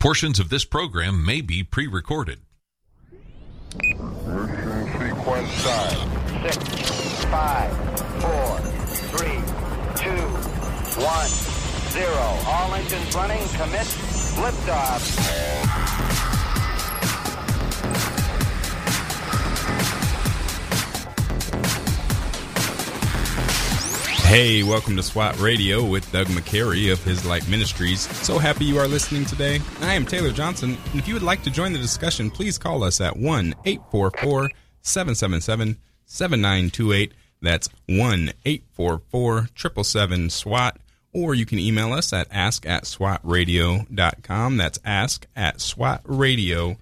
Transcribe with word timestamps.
Portions 0.00 0.40
of 0.40 0.48
this 0.48 0.64
program 0.64 1.24
may 1.26 1.42
be 1.42 1.62
pre 1.62 1.86
recorded. 1.86 2.38
Mission 3.70 4.88
sequence 4.98 5.52
start. 5.52 5.92
Six, 6.40 6.56
five, 7.26 7.70
four, 8.22 8.58
three, 9.12 9.36
two, 10.02 10.24
one, 11.04 11.28
zero. 11.90 12.38
All 12.46 12.74
engines 12.76 13.14
running. 13.14 13.46
Commit. 13.48 13.86
Liftoff. 14.40 16.39
Hey, 24.30 24.62
welcome 24.62 24.94
to 24.94 25.02
SWAT 25.02 25.40
Radio 25.40 25.84
with 25.84 26.12
Doug 26.12 26.28
McCary 26.28 26.92
of 26.92 27.02
His 27.02 27.26
Light 27.26 27.48
Ministries. 27.48 28.02
So 28.24 28.38
happy 28.38 28.64
you 28.64 28.78
are 28.78 28.86
listening 28.86 29.24
today. 29.24 29.58
I 29.80 29.94
am 29.94 30.06
Taylor 30.06 30.30
Johnson, 30.30 30.78
and 30.92 31.00
if 31.00 31.08
you 31.08 31.14
would 31.14 31.24
like 31.24 31.42
to 31.42 31.50
join 31.50 31.72
the 31.72 31.80
discussion, 31.80 32.30
please 32.30 32.56
call 32.56 32.84
us 32.84 33.00
at 33.00 33.16
1 33.16 33.54
844 33.64 34.50
777 34.82 35.78
7928. 36.04 37.12
That's 37.42 37.68
1 37.88 38.32
844 38.44 39.48
777 39.56 40.30
SWAT. 40.30 40.78
Or 41.12 41.34
you 41.34 41.44
can 41.44 41.58
email 41.58 41.92
us 41.92 42.12
at 42.12 42.28
ask 42.30 42.64
at 42.66 42.84
swatradio.com. 42.84 44.56
That's 44.56 44.78
ask 44.84 45.26
at 45.34 45.56
swatradio.com. 45.56 46.76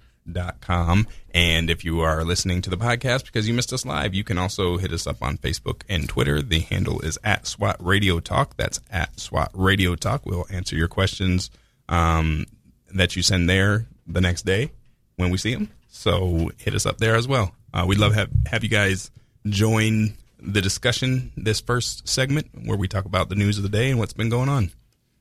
And 1.32 1.70
if 1.70 1.84
you 1.84 2.00
are 2.00 2.24
listening 2.24 2.62
to 2.62 2.70
the 2.70 2.76
podcast 2.76 3.24
because 3.24 3.48
you 3.48 3.54
missed 3.54 3.72
us 3.72 3.84
live, 3.84 4.14
you 4.14 4.24
can 4.24 4.38
also 4.38 4.76
hit 4.76 4.92
us 4.92 5.06
up 5.06 5.22
on 5.22 5.38
Facebook 5.38 5.82
and 5.88 6.08
Twitter. 6.08 6.42
The 6.42 6.60
handle 6.60 7.00
is 7.00 7.18
at 7.24 7.46
SWAT 7.46 7.76
Radio 7.80 8.20
Talk. 8.20 8.56
That's 8.56 8.80
at 8.90 9.18
SWAT 9.18 9.50
Radio 9.54 9.94
Talk. 9.94 10.26
We'll 10.26 10.46
answer 10.50 10.76
your 10.76 10.88
questions 10.88 11.50
um, 11.88 12.46
that 12.94 13.16
you 13.16 13.22
send 13.22 13.48
there 13.48 13.86
the 14.06 14.20
next 14.20 14.44
day 14.44 14.70
when 15.16 15.30
we 15.30 15.38
see 15.38 15.54
them. 15.54 15.70
So 15.88 16.50
hit 16.58 16.74
us 16.74 16.86
up 16.86 16.98
there 16.98 17.16
as 17.16 17.26
well. 17.26 17.54
Uh, 17.72 17.84
we'd 17.86 17.98
love 17.98 18.12
to 18.12 18.18
have, 18.18 18.30
have 18.46 18.62
you 18.62 18.70
guys 18.70 19.10
join 19.46 20.14
the 20.40 20.60
discussion 20.60 21.32
this 21.36 21.60
first 21.60 22.08
segment 22.08 22.48
where 22.64 22.76
we 22.76 22.88
talk 22.88 23.04
about 23.04 23.28
the 23.28 23.34
news 23.34 23.56
of 23.56 23.62
the 23.62 23.68
day 23.68 23.90
and 23.90 23.98
what's 23.98 24.12
been 24.12 24.28
going 24.28 24.48
on. 24.48 24.70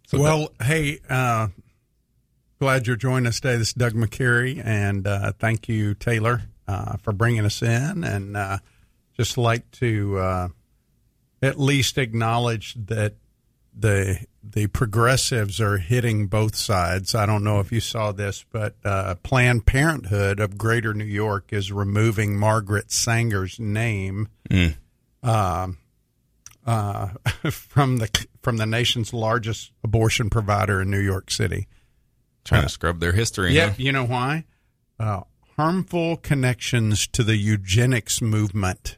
So 0.07 0.19
well, 0.19 0.49
hey, 0.61 0.99
uh, 1.09 1.47
glad 2.59 2.87
you're 2.87 2.95
joining 2.95 3.27
us 3.27 3.39
today. 3.39 3.57
This 3.57 3.69
is 3.69 3.73
Doug 3.73 3.93
McCary, 3.93 4.63
and 4.63 5.05
uh, 5.05 5.31
thank 5.37 5.69
you, 5.69 5.93
Taylor, 5.93 6.43
uh, 6.67 6.97
for 6.97 7.13
bringing 7.13 7.45
us 7.45 7.61
in. 7.61 8.03
And 8.03 8.35
uh, 8.35 8.57
just 9.15 9.37
like 9.37 9.69
to 9.71 10.17
uh, 10.17 10.47
at 11.41 11.59
least 11.59 11.97
acknowledge 11.97 12.73
that 12.75 13.15
the 13.77 14.25
the 14.43 14.67
progressives 14.67 15.59
are 15.59 15.77
hitting 15.77 16.27
both 16.27 16.55
sides. 16.55 17.13
I 17.13 17.25
don't 17.25 17.43
know 17.43 17.59
if 17.59 17.71
you 17.71 17.81
saw 17.81 18.11
this, 18.11 18.45
but 18.49 18.75
uh, 18.83 19.15
Planned 19.15 19.65
Parenthood 19.65 20.39
of 20.39 20.57
Greater 20.57 20.93
New 20.93 21.03
York 21.03 21.51
is 21.51 21.71
removing 21.71 22.37
Margaret 22.37 22.91
Sanger's 22.91 23.59
name. 23.59 24.29
Mm. 24.49 24.75
Um, 25.21 25.77
uh, 26.65 27.09
from 27.51 27.97
the 27.97 28.27
from 28.41 28.57
the 28.57 28.65
nation's 28.65 29.13
largest 29.13 29.71
abortion 29.83 30.29
provider 30.29 30.81
in 30.81 30.89
New 30.89 30.99
York 30.99 31.29
City. 31.29 31.67
Trying 32.47 32.63
to 32.63 32.69
scrub 32.69 32.99
their 32.99 33.11
history. 33.11 33.53
Yeah, 33.53 33.69
huh? 33.69 33.75
you 33.77 33.91
know 33.91 34.05
why? 34.05 34.45
Uh, 34.99 35.21
harmful 35.55 36.17
connections 36.17 37.07
to 37.07 37.23
the 37.23 37.35
eugenics 37.37 38.21
movement. 38.21 38.97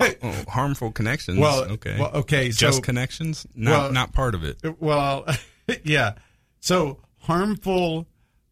Oh, 0.00 0.44
harmful 0.48 0.92
connections. 0.92 1.40
Well, 1.40 1.64
okay. 1.72 1.96
well, 1.98 2.12
okay, 2.14 2.50
Just 2.50 2.76
so- 2.76 2.82
connections, 2.82 3.46
not 3.56 3.70
Well- 3.70 3.92
not 3.92 4.12
part 4.12 4.36
of 4.36 4.44
it. 4.44 4.56
Well, 4.80 5.26
yeah. 5.82 6.14
So 6.60 7.00
harmful. 7.22 8.06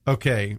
Okay. 0.09 0.59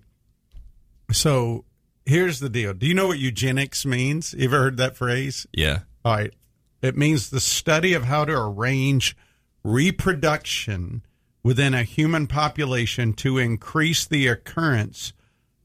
So 1.12 1.66
here's 2.06 2.40
the 2.40 2.48
deal. 2.50 2.74
Do 2.74 2.86
you 2.88 2.94
know 2.94 3.08
what 3.08 3.20
eugenics 3.20 3.86
means? 3.86 4.34
You 4.34 4.46
ever 4.46 4.60
heard 4.60 4.78
that 4.78 4.96
phrase? 4.96 5.46
Yeah. 5.52 5.80
All 6.06 6.16
right. 6.16 6.34
It 6.82 6.96
means 6.96 7.32
the 7.32 7.42
study 7.42 7.92
of 7.94 8.06
how 8.06 8.24
to 8.24 8.32
arrange 8.34 9.18
reproduction 9.66 11.02
within 11.48 11.74
a 11.74 11.84
human 11.84 12.28
population 12.28 13.14
to 13.14 13.38
increase 13.38 14.06
the 14.06 14.28
occurrence 14.28 15.14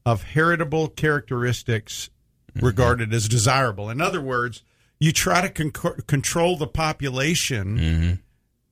of 0.05 0.23
heritable 0.23 0.87
characteristics 0.87 2.09
regarded 2.55 3.13
as 3.13 3.27
desirable. 3.27 3.89
In 3.89 3.99
other 3.99 4.21
words, 4.21 4.63
you 4.97 5.11
try 5.11 5.45
to 5.45 5.49
con- 5.49 5.99
control 6.07 6.55
the 6.55 6.67
population 6.67 8.21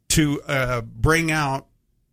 to 0.07 0.41
uh, 0.43 0.79
bring 0.79 1.29
out, 1.29 1.67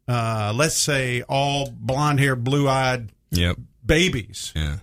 uh, 0.09 0.53
let's 0.57 0.75
say, 0.77 1.23
all 1.29 1.71
blonde 1.71 2.19
haired, 2.19 2.43
blue 2.43 2.69
eyed 2.69 3.13
Yep. 3.31 3.57
babies. 3.87 4.53
Yeah. 4.57 4.79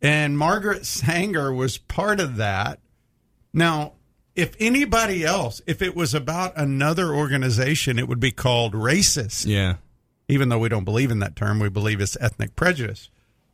And 0.00 0.38
Margaret 0.38 0.86
Sanger 0.86 1.52
was 1.52 1.78
part 1.78 2.20
of 2.20 2.36
that. 2.36 2.78
Now, 3.52 3.94
if 4.36 4.54
anybody 4.60 5.24
else, 5.24 5.62
if 5.66 5.82
it 5.82 5.96
was 5.96 6.14
about 6.14 6.52
another 6.56 7.12
organization, 7.12 7.98
it 7.98 8.06
would 8.06 8.20
be 8.20 8.30
called 8.30 8.74
racist. 8.74 9.46
Yeah. 9.46 9.76
Even 10.28 10.50
though 10.50 10.58
we 10.58 10.68
don't 10.68 10.84
believe 10.84 11.10
in 11.10 11.20
that 11.20 11.34
term, 11.34 11.58
we 11.58 11.70
believe 11.70 12.00
it's 12.00 12.16
ethnic 12.20 12.54
prejudice. 12.54 13.08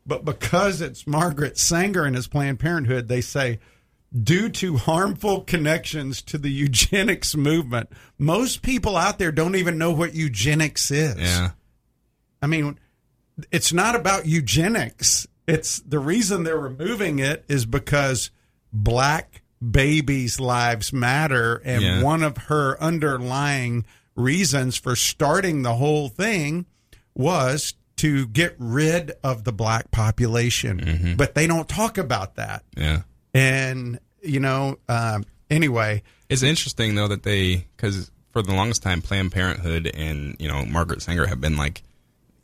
But 0.05 0.25
because 0.25 0.81
it's 0.81 1.07
Margaret 1.07 1.57
Sanger 1.57 2.05
and 2.05 2.17
his 2.17 2.27
Planned 2.27 2.59
Parenthood, 2.59 3.07
they 3.07 3.21
say, 3.21 3.61
due 4.13 4.49
to 4.49 4.77
harmful 4.77 5.43
connections 5.43 6.21
to 6.23 6.39
the 6.39 6.51
eugenics 6.51 7.37
movement, 7.37 7.89
most 8.19 8.63
people 8.63 8.97
out 8.97 9.19
there 9.19 9.31
don't 9.31 9.55
even 9.55 9.79
know 9.79 9.93
what 9.93 10.15
eugenics 10.15 10.91
is. 10.91 11.17
Yeah. 11.17 11.51
I 12.41 12.49
mean, 12.49 12.79
it's 13.53 13.73
not 13.73 13.95
about 13.95 14.27
eugenics. 14.27 15.29
It's 15.47 15.79
the 15.81 16.01
reason 16.01 16.43
they're 16.43 16.59
removing 16.59 17.21
it 17.21 17.45
is 17.49 17.67
because 17.67 18.31
black 18.73 19.42
babies' 19.71 20.41
lives 20.41 20.93
matter. 20.93 21.63
And 21.65 21.83
Yeah. 21.83 22.03
one 22.03 22.23
of 22.23 22.37
her 22.49 22.81
underlying 22.83 23.85
reasons 24.15 24.77
for 24.77 24.97
starting 24.97 25.63
the 25.63 25.75
whole 25.75 26.09
thing 26.09 26.67
was 27.15 27.75
to 27.97 28.27
get 28.29 28.55
rid 28.59 29.13
of 29.23 29.45
the 29.45 29.53
black 29.53 29.91
population. 29.91 31.15
But 31.17 31.35
they 31.35 31.47
don't 31.47 31.69
talk 31.69 31.99
about 31.99 32.37
that. 32.37 32.65
Yeah. 32.77 33.03
And, 33.35 33.99
you 34.23 34.41
know, 34.41 34.79
um, 34.89 35.25
anyway, 35.51 36.03
It's 36.29 36.43
interesting 36.43 36.95
though 36.95 37.09
that 37.09 37.23
they 37.23 37.67
because 37.77 38.11
for 38.33 38.43
the 38.43 38.55
longest 38.55 38.83
time 38.83 39.03
Planned 39.03 39.33
Parenthood 39.33 39.91
and 39.95 40.35
you 40.39 40.49
know 40.49 40.65
Margaret 40.65 41.03
Sanger 41.03 41.27
have 41.27 41.41
been 41.43 41.57
like 41.59 41.83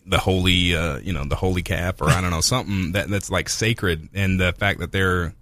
the 0.07 0.19
holy 0.19 0.77
uh, 0.77 0.99
you 0.99 1.13
know 1.15 1.25
the 1.25 1.35
holy 1.37 1.63
calf 1.63 2.01
or 2.03 2.11
I 2.11 2.21
don't 2.21 2.31
know 2.31 2.41
something 2.43 2.93
that 2.93 3.09
that's 3.09 3.31
like 3.31 3.49
sacred 3.49 4.11
and 4.13 4.39
the 4.39 4.53
fact 4.53 4.81
that 4.81 4.93
they're 4.93 5.33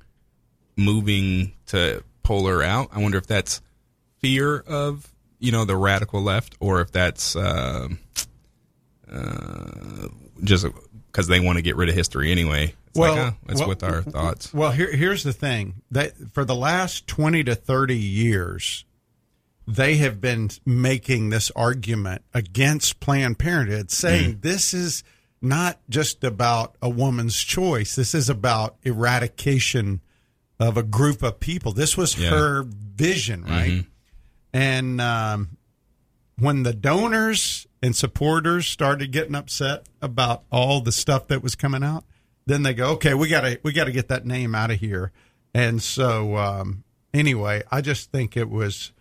moving 0.76 1.52
to 1.66 2.02
pull 2.22 2.46
her 2.46 2.62
out. 2.62 2.90
I 2.92 3.00
wonder 3.00 3.18
if 3.18 3.26
that's 3.26 3.60
fear 4.18 4.58
of 4.58 5.12
you 5.38 5.52
know 5.52 5.64
the 5.64 5.76
radical 5.76 6.22
left 6.22 6.56
or 6.60 6.80
if 6.80 6.92
that's 6.92 7.36
uh, 7.36 7.88
uh, 9.10 10.08
just 10.42 10.66
because 11.06 11.28
they 11.28 11.40
want 11.40 11.56
to 11.56 11.62
get 11.62 11.76
rid 11.76 11.88
of 11.88 11.94
history 11.94 12.30
anyway. 12.30 12.74
It's 12.88 12.98
Well, 12.98 13.14
like 13.14 13.24
huh, 13.24 13.30
it's 13.48 13.60
well, 13.60 13.68
with 13.68 13.82
our 13.82 14.02
thoughts. 14.02 14.52
Well, 14.52 14.70
here, 14.70 14.94
here's 14.94 15.22
the 15.22 15.32
thing. 15.32 15.82
That 15.90 16.12
for 16.32 16.44
the 16.44 16.54
last 16.54 17.06
20 17.06 17.44
to 17.44 17.54
30 17.54 17.96
years, 17.96 18.84
they 19.66 19.96
have 19.96 20.20
been 20.20 20.50
making 20.64 21.30
this 21.30 21.50
argument 21.56 22.22
against 22.34 23.00
Planned 23.00 23.38
Parenthood, 23.38 23.90
saying 23.90 24.38
this 24.40 24.72
is 24.74 25.02
not 25.40 25.78
just 25.88 26.24
about 26.24 26.76
a 26.80 26.88
woman's 26.88 27.36
choice. 27.42 27.94
This 27.94 28.14
is 28.14 28.28
about 28.28 28.76
eradication 28.82 30.00
of 30.58 30.76
a 30.76 30.82
group 30.82 31.22
of 31.22 31.38
people. 31.40 31.72
This 31.72 31.96
was 31.96 32.18
Yeah. 32.18 32.30
her 32.30 32.62
vision, 32.66 33.44
right? 33.44 33.84
And 34.52 35.00
um, 35.00 35.56
when 36.38 36.62
the 36.62 36.72
donors 36.72 37.66
and 37.82 37.94
supporters 37.94 38.66
started 38.66 39.12
getting 39.12 39.34
upset 39.34 39.86
about 40.00 40.42
all 40.50 40.80
the 40.80 40.92
stuff 40.92 41.28
that 41.28 41.42
was 41.42 41.54
coming 41.54 41.82
out, 41.82 42.04
then 42.46 42.62
they 42.62 42.72
go, 42.74 42.90
okay, 42.92 43.12
we 43.14 43.28
gotta 43.28 43.58
we 43.62 43.72
gotta 43.72 43.92
get 43.92 44.08
that 44.08 44.24
name 44.24 44.54
out 44.54 44.70
of 44.70 44.80
here. 44.80 45.12
And 45.52 45.82
so 45.82 46.36
um, 46.36 46.84
anyway, 47.12 47.62
I 47.70 47.80
just 47.80 48.10
think 48.12 48.36
it 48.36 48.48
was 48.48 48.92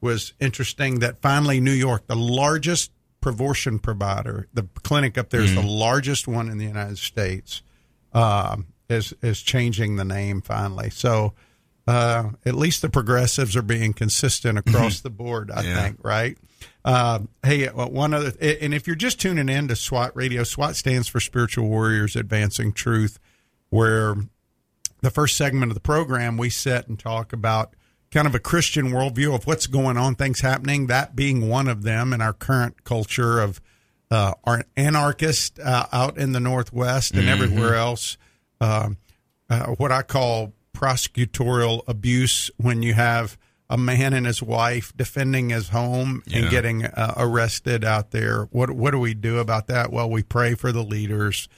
was 0.00 0.32
interesting 0.40 0.98
that 1.00 1.20
finally 1.20 1.60
New 1.60 1.72
York, 1.72 2.06
the 2.06 2.16
largest 2.16 2.92
abortion 3.24 3.78
provider, 3.78 4.48
the 4.54 4.66
clinic 4.82 5.18
up 5.18 5.28
there 5.28 5.42
is 5.42 5.54
the 5.54 5.60
largest 5.60 6.26
one 6.26 6.48
in 6.48 6.56
the 6.56 6.64
United 6.64 6.96
States, 6.96 7.62
um, 8.14 8.66
is 8.88 9.14
is 9.22 9.40
changing 9.42 9.96
the 9.96 10.04
name 10.04 10.40
finally. 10.40 10.90
So 10.90 11.34
uh, 11.86 12.30
at 12.44 12.54
least 12.54 12.82
the 12.82 12.88
progressives 12.88 13.56
are 13.56 13.62
being 13.62 13.92
consistent 13.94 14.58
across 14.58 15.00
the 15.00 15.10
board. 15.10 15.50
I 15.50 15.62
Yeah. 15.62 15.82
think, 15.82 15.98
right? 16.02 16.36
Uh, 16.84 17.20
hey, 17.42 17.68
uh, 17.68 17.86
one 17.86 18.12
other, 18.14 18.32
and 18.40 18.74
if 18.74 18.86
you're 18.86 18.96
just 18.96 19.20
tuning 19.20 19.48
in 19.48 19.68
to 19.68 19.76
SWAT 19.76 20.14
Radio, 20.16 20.42
SWAT 20.44 20.76
stands 20.76 21.08
for 21.08 21.20
Spiritual 21.20 21.68
Warriors 21.68 22.16
Advancing 22.16 22.72
Truth, 22.72 23.18
where 23.70 24.14
the 25.00 25.10
first 25.10 25.36
segment 25.36 25.70
of 25.70 25.74
the 25.74 25.80
program 25.80 26.36
we 26.36 26.50
sit 26.50 26.88
and 26.88 26.98
talk 26.98 27.32
about 27.32 27.74
kind 28.10 28.26
of 28.26 28.34
a 28.34 28.38
Christian 28.38 28.86
worldview 28.90 29.34
of 29.34 29.46
what's 29.46 29.66
going 29.66 29.96
on, 29.96 30.14
things 30.14 30.40
happening, 30.40 30.86
that 30.88 31.14
being 31.14 31.48
one 31.48 31.68
of 31.68 31.82
them 31.82 32.12
in 32.12 32.20
our 32.20 32.32
current 32.32 32.84
culture 32.84 33.40
of 33.40 33.60
uh, 34.10 34.32
are 34.44 34.64
anarchists 34.76 35.58
uh, 35.60 35.86
out 35.92 36.16
in 36.18 36.32
the 36.32 36.40
Northwest 36.40 37.12
and 37.14 37.28
everywhere 37.28 37.74
else. 37.74 38.16
Um, 38.60 38.98
uh, 39.50 39.66
what 39.76 39.92
I 39.92 40.02
call 40.02 40.52
prosecutorial 40.74 41.82
abuse 41.88 42.50
when 42.56 42.82
you 42.82 42.94
have 42.94 43.38
a 43.70 43.76
man 43.76 44.12
and 44.14 44.26
his 44.26 44.42
wife 44.42 44.92
defending 44.96 45.50
his 45.50 45.68
home 45.70 46.22
Yeah. 46.26 46.38
and 46.40 46.50
getting 46.50 46.84
uh, 46.86 47.14
arrested 47.16 47.84
out 47.84 48.10
there. 48.12 48.44
What 48.50 48.70
what 48.70 48.92
do 48.92 48.98
we 48.98 49.14
do 49.14 49.38
about 49.38 49.66
that? 49.68 49.92
Well, 49.92 50.08
we 50.10 50.22
pray 50.22 50.54
for 50.54 50.72
the 50.72 50.82
leaders. 50.82 51.48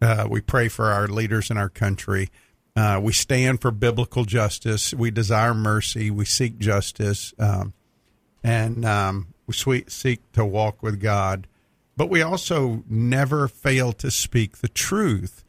Uh, 0.00 0.26
we 0.30 0.40
pray 0.40 0.68
for 0.68 0.86
our 0.86 1.08
leaders 1.08 1.50
in 1.50 1.56
our 1.56 1.68
country. 1.68 2.30
Uh, 2.76 3.00
we 3.02 3.12
stand 3.12 3.60
for 3.62 3.70
biblical 3.70 4.24
justice. 4.24 4.92
We 4.92 5.10
desire 5.10 5.54
mercy. 5.54 6.10
We 6.10 6.26
seek 6.26 6.58
justice, 6.58 7.32
um, 7.38 7.72
and 8.44 8.84
um, 8.84 9.28
we 9.46 9.54
sweet, 9.54 9.90
seek 9.90 10.30
to 10.32 10.44
walk 10.44 10.82
with 10.82 11.00
God. 11.00 11.46
But 11.96 12.10
we 12.10 12.20
also 12.20 12.84
never 12.88 13.48
fail 13.48 13.92
to 13.94 14.10
speak 14.10 14.58
the 14.58 14.68
truth. 14.68 15.42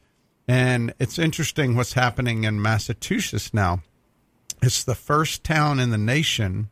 And 0.48 0.94
it's 0.98 1.18
interesting 1.18 1.76
what's 1.76 1.92
happening 1.92 2.44
in 2.44 2.60
Massachusetts 2.60 3.52
now. 3.52 3.82
It's 4.62 4.82
the 4.82 4.94
first 4.94 5.44
town 5.44 5.78
in 5.78 5.90
the 5.90 5.98
nation 5.98 6.70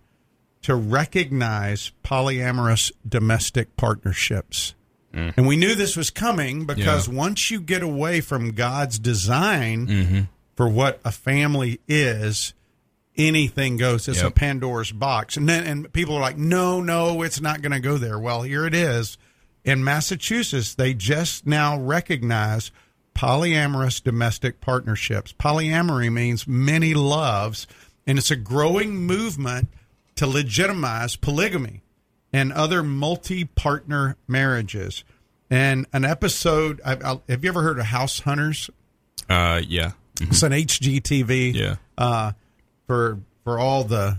to 0.63 0.75
recognize 0.75 1.93
polyamorous 2.03 2.91
domestic 3.07 3.77
partnerships. 3.77 4.75
Mm. 5.15 5.35
And 5.37 5.47
we 5.47 5.57
knew 5.57 5.75
this 5.75 5.97
was 5.97 6.11
coming 6.11 6.65
because 6.65 7.07
Yeah. 7.07 7.15
once 7.15 7.51
you 7.51 7.61
get 7.61 7.83
away 7.83 8.21
from 8.21 8.53
God's 8.53 8.99
design 8.99 9.87
mm-hmm. 9.87 10.21
for 10.57 10.69
what 10.69 10.99
a 11.05 11.13
family 11.13 11.79
is, 11.87 12.55
anything 13.17 13.77
goes. 13.77 14.09
It's 14.09 14.23
a 14.23 14.31
Pandora's 14.31 14.91
box. 14.93 15.37
And 15.37 15.49
then 15.49 15.65
and 15.65 15.93
people 15.93 16.17
are 16.17 16.21
like, 16.21 16.39
no, 16.39 16.81
no, 16.81 17.23
it's 17.23 17.41
not 17.41 17.63
going 17.63 17.73
to 17.73 17.81
go 17.81 17.99
there. 17.99 18.19
Well, 18.19 18.43
here 18.43 18.67
it 18.67 18.75
is. 18.75 19.19
In 19.65 19.85
Massachusetts, 19.85 20.75
they 20.75 20.95
just 20.95 21.47
now 21.47 21.79
recognize 21.79 22.71
polyamorous 23.17 24.03
domestic 24.03 24.61
partnerships. 24.61 25.33
Polyamory 25.33 26.13
means 26.13 26.47
many 26.47 26.93
loves, 26.93 27.67
and 28.07 28.19
it's 28.19 28.31
a 28.31 28.37
growing 28.37 28.95
movement 28.95 29.69
to 30.17 30.27
legitimize 30.27 31.17
polygamy 31.17 31.83
and 32.33 32.53
other 32.53 32.83
multi-partner 32.83 34.17
marriages. 34.29 35.03
And 35.49 35.87
an 35.93 36.05
episode, 36.05 36.81
I, 36.85 36.93
I, 36.93 37.21
have 37.29 37.43
you 37.43 37.49
ever 37.49 37.63
heard 37.63 37.79
of 37.79 37.87
House 37.87 38.21
Hunters? 38.21 38.69
Uh, 39.31 39.63
yeah. 39.67 39.93
It's 40.21 40.43
an 40.43 40.53
HGTV. 40.53 41.55
Yeah. 41.55 41.77
Uh, 41.97 42.33
for 42.87 43.19
for 43.45 43.59
all 43.59 43.85
the 43.85 44.19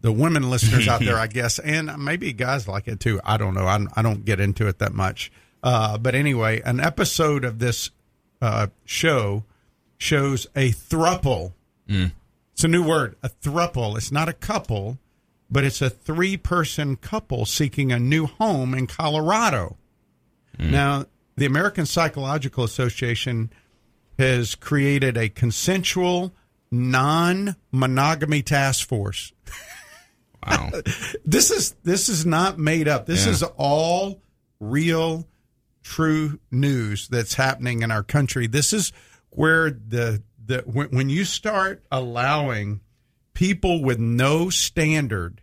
the 0.00 0.12
women 0.12 0.48
listeners 0.48 0.88
out 0.88 1.00
there, 1.00 1.16
I 1.18 1.26
guess, 1.26 1.58
and 1.58 1.92
maybe 1.98 2.32
guys 2.32 2.66
like 2.66 2.88
it 2.88 3.00
too. 3.00 3.20
I 3.24 3.36
don't 3.36 3.54
know. 3.54 3.66
I, 3.66 3.84
I 3.94 4.02
don't 4.02 4.24
get 4.24 4.40
into 4.40 4.66
it 4.66 4.78
that 4.78 4.94
much. 4.94 5.30
Uh, 5.62 5.98
but 5.98 6.14
anyway, 6.14 6.60
an 6.62 6.80
episode 6.80 7.44
of 7.44 7.58
this 7.58 7.90
uh, 8.40 8.68
show 8.84 9.44
shows 9.98 10.46
a 10.56 10.70
thruple. 10.70 11.52
It's 11.88 12.64
a 12.64 12.68
new 12.68 12.82
word, 12.86 13.16
a 13.22 13.28
thruple. 13.28 13.96
It's 13.96 14.12
not 14.12 14.28
a 14.28 14.32
couple, 14.32 14.98
but 15.50 15.64
it's 15.64 15.82
a 15.82 15.90
three 15.90 16.36
person 16.36 16.96
couple 16.96 17.44
seeking 17.46 17.90
a 17.90 17.98
new 17.98 18.26
home 18.26 18.74
in 18.74 18.86
Colorado. 18.86 19.76
Now, 20.58 21.06
the 21.36 21.46
American 21.46 21.86
Psychological 21.86 22.64
Association 22.64 23.50
has 24.18 24.54
created 24.54 25.16
a 25.16 25.28
consensual 25.30 26.34
non 26.70 27.56
monogamy 27.72 28.42
task 28.42 28.86
force. 28.86 29.32
Wow. 30.46 30.70
This 31.24 31.50
is 31.50 31.74
this 31.82 32.08
is 32.08 32.24
not 32.26 32.58
made 32.58 32.88
up. 32.88 33.06
This 33.06 33.24
Yeah. 33.26 33.32
is 33.32 33.42
all 33.42 34.20
real 34.60 35.26
true 35.82 36.38
news 36.50 37.08
that's 37.08 37.34
happening 37.34 37.82
in 37.82 37.90
our 37.90 38.02
country. 38.02 38.46
This 38.46 38.72
is 38.72 38.92
where 39.30 39.70
the 39.70 40.22
the 40.44 40.58
when, 40.66 40.88
when 40.88 41.08
you 41.10 41.24
start 41.24 41.82
allowing 41.90 42.80
people 43.34 43.82
with 43.82 43.98
no 43.98 44.50
standard, 44.50 45.40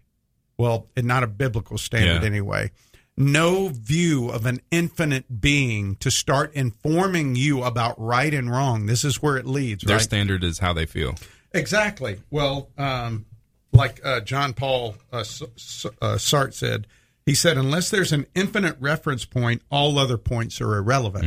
well, 0.58 0.88
and 0.96 1.08
not 1.08 1.24
a 1.24 1.28
biblical 1.28 1.78
standard 1.78 2.22
Yeah. 2.22 2.28
anyway, 2.28 2.72
no 3.16 3.70
view 3.70 4.30
of 4.30 4.46
an 4.46 4.60
infinite 4.70 5.42
being 5.42 5.96
to 5.98 6.12
start 6.12 6.54
informing 6.54 7.36
you 7.36 7.64
about 7.64 8.00
right 8.00 8.34
and 8.34 8.52
wrong. 8.52 8.86
This 8.86 9.04
is 9.04 9.22
where 9.22 9.38
it 9.38 9.46
leads, 9.48 9.84
Their 9.84 9.96
right? 9.98 10.04
standard 10.04 10.44
is 10.44 10.60
how 10.60 10.74
they 10.74 10.86
feel. 10.86 11.16
Exactly. 11.54 12.20
Well, 12.30 12.70
um, 12.78 13.26
like 13.72 14.00
uh, 14.04 14.20
John 14.22 14.54
Paul 14.54 14.96
uh, 15.12 15.20
S- 15.20 15.42
S- 15.56 15.86
uh, 16.02 16.16
Sartre 16.16 16.54
said, 16.54 16.88
he 17.28 17.36
said, 17.36 17.58
unless 17.58 17.90
there's 17.90 18.14
an 18.14 18.26
infinite 18.34 18.78
reference 18.80 19.26
point, 19.26 19.62
all 19.70 20.00
other 20.00 20.18
points 20.18 20.62
are 20.62 20.78
irrelevant. 20.78 21.26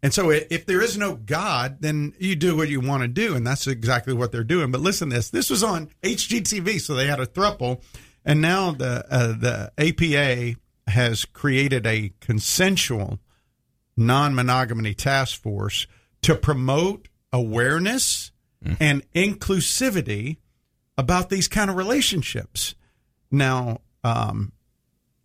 And 0.00 0.14
so, 0.14 0.30
if 0.30 0.64
there 0.64 0.80
is 0.80 0.96
no 0.96 1.16
God, 1.16 1.78
then 1.80 2.14
you 2.20 2.36
do 2.36 2.56
what 2.56 2.68
you 2.68 2.78
want 2.78 3.02
to 3.02 3.08
do, 3.08 3.34
and 3.34 3.44
that's 3.44 3.66
exactly 3.66 4.14
what 4.14 4.30
they're 4.30 4.44
doing. 4.44 4.70
But 4.70 4.80
listen, 4.80 5.08
this 5.08 5.28
this 5.30 5.50
was 5.50 5.64
on 5.64 5.90
HGTV, 6.04 6.80
so 6.80 6.94
they 6.94 7.08
had 7.08 7.18
a 7.18 7.26
thruple, 7.26 7.82
and 8.24 8.40
now 8.40 8.70
the 8.70 9.04
uh, 9.10 9.32
the 9.32 9.72
APA 9.76 10.56
has 10.88 11.24
created 11.24 11.84
a 11.84 12.12
consensual 12.20 13.18
non-monogamy 13.96 14.94
task 14.94 15.42
force 15.42 15.88
to 16.22 16.36
promote 16.36 17.08
awareness 17.32 18.30
and 18.80 19.02
inclusivity 19.14 20.36
about 20.96 21.28
these 21.28 21.48
kind 21.48 21.70
of 21.70 21.76
relationships. 21.76 22.76
Now, 23.32 23.80
um, 24.04 24.52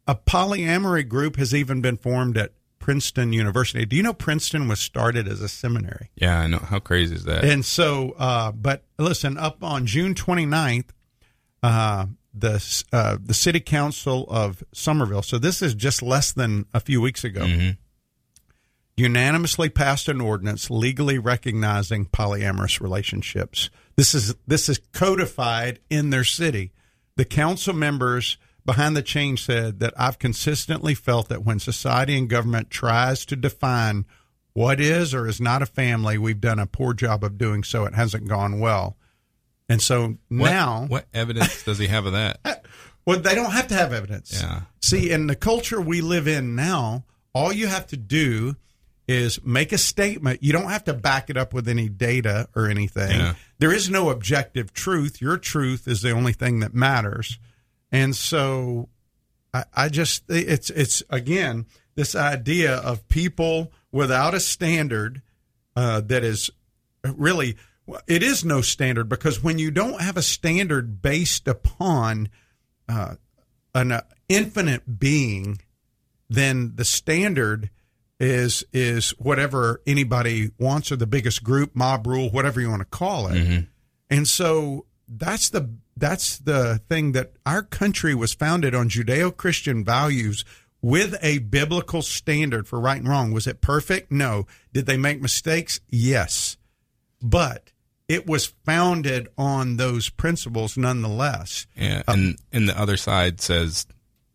a 0.07 0.15
polyamory 0.15 1.07
group 1.07 1.38
has 1.38 1.53
even 1.53 1.81
been 1.81 1.97
formed 1.97 2.38
at 2.38 2.51
Princeton 2.79 3.31
University. 3.31 3.85
Do 3.85 3.95
you 3.95 4.03
know 4.03 4.13
Princeton 4.13 4.67
was 4.67 4.79
started 4.79 5.27
as 5.27 5.41
a 5.41 5.47
seminary? 5.47 6.09
Yeah, 6.15 6.39
I 6.39 6.47
know. 6.47 6.57
How 6.57 6.79
crazy 6.79 7.15
is 7.15 7.23
that? 7.23 7.45
And 7.45 7.63
so, 7.63 8.13
uh, 8.17 8.51
but 8.51 8.83
listen, 9.00 9.38
up 9.38 9.63
on 9.63 9.85
June 9.85 10.13
29th, 10.13 10.89
uh, 11.61 12.07
the 12.33 12.83
uh, 12.91 13.17
the 13.23 13.33
City 13.33 13.61
Council 13.61 14.25
of 14.29 14.63
Somerville. 14.73 15.21
So 15.21 15.38
this 15.38 15.61
is 15.61 15.73
just 15.75 16.01
less 16.01 16.33
than 16.33 16.65
a 16.73 16.79
few 16.79 16.99
weeks 16.99 17.23
ago. 17.23 17.47
Unanimously 18.97 19.69
passed 19.69 20.07
an 20.07 20.19
ordinance 20.21 20.69
legally 20.69 21.17
recognizing 21.17 22.06
polyamorous 22.06 22.81
relationships. 22.81 23.69
This 23.95 24.13
is 24.13 24.35
this 24.45 24.67
is 24.67 24.79
codified 24.91 25.79
in 25.89 26.09
their 26.09 26.23
city. 26.23 26.73
The 27.15 27.25
council 27.25 27.73
members 27.73 28.38
behind 28.65 28.95
the 28.95 29.01
change 29.01 29.45
said 29.45 29.80
that 29.80 29.94
I've 29.98 30.19
consistently 30.19 30.94
felt 30.95 31.30
that 31.30 31.44
when 31.44 31.60
society 31.60 32.18
and 32.18 32.30
government 32.30 32.69
tries 32.69 33.25
to 33.25 33.36
define 33.36 34.06
what 34.54 34.80
is 34.80 35.14
or 35.14 35.28
is 35.28 35.42
not 35.42 35.61
a 35.61 35.66
family, 35.66 36.18
we've 36.18 36.40
done 36.42 36.59
a 36.59 36.66
poor 36.68 36.94
job 36.94 37.23
of 37.23 37.37
doing 37.37 37.64
so. 37.64 37.85
It 37.85 37.95
hasn't 37.95 38.28
gone 38.28 38.59
well. 38.59 38.97
And 39.69 39.81
so 39.81 40.18
What- 40.30 40.49
now, 40.49 40.85
what 40.87 41.07
evidence 41.14 41.64
does 41.64 41.80
he 41.80 41.87
have 41.87 42.06
of 42.06 42.14
that? 42.14 42.66
well, 43.06 43.19
they 43.19 43.35
don't 43.35 43.52
have 43.52 43.68
to 43.69 43.76
have 43.76 43.94
evidence. 43.94 44.40
Yeah. 44.42 44.61
See, 44.81 45.09
in 45.11 45.28
the 45.28 45.35
culture 45.35 45.81
we 45.81 46.02
live 46.02 46.28
in 46.28 46.56
now, 46.56 47.06
all 47.33 47.52
you 47.52 47.68
have 47.68 47.87
to 47.87 47.97
do 47.97 48.56
is 49.07 49.44
make 49.44 49.71
a 49.73 49.78
statement. 49.78 50.44
You 50.44 50.54
don't 50.54 50.69
have 50.69 50.83
to 50.85 50.94
back 50.94 51.30
it 51.30 51.35
up 51.37 51.54
with 51.54 51.68
any 51.68 51.90
data 51.90 52.47
or 52.56 52.68
anything. 52.68 53.11
Yeah. 53.19 53.33
There 53.59 53.73
is 53.73 53.90
no 53.90 54.09
objective 54.09 54.71
truth. 54.73 55.19
Your 55.21 55.37
truth 55.37 55.87
is 55.87 56.02
the 56.02 56.11
only 56.11 56.33
thing 56.33 56.59
that 56.59 56.73
matters. 56.73 57.40
And 57.94 58.16
so 58.16 58.90
I, 59.54 59.64
I 59.73 59.90
just 59.90 60.23
it's 60.28 60.69
it's 60.71 61.04
again 61.09 61.68
this 61.95 62.16
idea 62.16 62.76
of 62.76 63.07
people 63.07 63.71
without 63.92 64.33
a 64.33 64.40
standard 64.40 65.21
uh, 65.76 66.02
that 66.02 66.23
is 66.23 66.50
really 67.06 67.56
it 68.07 68.23
is 68.23 68.44
no 68.44 68.62
standard 68.62 69.07
because 69.07 69.44
when 69.44 69.59
you 69.59 69.69
don't 69.69 70.02
have 70.02 70.18
a 70.18 70.21
standard 70.23 71.02
based 71.02 71.47
upon 71.47 72.30
uh, 72.90 73.16
an 73.76 73.92
uh, 73.92 74.02
infinite 74.28 75.00
being, 75.00 75.59
then 76.30 76.73
the 76.76 76.85
standard 76.85 77.69
is 78.19 78.64
is 78.73 79.12
whatever 79.19 79.81
anybody 79.85 80.50
wants 80.57 80.92
or 80.92 80.95
the 80.95 81.06
biggest 81.06 81.44
group, 81.44 81.76
mob 81.76 82.07
rule, 82.07 82.30
whatever 82.31 82.59
you 82.59 82.69
want 82.69 82.81
to 82.81 82.85
call 82.85 83.28
it. 83.28 83.35
And 84.09 84.28
so 84.28 84.85
that's 85.17 85.49
the 85.49 85.69
that's 85.95 86.37
the 86.39 86.81
thing 86.89 87.11
that 87.13 87.33
our 87.45 87.61
country 87.61 88.15
was 88.15 88.33
founded 88.33 88.73
on 88.73 88.89
Judeo-Christian 88.89 89.83
values 89.85 90.43
with 90.81 91.15
a 91.21 91.37
biblical 91.39 92.01
standard 92.01 92.67
for 92.67 92.79
right 92.79 92.97
and 92.97 93.07
wrong. 93.07 93.31
Was 93.31 93.47
it 93.47 93.61
perfect? 93.61 94.11
No. 94.11 94.47
Did 94.73 94.85
they 94.85 94.97
make 94.97 95.21
mistakes? 95.21 95.79
Yes. 95.89 96.57
But 97.21 97.71
it 98.07 98.27
was 98.27 98.47
founded 98.65 99.29
on 99.37 99.77
those 99.77 100.09
principles 100.09 100.75
nonetheless. 100.77 101.67
Yeah, 101.75 102.01
uh, 102.07 102.13
and 102.13 102.37
and 102.51 102.67
the 102.67 102.77
other 102.79 102.97
side 102.97 103.39
says, 103.39 103.85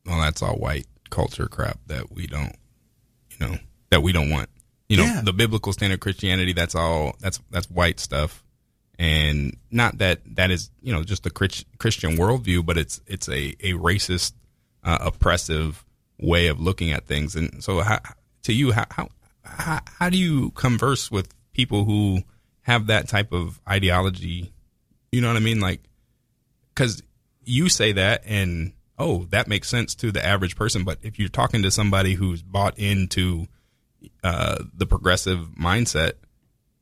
"Well, 0.06 0.20
that's 0.20 0.42
all 0.42 0.56
white 0.56 0.86
culture 1.10 1.48
crap 1.48 1.78
that 1.86 2.10
we 2.12 2.26
don't, 2.26 2.54
you 3.30 3.46
know, 3.46 3.58
that 3.90 4.02
we 4.02 4.12
don't 4.12 4.30
want." 4.30 4.48
You 4.88 4.96
know, 4.96 5.04
Yeah. 5.04 5.20
the 5.22 5.34
biblical 5.34 5.74
standard 5.74 5.94
of 5.96 6.00
Christianity. 6.00 6.54
That's 6.54 6.74
all. 6.74 7.14
That's 7.20 7.40
that's 7.50 7.68
white 7.68 8.00
stuff, 8.00 8.42
and 8.98 9.56
not 9.70 9.98
that 9.98 10.20
that 10.36 10.50
is 10.50 10.70
you 10.82 10.92
know 10.92 11.04
just 11.04 11.22
the 11.22 11.30
Christian 11.30 12.16
worldview, 12.16 12.66
but 12.66 12.76
it's 12.76 13.00
it's 13.06 13.28
a 13.28 13.54
a 13.60 13.72
racist, 13.74 14.32
uh, 14.82 14.98
oppressive 15.00 15.84
way 16.18 16.48
of 16.48 16.60
looking 16.60 16.90
at 16.90 17.06
things. 17.06 17.36
And 17.36 17.62
so, 17.62 17.80
how, 17.80 18.00
to 18.42 18.52
you, 18.52 18.72
how, 18.72 18.86
how 19.44 19.80
how 19.86 20.10
do 20.10 20.18
you 20.18 20.50
converse 20.50 21.10
with 21.10 21.32
people 21.52 21.84
who 21.84 22.22
have 22.62 22.88
that 22.88 23.08
type 23.08 23.32
of 23.32 23.60
ideology? 23.68 24.52
You 25.12 25.20
know 25.20 25.28
what 25.28 25.36
I 25.36 25.40
mean? 25.40 25.60
Like, 25.60 25.82
because 26.74 27.02
you 27.44 27.68
say 27.68 27.92
that, 27.92 28.22
and 28.26 28.72
oh, 28.98 29.26
that 29.30 29.46
makes 29.46 29.68
sense 29.68 29.94
to 29.96 30.10
the 30.10 30.24
average 30.24 30.56
person. 30.56 30.82
But 30.84 30.98
if 31.02 31.18
you're 31.18 31.28
talking 31.28 31.62
to 31.62 31.70
somebody 31.70 32.14
who's 32.14 32.42
bought 32.42 32.78
into 32.78 33.46
uh, 34.24 34.64
the 34.74 34.86
progressive 34.86 35.50
mindset, 35.60 36.14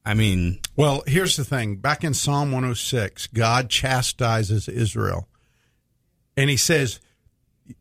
I 0.06 0.14
mean, 0.14 0.60
Well, 0.76 1.02
here's 1.06 1.36
the 1.36 1.44
thing. 1.44 1.76
Back 1.76 2.04
in 2.04 2.14
Psalm 2.14 2.52
106, 2.52 3.26
God 3.28 3.68
chastises 3.68 4.68
Israel. 4.68 5.28
And 6.36 6.48
he 6.48 6.56
says, 6.56 7.00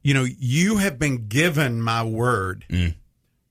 You 0.01 0.13
know, 0.15 0.23
you 0.23 0.77
have 0.77 0.97
been 0.97 1.27
given 1.27 1.81
my 1.81 2.03
word, 2.03 2.65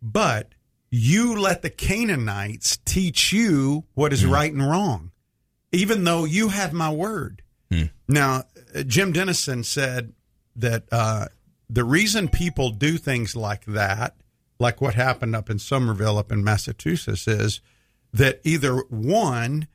but 0.02 0.52
you 0.90 1.37
let 1.38 1.62
the 1.62 1.71
Canaanites 1.71 2.78
teach 2.85 3.33
you 3.33 3.85
what 3.95 4.12
is 4.12 4.26
right 4.26 4.52
and 4.52 4.62
wrong, 4.62 5.12
even 5.73 6.04
though 6.04 6.25
you 6.25 6.49
have 6.49 6.73
my 6.73 6.90
word. 6.90 7.43
Now, 8.09 8.45
uh, 8.75 8.83
Jim 8.83 9.12
Denison 9.12 9.62
said 9.64 10.12
that 10.57 10.85
uh, 10.93 11.26
the 11.71 11.85
reason 11.85 12.28
people 12.28 12.71
do 12.71 12.97
things 12.99 13.35
like 13.37 13.64
that, 13.66 14.14
like 14.59 14.81
what 14.81 14.95
happened 14.95 15.35
up 15.37 15.49
in 15.50 15.59
Somerville, 15.59 16.19
up 16.19 16.31
in 16.31 16.43
Massachusetts, 16.45 17.26
is 17.26 17.61
that 18.14 18.40
either 18.44 18.76
one, 18.88 19.68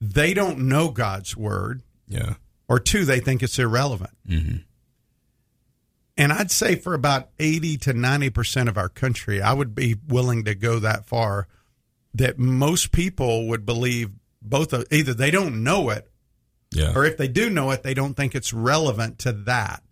they 0.00 0.34
don't 0.34 0.68
know 0.68 0.90
God's 0.90 1.36
word, 1.36 1.82
yeah, 2.06 2.34
or 2.68 2.78
two, 2.78 3.04
they 3.04 3.20
think 3.20 3.42
it's 3.42 3.58
irrelevant. 3.58 4.16
Mm-hmm. 4.28 4.56
And 6.16 6.32
I'd 6.32 6.50
say 6.50 6.76
for 6.76 6.94
about 6.94 7.30
80 7.40 7.76
to 7.78 7.92
90% 7.92 8.68
of 8.68 8.78
our 8.78 8.88
country, 8.88 9.42
I 9.42 9.52
would 9.52 9.74
be 9.74 9.96
willing 10.06 10.44
to 10.44 10.54
go 10.54 10.78
that 10.78 11.06
far 11.06 11.48
that 12.12 12.38
most 12.38 12.92
people 12.92 13.48
would 13.48 13.66
believe 13.66 14.10
both 14.40 14.72
of 14.72 14.84
either 14.92 15.12
they 15.12 15.32
don't 15.32 15.64
know 15.64 15.90
it 15.90 16.08
yeah, 16.74 16.92
or 16.94 17.04
if 17.04 17.16
they 17.16 17.28
do 17.28 17.48
know 17.48 17.70
it, 17.70 17.82
they 17.82 17.94
don't 17.94 18.14
think 18.14 18.34
it's 18.34 18.52
relevant 18.52 19.18
to 19.20 19.32
that. 19.32 19.82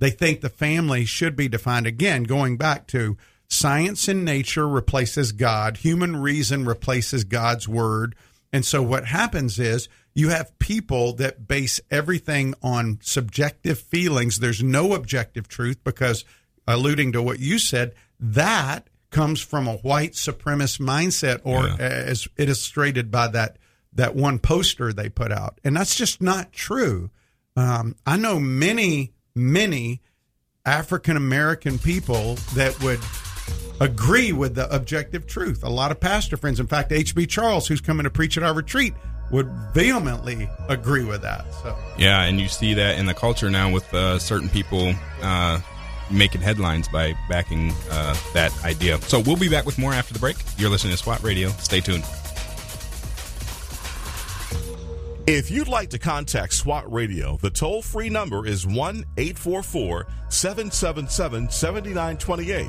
They 0.00 0.10
think 0.10 0.40
the 0.40 0.48
family 0.48 1.04
should 1.04 1.36
be 1.36 1.48
defined 1.48 1.86
again, 1.86 2.24
going 2.24 2.56
back 2.56 2.88
to 2.88 3.16
science 3.52 4.08
and 4.08 4.24
nature 4.24 4.66
replaces 4.66 5.32
God, 5.32 5.78
human 5.78 6.16
reason 6.16 6.64
replaces 6.64 7.24
God's 7.24 7.68
word. 7.68 8.14
And 8.52 8.64
so 8.64 8.82
what 8.82 9.06
happens 9.06 9.58
is 9.58 9.88
you 10.14 10.30
have 10.30 10.58
people 10.58 11.12
that 11.14 11.46
base 11.48 11.80
everything 11.90 12.54
on 12.62 12.98
subjective 13.02 13.78
feelings. 13.78 14.38
There's 14.38 14.62
no 14.62 14.94
objective 14.94 15.48
truth 15.48 15.78
because, 15.84 16.24
alluding 16.66 17.12
to 17.12 17.22
what 17.22 17.38
you 17.40 17.58
said, 17.58 17.94
that 18.20 18.88
comes 19.10 19.40
from 19.42 19.66
a 19.68 19.76
white 19.76 20.12
supremacist 20.12 20.80
mindset, 20.80 21.40
or 21.44 21.66
Yeah. 21.66 21.76
as 21.76 22.28
illustrated 22.38 23.10
by 23.10 23.28
that 23.28 23.58
that 23.94 24.16
one 24.16 24.38
poster 24.38 24.90
they 24.90 25.10
put 25.10 25.30
out, 25.30 25.60
and 25.62 25.76
that's 25.76 25.94
just 25.96 26.22
not 26.22 26.50
true. 26.50 27.10
Um, 27.56 27.94
I 28.06 28.16
know 28.16 28.40
many, 28.40 29.12
many 29.34 30.00
African 30.64 31.14
American 31.18 31.78
people 31.78 32.36
that 32.54 32.82
would 32.82 33.00
agree 33.82 34.32
with 34.32 34.54
the 34.54 34.72
objective 34.74 35.26
truth. 35.26 35.64
A 35.64 35.68
lot 35.68 35.90
of 35.90 36.00
pastor 36.00 36.36
friends, 36.36 36.60
in 36.60 36.66
fact, 36.66 36.92
H.B. 36.92 37.26
Charles, 37.26 37.66
who's 37.66 37.80
coming 37.80 38.04
to 38.04 38.10
preach 38.10 38.36
at 38.36 38.42
our 38.42 38.54
retreat, 38.54 38.94
would 39.30 39.48
vehemently 39.72 40.48
agree 40.68 41.04
with 41.04 41.22
that. 41.22 41.52
So, 41.62 41.76
yeah, 41.98 42.22
and 42.24 42.40
you 42.40 42.48
see 42.48 42.74
that 42.74 42.98
in 42.98 43.06
the 43.06 43.14
culture 43.14 43.50
now 43.50 43.70
with 43.72 43.92
uh, 43.94 44.18
certain 44.18 44.48
people 44.48 44.94
uh, 45.22 45.60
making 46.10 46.42
headlines 46.42 46.86
by 46.88 47.14
backing 47.28 47.72
uh, 47.90 48.16
that 48.34 48.52
idea. 48.64 49.00
So 49.02 49.20
we'll 49.20 49.36
be 49.36 49.48
back 49.48 49.64
with 49.64 49.78
more 49.78 49.92
after 49.92 50.12
the 50.12 50.20
break. 50.20 50.36
You're 50.58 50.70
listening 50.70 50.92
to 50.92 50.98
SWAT 50.98 51.22
Radio. 51.22 51.48
Stay 51.50 51.80
tuned. 51.80 52.04
If 55.26 55.52
you'd 55.52 55.68
like 55.68 55.90
to 55.90 55.98
contact 55.98 56.52
SWAT 56.52 56.92
Radio, 56.92 57.38
the 57.40 57.50
toll 57.50 57.80
free 57.80 58.10
number 58.10 58.44
is 58.44 58.66
1 58.66 59.04
844 59.16 60.06
777 60.28 61.48
7928. 61.48 62.68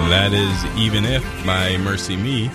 That 0.10 0.32
is 0.34 0.66
Even 0.78 1.04
If 1.04 1.24
by 1.46 1.76
MercyMe. 1.76 2.50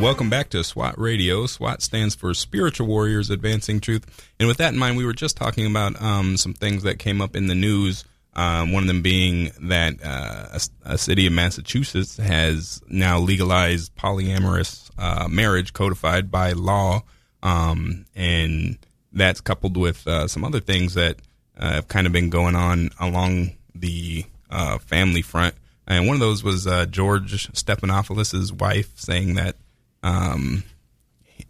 Welcome 0.00 0.28
back 0.28 0.50
to 0.50 0.64
SWAT 0.64 0.98
Radio. 0.98 1.46
SWAT 1.46 1.82
stands 1.82 2.16
for 2.16 2.34
Spiritual 2.34 2.88
Warriors 2.88 3.30
Advancing 3.30 3.78
Truth. 3.78 4.28
And 4.40 4.48
with 4.48 4.56
that 4.56 4.72
in 4.72 4.78
mind, 4.78 4.96
we 4.96 5.06
were 5.06 5.12
just 5.12 5.36
talking 5.36 5.66
about 5.66 6.00
um, 6.02 6.36
some 6.36 6.52
things 6.52 6.82
that 6.82 6.98
came 6.98 7.20
up 7.20 7.36
in 7.36 7.46
the 7.46 7.54
news. 7.54 8.04
Um, 8.38 8.70
one 8.70 8.84
of 8.84 8.86
them 8.86 9.02
being 9.02 9.50
that 9.62 9.94
uh, 10.00 10.46
a, 10.52 10.92
a 10.92 10.96
city 10.96 11.26
of 11.26 11.32
Massachusetts 11.32 12.18
has 12.18 12.80
now 12.88 13.18
legalized 13.18 13.96
polyamorous 13.96 14.90
uh, 14.96 15.26
marriage 15.26 15.72
codified 15.72 16.30
by 16.30 16.52
law. 16.52 17.02
Um, 17.42 18.06
and 18.14 18.78
that's 19.12 19.40
coupled 19.40 19.76
with 19.76 20.06
uh, 20.06 20.28
some 20.28 20.44
other 20.44 20.60
things 20.60 20.94
that 20.94 21.16
uh, 21.58 21.72
have 21.72 21.88
kind 21.88 22.06
of 22.06 22.12
been 22.12 22.30
going 22.30 22.54
on 22.54 22.90
along 23.00 23.56
the 23.74 24.24
uh, 24.50 24.78
family 24.78 25.22
front. 25.22 25.56
And 25.88 26.06
one 26.06 26.14
of 26.14 26.20
those 26.20 26.44
was 26.44 26.64
uh, 26.64 26.86
George 26.86 27.50
Stephanopoulos' 27.52 28.52
wife 28.52 28.92
saying 29.00 29.34
that 29.34 29.56
um, 30.04 30.62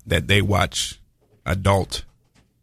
that 0.07 0.27
they 0.27 0.41
watch 0.41 0.99
adult 1.45 2.05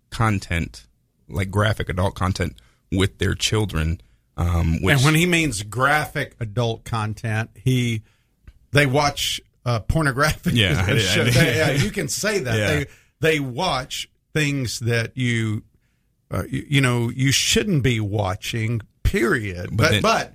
content, 0.09 0.87
like 1.29 1.51
graphic 1.51 1.89
adult 1.89 2.15
content, 2.15 2.55
with 2.91 3.19
their 3.19 3.35
children. 3.35 4.01
Um, 4.37 4.81
which, 4.81 4.95
and 4.97 5.05
when 5.05 5.15
he 5.15 5.25
means 5.25 5.63
graphic 5.63 6.35
adult 6.39 6.83
content, 6.83 7.49
he 7.55 8.01
they 8.71 8.85
watch 8.85 9.39
uh, 9.65 9.79
pornographic. 9.79 10.53
Yeah, 10.53 10.85
show- 10.97 11.23
they- 11.23 11.55
yeah, 11.57 11.71
you 11.71 11.89
can 11.91 12.07
say 12.09 12.39
that 12.39 12.57
Yeah. 12.57 12.67
they 12.67 12.85
they 13.21 13.39
watch 13.39 14.09
things 14.33 14.79
that 14.81 15.15
you, 15.15 15.63
uh, 16.31 16.43
you 16.49 16.65
you 16.69 16.81
know 16.81 17.09
you 17.09 17.31
shouldn't 17.31 17.83
be 17.83 17.99
watching. 17.99 18.81
Period. 19.03 19.69
But 19.71 19.91
then- 19.91 20.01
but, 20.01 20.33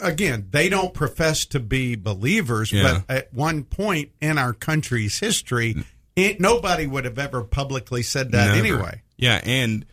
again, 0.00 0.46
they 0.50 0.70
don't 0.70 0.94
profess 0.94 1.44
to 1.46 1.60
be 1.60 1.96
believers. 1.96 2.72
Yeah. 2.72 3.02
But 3.06 3.14
at 3.14 3.34
one 3.34 3.64
point 3.64 4.12
in 4.22 4.38
our 4.38 4.54
country's 4.54 5.18
history, 5.18 5.76
it, 6.16 6.40
nobody 6.40 6.86
would 6.86 7.04
have 7.04 7.18
ever 7.18 7.42
publicly 7.44 8.02
said 8.02 8.32
that 8.32 8.54
Never. 8.54 8.58
anyway. 8.58 9.02
Yeah, 9.18 9.40
and 9.44 9.84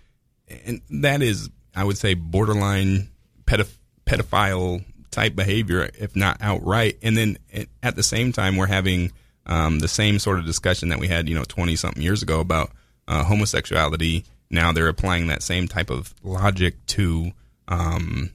and 0.66 0.82
that 1.04 1.22
is, 1.22 1.50
I 1.76 1.84
would 1.84 1.98
say, 1.98 2.14
borderline 2.14 3.10
pedoph- 3.50 3.78
pedophile 4.06 4.84
type 5.12 5.36
behavior, 5.36 5.90
if 5.98 6.16
not 6.16 6.38
outright. 6.42 6.98
And 7.02 7.18
then 7.18 7.38
at- 7.82 7.96
the 7.96 8.04
same 8.04 8.32
time, 8.32 8.56
we're 8.56 8.68
having 8.68 9.12
um, 9.46 9.80
the 9.80 9.88
same 9.88 10.20
sort 10.20 10.40
of 10.40 10.46
discussion 10.46 10.90
that 10.90 11.00
we 11.00 11.08
had, 11.08 11.28
you 11.28 11.36
know, 11.36 11.44
twenty 11.44 11.76
something 11.76 12.04
years 12.04 12.22
ago 12.22 12.40
about 12.40 12.72
uh, 13.08 13.24
homosexuality. 13.24 14.26
Now 14.52 14.72
they're 14.72 14.88
applying 14.88 15.28
that 15.28 15.42
same 15.44 15.68
type 15.68 15.90
of 15.90 16.14
logic 16.24 16.86
to 16.88 17.32
um, 17.68 18.32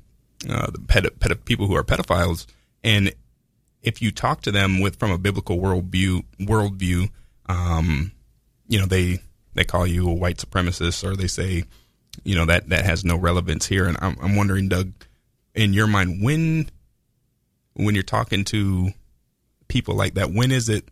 uh, 0.49 0.71
the 0.71 1.39
people 1.45 1.67
who 1.67 1.77
are 1.77 1.85
pedophiles, 1.85 2.47
and 2.83 3.13
if 3.83 4.01
you 4.03 4.11
talk 4.11 4.43
to 4.43 4.53
them 4.53 4.81
with 4.81 4.97
from 4.97 5.11
a 5.11 5.19
biblical 5.19 5.59
worldview 5.59 6.25
worldview, 6.41 7.11
um, 7.47 8.13
you 8.67 8.81
know 8.81 8.87
they 8.87 9.21
they 9.55 9.65
call 9.65 9.87
you 9.87 10.09
a 10.09 10.15
white 10.15 10.39
supremacist 10.39 11.05
or 11.05 11.15
they 11.15 11.29
say 11.29 11.65
you 12.23 12.35
know 12.35 12.47
that 12.47 12.69
that 12.69 12.85
has 12.85 13.05
no 13.05 13.17
relevance 13.17 13.67
here. 13.67 13.87
And 13.87 13.97
I'm, 14.01 14.17
I'm 14.21 14.37
wondering 14.37 14.69
doug 14.69 14.93
in 15.55 15.73
your 15.73 15.87
mind 15.87 16.23
when 16.23 16.71
when 17.75 17.95
you're 17.95 18.05
talking 18.05 18.45
to 18.45 18.91
people 19.69 19.95
like 19.95 20.15
that 20.15 20.31
when 20.31 20.53
is 20.53 20.69
it 20.69 20.89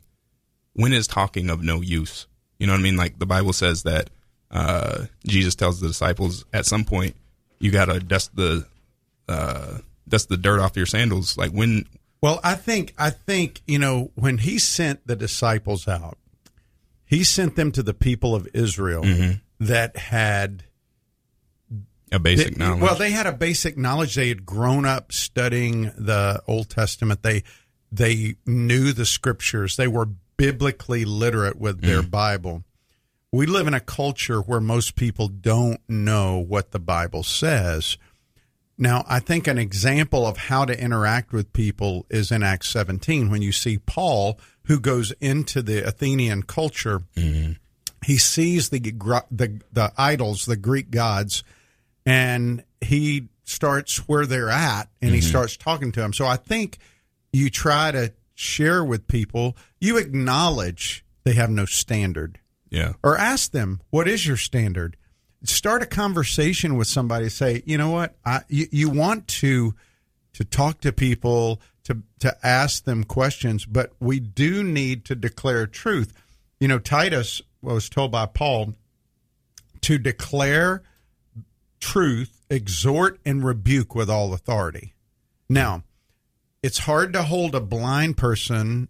when 0.74 0.92
is 0.92 1.06
talking 1.06 1.50
of 1.50 1.62
no 1.62 1.80
use? 1.80 2.26
You 2.58 2.66
know 2.66 2.72
what 2.72 2.80
i 2.80 2.82
mean? 2.82 2.96
Like 2.96 3.18
the 3.18 3.26
bible 3.26 3.52
says 3.52 3.82
that 3.84 4.10
uh 4.50 5.06
jesus 5.26 5.54
tells 5.54 5.80
the 5.80 5.88
disciples 5.88 6.44
at 6.52 6.66
some 6.66 6.84
point 6.84 7.16
you 7.58 7.70
gotta 7.70 8.00
dust 8.00 8.36
the 8.36 8.66
uh 9.28 9.78
dust 10.08 10.28
the 10.28 10.36
dirt 10.36 10.60
off 10.60 10.76
your 10.76 10.86
sandals. 10.86 11.38
Like 11.38 11.52
when? 11.52 11.86
Well, 12.20 12.40
I 12.44 12.54
think 12.54 12.92
I 12.98 13.10
think 13.10 13.62
you 13.66 13.78
know 13.78 14.10
when 14.14 14.38
he 14.38 14.58
sent 14.58 15.06
the 15.06 15.16
disciples 15.16 15.88
out, 15.88 16.18
he 17.04 17.24
sent 17.24 17.56
them 17.56 17.72
to 17.72 17.82
the 17.82 17.94
people 17.94 18.34
of 18.34 18.48
Israel 18.52 19.04
that 19.58 19.96
had 19.96 20.64
a 22.12 22.18
basic 22.18 22.56
knowledge 22.56 22.82
Well, 22.82 22.96
they 22.96 23.10
had 23.10 23.26
a 23.26 23.32
basic 23.32 23.76
knowledge. 23.76 24.14
They 24.14 24.28
had 24.28 24.46
grown 24.46 24.84
up 24.84 25.12
studying 25.12 25.84
the 25.96 26.42
Old 26.46 26.68
Testament. 26.68 27.22
They 27.22 27.42
they 27.90 28.36
knew 28.46 28.92
the 28.92 29.06
scriptures. 29.06 29.76
They 29.76 29.88
were 29.88 30.08
biblically 30.36 31.04
literate 31.04 31.58
with 31.58 31.82
their 31.82 32.02
mm. 32.02 32.10
Bible. 32.10 32.64
We 33.30 33.46
live 33.46 33.66
in 33.66 33.74
a 33.74 33.80
culture 33.80 34.40
where 34.40 34.60
most 34.60 34.94
people 34.94 35.28
don't 35.28 35.80
know 35.88 36.38
what 36.38 36.70
the 36.70 36.78
Bible 36.78 37.22
says. 37.22 37.96
Now, 38.78 39.04
I 39.08 39.20
think 39.20 39.46
an 39.46 39.58
example 39.58 40.26
of 40.26 40.36
how 40.36 40.64
to 40.64 40.78
interact 40.78 41.32
with 41.32 41.52
people 41.52 42.06
is 42.10 42.32
in 42.32 42.42
Acts 42.42 42.68
17 42.70 43.30
when 43.30 43.40
you 43.40 43.52
see 43.52 43.78
Paul, 43.78 44.38
who 44.64 44.80
goes 44.80 45.12
into 45.20 45.62
the 45.62 45.86
Athenian 45.86 46.42
culture. 46.42 47.00
Mm-hmm. 47.16 47.52
He 48.04 48.18
sees 48.18 48.70
the, 48.70 48.80
the 48.80 49.60
the 49.72 49.92
idols, 49.96 50.46
the 50.46 50.56
Greek 50.56 50.90
gods, 50.90 51.44
and 52.04 52.64
he 52.80 53.28
starts 53.44 54.08
where 54.08 54.26
they're 54.26 54.50
at 54.50 54.88
and 55.00 55.10
he 55.10 55.18
mm-hmm. 55.18 55.28
starts 55.28 55.56
talking 55.56 55.92
to 55.92 56.00
them. 56.00 56.12
So 56.12 56.26
I 56.26 56.36
think 56.36 56.78
you 57.32 57.50
try 57.50 57.90
to 57.92 58.12
share 58.34 58.84
with 58.84 59.06
people, 59.08 59.56
you 59.80 59.96
acknowledge 59.96 61.04
they 61.24 61.34
have 61.34 61.50
no 61.50 61.64
standard. 61.64 62.38
Yeah. 62.70 62.94
Or 63.02 63.16
ask 63.16 63.52
them 63.52 63.80
what 63.90 64.08
is 64.08 64.26
your 64.26 64.36
standard? 64.36 64.96
Start 65.44 65.82
a 65.82 65.86
conversation 65.86 66.76
with 66.76 66.86
somebody 66.86 67.28
say 67.28 67.62
you 67.66 67.78
know 67.78 67.90
what? 67.90 68.14
I, 68.24 68.42
you, 68.48 68.66
you 68.70 68.90
want 68.90 69.28
to 69.28 69.74
to 70.34 70.44
talk 70.44 70.80
to 70.80 70.92
people 70.92 71.60
to 71.84 72.02
to 72.20 72.34
ask 72.46 72.84
them 72.84 73.04
questions 73.04 73.66
but 73.66 73.92
we 74.00 74.20
do 74.20 74.64
need 74.64 75.04
to 75.06 75.14
declare 75.14 75.66
truth. 75.66 76.12
You 76.60 76.68
know 76.68 76.78
titus 76.78 77.42
was 77.60 77.88
told 77.88 78.10
by 78.12 78.26
paul 78.26 78.74
to 79.82 79.98
declare 79.98 80.82
truth 81.82 82.40
exhort 82.48 83.18
and 83.26 83.44
rebuke 83.44 83.94
with 83.94 84.08
all 84.08 84.32
authority 84.32 84.94
now 85.48 85.82
it's 86.62 86.78
hard 86.78 87.12
to 87.12 87.24
hold 87.24 87.54
a 87.56 87.60
blind 87.60 88.16
person 88.16 88.88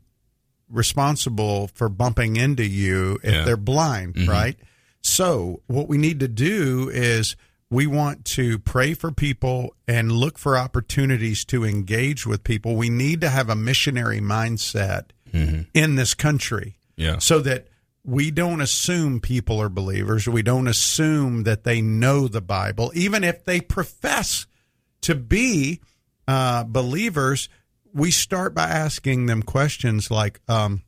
responsible 0.69 1.69
for 1.69 1.89
bumping 1.89 2.37
into 2.37 2.65
you 2.67 3.19
if 3.23 3.33
Yeah. 3.33 3.45
they're 3.45 3.57
blind, 3.57 4.15
mm-hmm. 4.15 4.31
right? 4.31 4.57
So, 5.01 5.63
what 5.67 5.89
we 5.89 5.99
need 5.99 6.21
to 6.21 6.29
do 6.29 6.91
is 6.93 7.35
we 7.71 7.87
want 7.87 8.25
to 8.27 8.59
pray 8.59 8.95
for 8.95 9.11
people 9.11 9.75
and 9.89 10.13
look 10.13 10.39
for 10.39 10.57
opportunities 10.57 11.45
to 11.47 11.65
engage 11.65 12.27
with 12.27 12.45
people. 12.45 12.77
We 12.77 12.91
need 12.91 13.21
to 13.23 13.31
have 13.31 13.49
a 13.49 13.57
missionary 13.57 14.21
mindset 14.21 15.07
mm-hmm. 15.33 15.63
in 15.75 15.95
this 15.97 16.15
country 16.15 16.77
yeah 16.97 17.19
so 17.19 17.41
that 17.41 17.69
we 18.05 18.31
don't 18.31 18.61
assume 18.61 19.21
people 19.21 19.61
are 19.61 19.69
believers. 19.69 20.29
We 20.29 20.43
don't 20.43 20.69
assume 20.69 21.45
that 21.45 21.65
they 21.65 21.81
know 21.81 22.29
the 22.29 22.41
Bible, 22.41 22.91
even 22.95 23.23
if 23.25 23.45
they 23.45 23.61
profess 23.61 24.47
to 25.03 25.15
be 25.15 25.81
uh, 26.27 26.65
believers. 26.65 27.49
We 27.95 28.11
start 28.11 28.55
by 28.55 28.69
asking 28.71 29.27
them 29.27 29.43
questions 29.43 30.11
like, 30.11 30.41
um, 30.49 30.83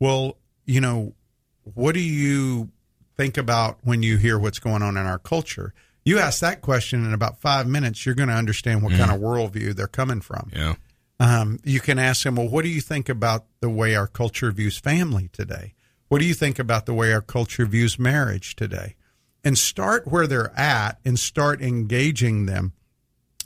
"Well, 0.00 0.38
you 0.64 0.80
know, 0.80 1.14
what 1.62 1.92
do 1.92 2.00
you 2.00 2.70
think 3.16 3.36
about 3.36 3.78
when 3.82 4.02
you 4.02 4.16
hear 4.16 4.38
what's 4.38 4.58
going 4.58 4.82
on 4.82 4.96
in 4.96 5.06
our 5.06 5.18
culture?" 5.18 5.74
You 6.04 6.20
ask 6.20 6.40
that 6.40 6.62
question 6.62 7.04
in 7.04 7.12
about 7.12 7.40
five 7.40 7.66
minutes, 7.66 8.06
you're 8.06 8.14
going 8.14 8.28
to 8.28 8.34
understand 8.34 8.84
what 8.84 8.92
kind 8.92 9.10
of 9.10 9.20
worldview 9.20 9.74
they're 9.74 9.88
coming 9.88 10.20
from. 10.20 10.50
yeah 10.54 10.74
Um, 11.18 11.58
you 11.64 11.80
can 11.80 11.98
ask 11.98 12.22
them, 12.22 12.36
well, 12.36 12.48
what 12.48 12.62
do 12.62 12.68
you 12.68 12.80
think 12.80 13.08
about 13.08 13.46
the 13.58 13.68
way 13.68 13.96
our 13.96 14.06
culture 14.06 14.52
views 14.52 14.78
family 14.78 15.30
today? 15.32 15.74
What 16.08 16.20
do 16.20 16.24
you 16.24 16.34
think 16.34 16.58
about 16.58 16.86
the 16.86 16.94
way 16.94 17.12
our 17.12 17.20
culture 17.20 17.66
views 17.66 17.98
marriage 17.98 18.56
today? 18.56 18.96
And 19.44 19.56
start 19.56 20.08
where 20.08 20.26
they're 20.26 20.58
at 20.58 20.98
and 21.04 21.18
start 21.18 21.62
engaging 21.62 22.46
them. 22.46 22.72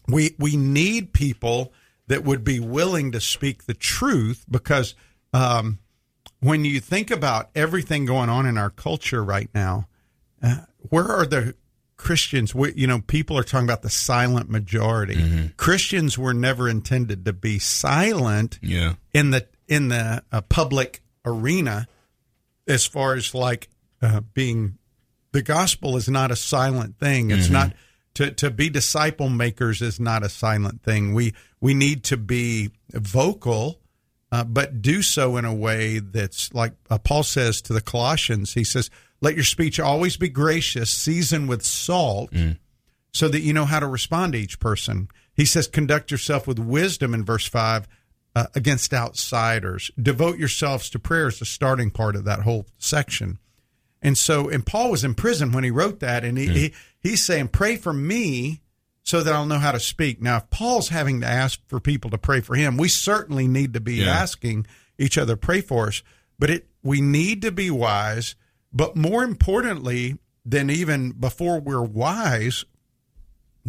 We 0.08 0.34
we 0.38 0.56
need 0.56 1.12
people 1.12 1.72
that 2.06 2.24
would 2.24 2.42
be 2.42 2.58
willing 2.58 3.12
to 3.12 3.20
speak 3.20 3.64
the 3.64 3.74
truth 3.74 4.44
because 4.50 4.94
um, 5.32 5.78
when 6.40 6.64
you 6.64 6.80
think 6.80 7.10
about 7.10 7.50
everything 7.54 8.06
going 8.06 8.28
on 8.28 8.46
in 8.46 8.58
our 8.58 8.70
culture 8.70 9.22
right 9.22 9.50
now, 9.54 9.86
uh, 10.42 10.62
where 10.88 11.06
are 11.06 11.26
the 11.26 11.54
Christians? 11.96 12.54
We, 12.54 12.72
you 12.74 12.86
know, 12.86 13.00
people 13.00 13.36
are 13.36 13.44
talking 13.44 13.66
about 13.66 13.82
the 13.82 13.90
silent 13.90 14.48
majority. 14.48 15.50
Christians 15.56 16.18
were 16.18 16.32
never 16.34 16.68
intended 16.68 17.26
to 17.26 17.32
be 17.32 17.58
silent 17.58 18.58
yeah 18.62 18.94
in 19.12 19.30
the 19.30 19.46
in 19.68 19.88
the 19.88 20.24
uh, 20.32 20.40
public 20.42 21.02
arena, 21.24 21.86
as 22.70 22.86
far 22.86 23.14
as 23.14 23.34
like 23.34 23.68
uh, 24.00 24.20
being 24.32 24.78
the 25.32 25.42
gospel 25.42 25.96
is 25.96 26.08
not 26.08 26.30
a 26.30 26.36
silent 26.36 26.98
thing. 26.98 27.30
It's 27.30 27.48
not 27.50 27.72
to 28.14 28.30
to 28.32 28.50
be 28.50 28.70
disciple 28.70 29.28
makers 29.28 29.82
is 29.82 30.00
not 30.00 30.22
a 30.22 30.28
silent 30.28 30.82
thing. 30.82 31.12
We 31.14 31.34
we 31.60 31.74
need 31.74 32.04
to 32.04 32.16
be 32.16 32.70
vocal, 32.92 33.80
uh, 34.32 34.44
but 34.44 34.82
do 34.82 35.02
so 35.02 35.36
in 35.36 35.44
a 35.44 35.54
way 35.54 35.98
that's 35.98 36.52
like 36.54 36.72
uh, 36.88 36.98
Paul 36.98 37.22
says 37.22 37.60
to 37.62 37.72
the 37.72 37.80
Colossians. 37.80 38.54
He 38.54 38.64
says, 38.64 38.90
"Let 39.20 39.34
your 39.34 39.44
speech 39.44 39.78
always 39.78 40.16
be 40.16 40.28
gracious, 40.28 40.90
seasoned 40.90 41.48
with 41.48 41.64
salt." 41.64 42.30
so 43.12 43.28
that 43.28 43.40
you 43.40 43.52
know 43.52 43.64
how 43.64 43.80
to 43.80 43.86
respond 43.86 44.32
to 44.32 44.38
each 44.38 44.60
person. 44.60 45.08
He 45.34 45.44
says, 45.44 45.66
conduct 45.66 46.10
yourself 46.10 46.46
with 46.46 46.58
wisdom 46.58 47.14
in 47.14 47.24
verse 47.24 47.46
5 47.46 47.88
uh, 48.36 48.46
against 48.54 48.92
outsiders. 48.94 49.90
Devote 50.00 50.38
yourselves 50.38 50.88
to 50.90 50.98
prayer 50.98 51.28
is 51.28 51.38
the 51.38 51.44
starting 51.44 51.90
part 51.90 52.16
of 52.16 52.24
that 52.24 52.40
whole 52.40 52.66
section. 52.78 53.38
And 54.02 54.16
so, 54.16 54.48
and 54.48 54.64
Paul 54.64 54.90
was 54.92 55.04
in 55.04 55.14
prison 55.14 55.52
when 55.52 55.64
he 55.64 55.70
wrote 55.70 56.00
that, 56.00 56.24
and 56.24 56.38
he, 56.38 56.46
he 56.46 56.74
he's 57.00 57.22
saying, 57.24 57.48
pray 57.48 57.76
for 57.76 57.92
me 57.92 58.62
so 59.02 59.22
that 59.22 59.34
I'll 59.34 59.46
know 59.46 59.58
how 59.58 59.72
to 59.72 59.80
speak. 59.80 60.22
Now, 60.22 60.38
if 60.38 60.48
Paul's 60.50 60.88
having 60.88 61.20
to 61.20 61.26
ask 61.26 61.60
for 61.68 61.80
people 61.80 62.10
to 62.10 62.18
pray 62.18 62.40
for 62.40 62.54
him, 62.54 62.76
we 62.76 62.88
certainly 62.88 63.46
need 63.48 63.74
to 63.74 63.80
be 63.80 63.96
Yeah. 63.96 64.10
asking 64.10 64.66
each 64.98 65.18
other 65.18 65.36
pray 65.36 65.60
for 65.60 65.88
us. 65.88 66.02
But 66.38 66.50
it 66.50 66.66
we 66.82 67.00
need 67.00 67.42
to 67.42 67.50
be 67.52 67.70
wise. 67.70 68.36
But 68.72 68.96
more 68.96 69.22
importantly 69.24 70.18
than 70.46 70.70
even 70.70 71.10
before 71.12 71.60
we're 71.60 71.82
wise, 71.82 72.64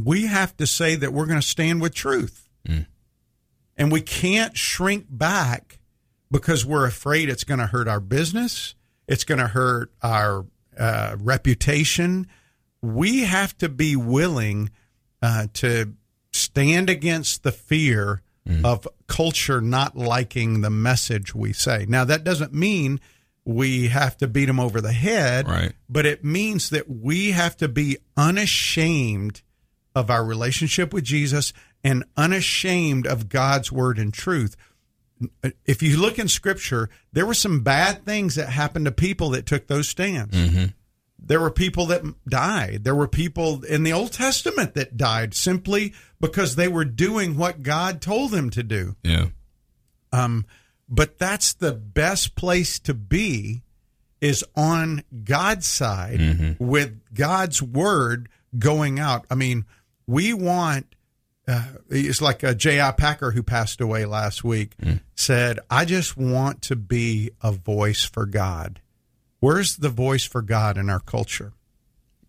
we 0.02 0.28
have 0.28 0.56
to 0.58 0.68
say 0.68 0.96
that 0.96 1.12
we're 1.12 1.26
going 1.26 1.42
to 1.42 1.46
stand 1.48 1.82
with 1.82 1.94
truth. 1.94 2.48
And 3.78 3.92
we 3.92 4.02
can't 4.02 4.58
shrink 4.58 5.06
back 5.10 5.80
because 6.30 6.66
we're 6.66 6.86
afraid 6.86 7.30
it's 7.30 7.44
going 7.44 7.60
to 7.60 7.68
hurt 7.68 7.88
our 7.88 8.00
business, 8.00 8.76
it's 9.08 9.24
going 9.24 9.40
to 9.40 9.48
hurt 9.48 9.92
our 10.02 10.46
uh, 10.78 11.16
reputation. 11.20 12.28
We 12.82 13.24
have 13.24 13.58
to 13.60 13.70
be 13.70 13.96
willing 13.96 14.72
uh, 15.22 15.48
to 15.56 15.94
stand 16.32 16.90
against 16.90 17.44
the 17.44 17.52
fear 17.52 18.22
of 18.66 18.86
culture 19.08 19.62
not 19.62 19.96
liking 19.96 20.60
the 20.62 20.70
message 20.70 21.34
we 21.36 21.54
say. 21.54 21.86
Now, 21.88 22.04
that 22.06 22.24
doesn't 22.26 22.54
mean 22.54 23.00
we 23.46 23.88
have 23.90 24.18
to 24.18 24.28
beat 24.28 24.46
them 24.46 24.60
over 24.60 24.82
the 24.82 24.92
head, 24.92 25.48
Right. 25.48 25.74
but 25.88 26.06
it 26.06 26.26
means 26.26 26.70
that 26.72 26.90
we 26.90 27.32
have 27.32 27.56
to 27.58 27.68
be 27.70 27.98
unashamed 28.18 29.42
of 29.96 30.10
our 30.10 30.26
relationship 30.26 30.92
with 30.94 31.04
Jesus 31.04 31.54
and 31.84 32.04
unashamed 32.16 33.08
of 33.08 33.30
God's 33.30 33.72
word 33.72 33.98
and 33.98 34.14
truth. 34.14 34.56
If 35.66 35.84
you 35.84 35.98
look 35.98 36.18
in 36.18 36.28
scripture, 36.28 36.90
there 37.14 37.26
were 37.26 37.34
some 37.34 37.62
bad 37.62 38.06
things 38.06 38.36
that 38.36 38.50
happened 38.50 38.86
to 38.86 38.92
people 38.92 39.30
that 39.32 39.46
took 39.46 39.68
those 39.68 39.88
stands. 39.88 40.36
There 41.24 41.40
were 41.40 41.52
people 41.52 41.86
that 41.88 42.02
died. 42.28 42.84
There 42.84 42.96
were 42.96 43.08
people 43.08 43.64
in 43.64 43.84
the 43.84 43.94
Old 43.94 44.12
Testament 44.12 44.74
that 44.74 44.98
died 44.98 45.36
simply 45.36 45.94
because 46.20 46.56
they 46.56 46.68
were 46.68 46.86
doing 46.86 47.38
what 47.38 47.62
God 47.62 48.02
told 48.02 48.32
them 48.32 48.50
to 48.52 48.64
do. 48.64 48.96
Yeah. 49.04 49.28
Um, 50.12 50.46
but 50.90 51.20
that's 51.20 51.54
the 51.54 51.74
best 51.74 52.36
place 52.36 52.80
to 52.80 52.96
be 52.96 53.62
is 54.20 54.44
on 54.56 55.04
God's 55.24 55.68
side 55.68 56.20
with 56.60 57.00
God's 57.14 57.62
word 57.62 58.28
going 58.58 59.00
out. 59.00 59.26
I 59.30 59.36
mean, 59.36 59.66
we 60.08 60.34
want. 60.34 60.88
Uh, 61.48 61.66
it's 61.90 62.22
like 62.22 62.44
a 62.44 62.54
J.I. 62.54 62.92
Packer 62.92 63.32
who 63.32 63.42
passed 63.44 63.82
away 63.82 64.06
last 64.06 64.44
week 64.44 64.74
said, 65.16 65.60
"I 65.70 65.86
just 65.86 66.16
want 66.16 66.62
to 66.64 66.76
be 66.76 67.32
a 67.42 67.52
voice 67.52 68.04
for 68.04 68.26
God." 68.26 68.80
Where's 69.40 69.78
the 69.78 69.90
voice 69.90 70.24
for 70.24 70.44
God 70.44 70.78
in 70.78 70.90
our 70.90 71.00
culture? 71.00 71.54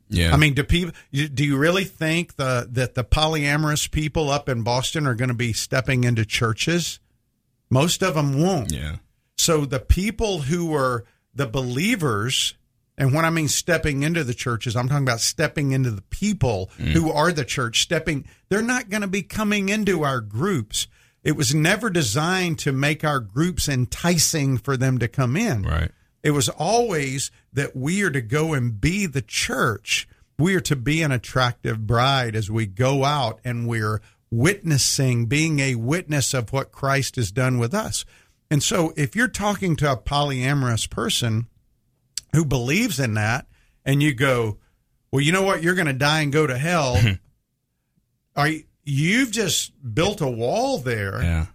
Yeah. 0.08 0.32
I 0.32 0.36
mean, 0.38 0.54
do 0.54 0.64
people? 0.64 0.94
Do 1.12 1.44
you 1.44 1.56
really 1.58 1.84
think 1.84 2.36
the 2.36 2.66
that 2.70 2.94
the 2.94 3.04
polyamorous 3.04 3.90
people 3.90 4.30
up 4.30 4.48
in 4.48 4.62
Boston 4.62 5.06
are 5.06 5.14
going 5.14 5.28
to 5.28 5.34
be 5.34 5.52
stepping 5.52 6.04
into 6.04 6.24
churches? 6.24 6.98
Most 7.70 8.02
of 8.02 8.14
them 8.14 8.40
won't. 8.40 8.72
yeah. 8.72 8.96
So 9.36 9.64
the 9.64 9.80
people 9.80 10.40
who 10.42 10.74
are 10.74 11.04
the 11.34 11.46
believers, 11.46 12.54
and 12.98 13.14
when 13.14 13.24
I 13.24 13.30
mean 13.30 13.48
stepping 13.48 14.02
into 14.02 14.22
the 14.22 14.34
churches, 14.34 14.76
I'm 14.76 14.88
talking 14.88 15.04
about 15.04 15.20
stepping 15.20 15.72
into 15.72 15.90
the 15.90 16.02
people 16.02 16.70
mm. 16.78 16.88
who 16.92 17.10
are 17.10 17.32
the 17.32 17.44
church, 17.44 17.82
stepping, 17.82 18.26
they're 18.48 18.62
not 18.62 18.90
going 18.90 19.00
to 19.00 19.08
be 19.08 19.22
coming 19.22 19.70
into 19.70 20.02
our 20.02 20.20
groups. 20.20 20.88
It 21.24 21.36
was 21.36 21.54
never 21.54 21.88
designed 21.88 22.58
to 22.60 22.72
make 22.72 23.02
our 23.04 23.20
groups 23.20 23.68
enticing 23.68 24.58
for 24.58 24.76
them 24.76 24.98
to 24.98 25.08
come 25.08 25.36
in. 25.36 25.62
Right. 25.62 25.90
It 26.22 26.32
was 26.32 26.48
always 26.48 27.30
that 27.52 27.74
we 27.74 28.02
are 28.02 28.10
to 28.10 28.20
go 28.20 28.52
and 28.52 28.80
be 28.80 29.06
the 29.06 29.22
church. 29.22 30.06
We 30.38 30.54
are 30.54 30.60
to 30.60 30.76
be 30.76 31.02
an 31.02 31.12
attractive 31.12 31.86
bride 31.86 32.36
as 32.36 32.50
we 32.50 32.66
go 32.66 33.04
out 33.04 33.40
and 33.44 33.66
we're 33.66 34.02
witnessing, 34.30 35.26
being 35.26 35.60
a 35.60 35.74
witness 35.76 36.34
of 36.34 36.52
what 36.52 36.72
Christ 36.72 37.16
has 37.16 37.32
done 37.32 37.58
with 37.58 37.74
us. 37.74 38.04
And 38.50 38.62
so 38.62 38.92
if 38.96 39.16
you're 39.16 39.28
talking 39.28 39.76
to 39.76 39.90
a 39.90 39.96
polyamorous 39.96 40.88
person 40.88 41.48
who 42.32 42.44
believes 42.44 42.98
in 42.98 43.14
that 43.14 43.46
and 43.84 44.02
you 44.02 44.14
go, 44.14 44.58
well, 45.10 45.20
you 45.20 45.32
know 45.32 45.42
what? 45.42 45.62
You're 45.62 45.74
going 45.74 45.86
to 45.86 45.92
die 45.92 46.20
and 46.20 46.32
go 46.32 46.46
to 46.46 46.56
hell. 46.56 46.96
Are 48.36 48.48
you, 48.48 48.64
you've 48.84 49.30
just 49.30 49.72
built 49.94 50.20
a 50.20 50.28
wall 50.28 50.78
there. 50.78 51.22
Yeah. 51.22 51.46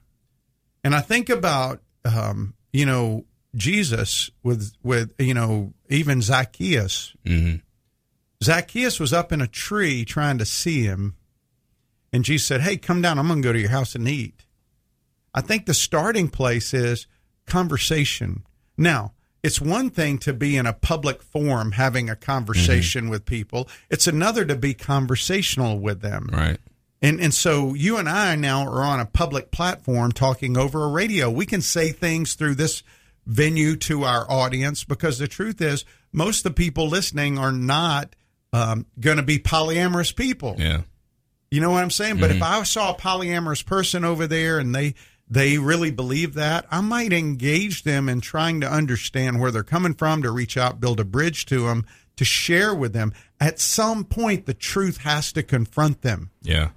And 0.84 0.96
I 0.96 1.02
think 1.02 1.30
about, 1.30 1.82
um, 2.06 2.54
you 2.72 2.86
know, 2.86 3.26
Jesus 3.56 4.30
with, 4.44 4.74
with, 4.84 5.14
you 5.20 5.34
know, 5.34 5.74
even 5.90 6.22
Zacchaeus. 6.22 7.16
hmm 7.26 7.56
Zacchaeus 8.44 9.00
was 9.00 9.14
up 9.14 9.32
in 9.32 9.42
a 9.42 9.48
tree 9.48 10.06
trying 10.06 10.38
to 10.38 10.46
see 10.46 10.84
him. 10.84 11.16
And 12.14 12.24
Jesus 12.24 12.48
said, 12.48 12.62
Hey, 12.62 12.78
come 12.78 13.02
down. 13.02 13.18
I'm 13.18 13.28
going 13.28 13.42
to 13.42 13.48
go 13.48 13.52
to 13.52 13.60
your 13.60 13.72
house 13.72 13.96
and 13.96 14.08
eat. 14.08 14.46
I 15.34 15.42
think 15.42 15.66
the 15.66 15.74
starting 15.74 16.28
place 16.28 16.72
is 16.72 17.08
conversation. 17.48 18.44
Now, 18.78 19.14
it's 19.44 19.62
one 19.62 19.90
thing 19.90 20.18
to 20.20 20.34
be 20.34 20.58
in 20.58 20.66
a 20.66 20.74
public 20.74 21.22
forum 21.22 21.74
having 21.74 22.10
a 22.10 22.16
conversation 22.16 23.10
with 23.10 23.26
people, 23.26 23.68
it's 23.90 24.08
another 24.08 24.46
to 24.46 24.56
be 24.56 24.74
conversational 24.74 25.80
with 25.80 26.02
them. 26.02 26.30
Right. 26.32 26.58
And 27.02 27.22
and 27.22 27.34
so 27.34 27.74
you 27.76 27.98
and 27.98 28.10
I 28.10 28.36
now 28.36 28.66
are 28.66 28.84
on 28.84 29.00
a 29.00 29.06
public 29.06 29.52
platform 29.52 30.12
talking 30.12 30.58
over 30.58 30.84
a 30.84 30.88
radio. 30.88 31.30
We 31.30 31.46
can 31.46 31.62
say 31.62 31.92
things 31.92 32.34
through 32.34 32.56
this 32.56 32.82
venue 33.26 33.76
to 33.76 34.04
our 34.04 34.30
audience 34.32 34.84
because 34.84 35.20
the 35.20 35.28
truth 35.28 35.62
is 35.62 35.86
most 36.12 36.46
of 36.46 36.56
the 36.56 36.56
people 36.56 36.88
listening 36.88 37.38
are 37.38 37.52
not 37.52 38.16
um, 38.54 38.86
going 39.00 39.18
to 39.18 39.24
be 39.24 39.38
polyamorous 39.38 40.16
people. 40.16 40.56
Yeah. 40.58 40.82
You 41.52 41.62
know 41.62 41.72
what 41.72 41.84
I'm 41.84 41.92
saying? 41.92 42.20
But 42.20 42.32
if 42.32 42.42
I 42.42 42.62
saw 42.64 42.92
a 42.92 42.98
polyamorous 42.98 43.66
person 43.66 44.04
over 44.04 44.28
there 44.28 44.60
and 44.60 44.76
they 44.76 44.96
they 45.30 45.58
really 45.58 45.92
believe 45.92 46.34
that, 46.36 46.66
I 46.72 46.82
might 46.82 47.12
engage 47.12 47.84
them 47.84 48.08
in 48.08 48.22
trying 48.22 48.62
to 48.62 48.72
understand 48.72 49.40
where 49.42 49.52
they're 49.52 49.64
coming 49.64 49.94
from, 49.94 50.22
to 50.24 50.32
reach 50.32 50.56
out, 50.58 50.80
build 50.80 51.00
a 51.00 51.04
bridge 51.04 51.46
to 51.48 51.68
them, 51.68 51.86
to 52.16 52.24
share 52.26 52.74
with 52.74 52.94
them. 52.94 53.14
At 53.40 53.60
some 53.60 54.06
point, 54.06 54.46
the 54.46 54.54
truth 54.54 54.98
has 55.00 55.32
to 55.34 55.44
confront 55.44 56.02
them. 56.02 56.30
Yeah. 56.42 56.70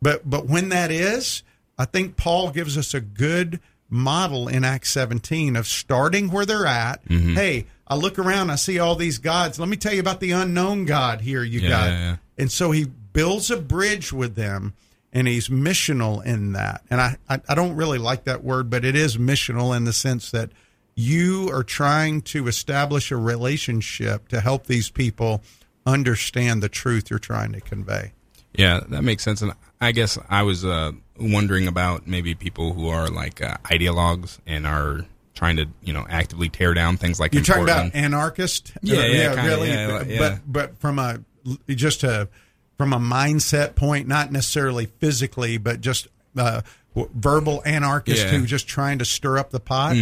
But 0.00 0.28
but 0.30 0.46
when 0.46 0.68
that 0.70 0.90
is, 0.90 1.42
I 1.78 1.84
think 1.84 2.16
Paul 2.16 2.50
gives 2.52 2.78
us 2.78 2.94
a 2.94 3.00
good 3.00 3.60
model 3.88 4.46
in 4.48 4.64
Acts 4.64 4.90
17 4.92 5.56
of 5.56 5.66
starting 5.66 6.30
where 6.30 6.46
they're 6.46 6.66
at. 6.66 7.04
Mm-hmm. 7.06 7.34
Hey, 7.34 7.66
I 7.88 7.96
look 7.96 8.18
around, 8.20 8.50
I 8.50 8.54
see 8.54 8.78
all 8.78 8.94
these 8.94 9.18
gods. 9.18 9.58
Let 9.58 9.68
me 9.68 9.76
tell 9.76 9.92
you 9.92 10.00
about 10.00 10.20
the 10.20 10.30
unknown 10.30 10.84
God 10.84 11.20
here 11.22 11.42
you 11.42 11.58
Yeah, 11.60 11.68
got. 11.68 11.90
yeah, 11.90 11.98
yeah. 11.98 12.16
And 12.38 12.52
so 12.52 12.70
he 12.70 12.84
builds 13.12 13.50
a 13.50 13.56
bridge 13.56 14.12
with 14.12 14.36
them 14.36 14.74
and 15.12 15.26
he's 15.26 15.48
missional 15.48 16.24
in 16.24 16.52
that. 16.52 16.82
And 16.90 17.00
I, 17.00 17.16
I, 17.28 17.40
I 17.48 17.54
don't 17.54 17.76
really 17.76 17.98
like 17.98 18.24
that 18.24 18.44
word, 18.44 18.70
but 18.70 18.84
it 18.84 18.94
is 18.96 19.16
missional 19.16 19.76
in 19.76 19.84
the 19.84 19.92
sense 19.92 20.30
that 20.30 20.50
you 20.94 21.48
are 21.52 21.62
trying 21.62 22.22
to 22.22 22.46
establish 22.48 23.10
a 23.10 23.16
relationship 23.16 24.28
to 24.28 24.40
help 24.40 24.66
these 24.66 24.90
people 24.90 25.42
understand 25.86 26.62
the 26.62 26.68
truth 26.68 27.10
you're 27.10 27.18
trying 27.18 27.52
to 27.52 27.60
convey. 27.60 28.12
Yeah, 28.54 28.80
that 28.88 29.02
makes 29.02 29.22
sense. 29.22 29.42
And 29.42 29.52
I 29.80 29.92
guess 29.92 30.18
I 30.28 30.42
was 30.42 30.64
uh, 30.64 30.92
wondering 31.18 31.68
about 31.68 32.06
maybe 32.06 32.34
people 32.34 32.72
who 32.72 32.88
are 32.88 33.08
like 33.08 33.40
uh, 33.40 33.56
ideologues 33.64 34.38
and 34.46 34.66
are 34.66 35.06
trying 35.34 35.56
to, 35.56 35.66
you 35.82 35.92
know, 35.92 36.04
actively 36.10 36.48
tear 36.48 36.74
down 36.74 36.96
things 36.96 37.18
like 37.18 37.32
You're 37.32 37.40
in 37.40 37.44
talking 37.44 37.62
about 37.62 37.94
anarchist? 37.94 38.72
Yeah, 38.82 38.98
Uh, 38.98 39.02
yeah, 39.04 39.34
kinda, 39.34 39.42
really. 39.48 39.68
yeah, 39.68 39.86
but, 39.86 40.06
yeah. 40.06 40.18
but 40.18 40.40
but 40.46 40.78
from 40.78 40.98
a 40.98 41.20
just 41.68 42.02
a 42.04 42.28
from 42.80 42.94
a 42.94 42.98
mindset 42.98 43.74
point, 43.74 44.08
not 44.08 44.32
necessarily 44.32 44.86
physically, 44.86 45.58
but 45.58 45.82
just 45.82 46.08
uh, 46.34 46.62
verbal 46.94 47.60
anarchist 47.66 48.22
Yeah. 48.22 48.30
Mm-hmm. 48.30 48.40
who 48.40 48.46
just 48.46 48.66
trying 48.66 49.00
to 49.00 49.04
stir 49.04 49.36
up 49.36 49.50
the 49.50 49.60
pot. 49.60 49.96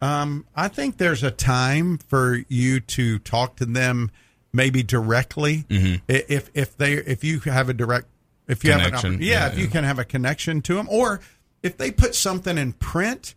Um, 0.00 0.46
I 0.56 0.68
think 0.68 0.96
there's 0.96 1.22
a 1.22 1.30
time 1.30 1.98
for 1.98 2.40
you 2.48 2.80
to 2.80 3.18
talk 3.18 3.56
to 3.56 3.66
them, 3.66 4.10
maybe 4.54 4.82
directly. 4.82 5.66
Mm-hmm. 5.68 5.96
If 6.08 6.50
if 6.54 6.78
they 6.78 6.94
if 6.94 7.24
you 7.24 7.40
have 7.40 7.68
a 7.68 7.74
direct 7.74 8.06
if 8.46 8.64
you 8.64 8.72
have 8.72 8.80
an 8.80 8.86
Connection, 8.86 9.12
yeah, 9.20 9.28
yeah, 9.28 9.46
if 9.48 9.58
you 9.58 9.64
yeah. 9.64 9.70
can 9.70 9.84
have 9.84 9.98
a 9.98 10.04
connection 10.06 10.62
to 10.62 10.76
them, 10.76 10.88
or 10.90 11.20
if 11.62 11.76
they 11.76 11.90
put 11.90 12.14
something 12.14 12.56
in 12.56 12.72
print, 12.72 13.34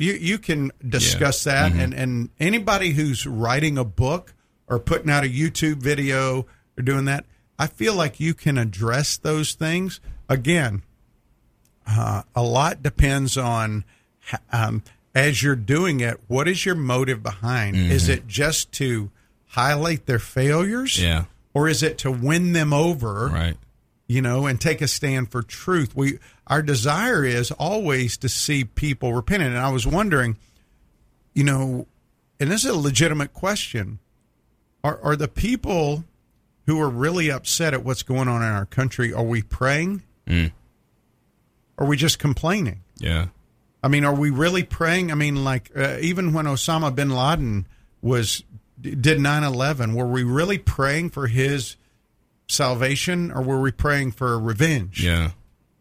you 0.00 0.14
you 0.14 0.38
can 0.38 0.72
discuss 0.84 1.44
that. 1.44 1.70
Mm-hmm. 1.70 1.80
And 1.80 1.94
and 1.94 2.28
anybody 2.40 2.90
who's 2.90 3.24
writing 3.24 3.78
a 3.78 3.84
book 3.84 4.34
or 4.66 4.80
putting 4.80 5.10
out 5.10 5.22
a 5.22 5.28
YouTube 5.28 5.76
video 5.76 6.46
or 6.76 6.82
doing 6.82 7.04
that, 7.04 7.24
I 7.60 7.66
feel 7.66 7.94
like 7.94 8.18
you 8.18 8.32
can 8.32 8.56
address 8.56 9.18
those 9.18 9.52
things. 9.52 10.00
Again, 10.30 10.82
uh, 11.86 12.22
a 12.34 12.42
lot 12.42 12.82
depends 12.82 13.36
on 13.36 13.84
um, 14.50 14.82
as 15.14 15.42
you're 15.42 15.56
doing 15.56 16.00
it. 16.00 16.18
What 16.26 16.48
is 16.48 16.64
your 16.64 16.74
motive 16.74 17.22
behind? 17.22 17.76
Is 17.76 18.08
it 18.08 18.26
just 18.26 18.72
to 18.72 19.10
highlight 19.48 20.06
their 20.06 20.18
failures? 20.18 20.94
Mm-hmm. 20.94 21.04
Yeah. 21.04 21.24
Or 21.52 21.68
is 21.68 21.82
it 21.82 21.98
to 21.98 22.10
win 22.10 22.54
them 22.54 22.72
over? 22.72 23.26
right. 23.26 23.58
you 24.06 24.22
know, 24.22 24.46
and 24.46 24.58
take 24.58 24.80
a 24.80 24.88
stand 24.88 25.30
for 25.30 25.42
truth. 25.42 25.94
We 25.94 26.18
our 26.46 26.62
desire 26.62 27.26
is 27.26 27.50
always 27.50 28.16
to 28.18 28.30
see 28.30 28.64
people 28.64 29.12
repentant. 29.12 29.54
And 29.54 29.58
I 29.62 29.68
was 29.70 29.86
wondering, 29.86 30.38
you 31.34 31.44
know, 31.44 31.86
and 32.40 32.50
this 32.50 32.64
is 32.64 32.70
a 32.70 32.78
legitimate 32.78 33.34
question: 33.34 33.98
Are 34.82 34.98
are 35.02 35.16
the 35.16 35.28
people 35.28 36.04
who 36.70 36.80
are 36.80 36.88
really 36.88 37.32
upset 37.32 37.74
at 37.74 37.84
what's 37.84 38.04
going 38.04 38.28
on 38.28 38.42
in 38.42 38.48
our 38.48 38.64
country? 38.64 39.12
Are 39.12 39.24
we 39.24 39.42
praying? 39.42 40.04
Mm. 40.24 40.52
Are 41.76 41.86
we 41.86 41.96
just 41.96 42.20
complaining? 42.20 42.84
Yeah. 42.98 43.26
I 43.82 43.88
mean, 43.88 44.04
are 44.04 44.14
we 44.14 44.30
really 44.30 44.62
praying? 44.62 45.10
I 45.10 45.16
mean, 45.16 45.42
like 45.42 45.72
uh, 45.76 45.96
even 46.00 46.32
when 46.32 46.44
Osama 46.44 46.94
bin 46.94 47.10
Laden 47.10 47.66
was 48.00 48.44
did 48.80 49.18
9/11, 49.18 49.96
were 49.96 50.06
we 50.06 50.22
really 50.22 50.58
praying 50.58 51.10
for 51.10 51.26
his 51.26 51.74
salvation, 52.46 53.32
or 53.32 53.42
were 53.42 53.60
we 53.60 53.72
praying 53.72 54.12
for 54.12 54.38
revenge? 54.38 55.02
Yeah. 55.02 55.32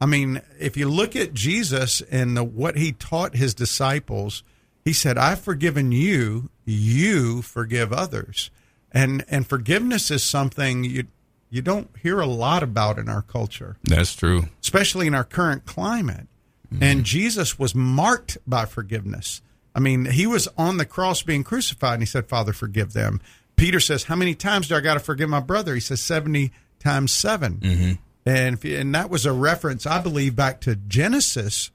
I 0.02 0.08
mean, 0.08 0.41
if 0.60 0.75
you 0.75 0.89
look 0.89 1.15
at 1.15 1.36
Jesus 1.36 2.02
and 2.10 2.36
the, 2.36 2.43
what 2.43 2.78
he 2.78 2.93
taught 2.93 3.36
his 3.36 3.54
disciples, 3.54 4.41
he 4.84 4.93
said, 4.93 5.19
"I've 5.19 5.41
forgiven 5.41 5.91
you; 5.91 6.49
you 6.65 7.43
forgive 7.43 7.93
others." 7.93 8.49
And 8.91 9.23
and 9.30 9.47
forgiveness 9.47 10.10
is 10.12 10.23
something 10.23 10.84
you 10.84 11.06
you 11.49 11.62
don't 11.62 11.89
hear 12.02 12.19
a 12.19 12.25
lot 12.25 12.63
about 12.63 12.99
in 12.99 13.10
our 13.10 13.21
culture, 13.21 13.78
That's 13.84 14.15
true. 14.15 14.43
especially 14.62 15.08
in 15.08 15.15
our 15.15 15.23
current 15.23 15.65
climate. 15.65 16.28
Mm-hmm. 16.71 16.84
And 16.84 17.04
Jesus 17.04 17.58
was 17.58 17.73
marked 17.73 18.38
by 18.45 18.65
forgiveness. 18.65 19.41
I 19.73 19.80
mean, 19.80 20.06
he 20.06 20.28
was 20.28 20.47
on 20.58 20.78
the 20.78 20.86
cross 20.86 21.23
being 21.23 21.43
crucified, 21.43 21.95
and 21.95 22.04
he 22.04 22.08
said, 22.08 22.28
"Father, 22.28 22.54
forgive 22.54 22.93
them." 22.93 23.21
Peter 23.56 23.80
says, 23.80 24.04
"How 24.04 24.15
many 24.15 24.36
times 24.36 24.67
do 24.67 24.75
I 24.75 24.80
got 24.80 24.95
to 24.95 24.99
forgive 24.99 25.30
my 25.30 25.39
brother?" 25.39 25.73
He 25.73 25.80
says, 25.80 26.02
70 26.02 26.52
times 26.80 27.12
7 27.12 27.58
mm-hmm. 27.58 27.91
And 28.25 28.56
if, 28.56 28.80
and 28.80 28.93
that 28.93 29.10
was 29.10 29.25
a 29.25 29.34
reference, 29.34 29.86
I 29.86 30.02
believe, 30.02 30.36
back 30.36 30.62
to 30.62 30.75
Genesis, 30.75 31.71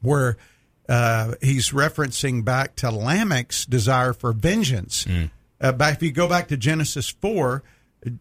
where 0.00 0.36
uh, 0.88 1.34
he's 1.42 1.70
referencing 1.70 2.44
back 2.44 2.76
to 2.76 2.90
Lamech's 2.90 3.66
desire 3.66 4.12
for 4.12 4.32
vengeance. 4.32 5.04
Mm. 5.04 5.30
Uh, 5.60 5.72
back, 5.72 5.96
if 5.96 6.02
you 6.02 6.12
go 6.12 6.28
back 6.28 6.48
to 6.48 6.56
Genesis 6.56 7.08
4, 7.08 7.62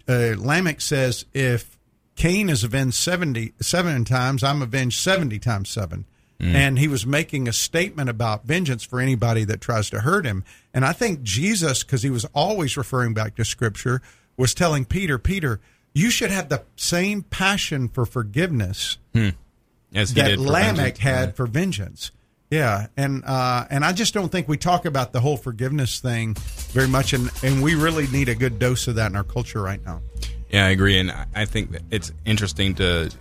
uh, 0.07 0.33
Lamech 0.37 0.81
says, 0.81 1.25
if 1.33 1.77
Cain 2.15 2.49
is 2.49 2.63
avenged 2.63 2.95
70, 2.95 3.53
seven 3.61 4.05
times, 4.05 4.43
I'm 4.43 4.61
avenged 4.61 4.99
70 4.99 5.39
times 5.39 5.69
7. 5.69 6.05
And 6.39 6.77
he 6.77 6.87
was 6.87 7.03
making 7.03 7.47
a 7.47 7.53
statement 7.53 8.09
about 8.09 8.45
vengeance 8.45 8.83
for 8.83 8.99
anybody 8.99 9.43
that 9.45 9.59
tries 9.59 9.89
to 9.89 10.01
hurt 10.01 10.23
him. 10.23 10.43
And 10.71 10.85
I 10.85 10.93
think 10.93 11.23
Jesus, 11.23 11.83
because 11.83 12.03
he 12.03 12.11
was 12.11 12.25
always 12.25 12.77
referring 12.77 13.15
back 13.15 13.35
to 13.37 13.45
Scripture, 13.45 14.03
was 14.37 14.53
telling 14.53 14.85
Peter, 14.85 15.17
Peter, 15.17 15.59
you 15.95 16.11
should 16.11 16.29
have 16.29 16.49
the 16.49 16.61
same 16.75 17.23
passion 17.23 17.87
for 17.87 18.05
forgiveness 18.05 18.99
As 19.95 20.13
that 20.13 20.35
for 20.35 20.41
Lamech 20.41 20.75
vengeance. 20.75 20.99
had 20.99 21.35
for 21.35 21.47
vengeance. 21.47 22.11
Yeah, 22.49 22.87
and 22.95 23.23
uh, 23.25 23.65
and 23.69 23.83
I 23.83 23.91
just 23.91 24.13
don't 24.13 24.29
think 24.31 24.47
we 24.47 24.55
talk 24.57 24.85
about 24.85 25.11
the 25.11 25.19
whole 25.19 25.35
forgiveness 25.35 25.99
thing 25.99 26.33
very 26.71 26.87
much, 26.87 27.11
and 27.13 27.29
and 27.43 27.61
we 27.61 27.75
really 27.75 28.07
need 28.07 28.29
a 28.29 28.35
good 28.35 28.57
dose 28.57 28.87
of 28.87 28.95
that 28.95 29.11
in 29.11 29.17
our 29.17 29.23
culture 29.25 29.61
right 29.61 29.83
now. 29.85 30.01
Yeah, 30.49 30.65
I 30.65 30.69
agree, 30.69 30.97
and 30.97 31.11
I- 31.35 31.43
think 31.45 31.71
that 31.71 31.81
it's 31.91 32.13
interesting 32.25 32.73
to 32.75 33.11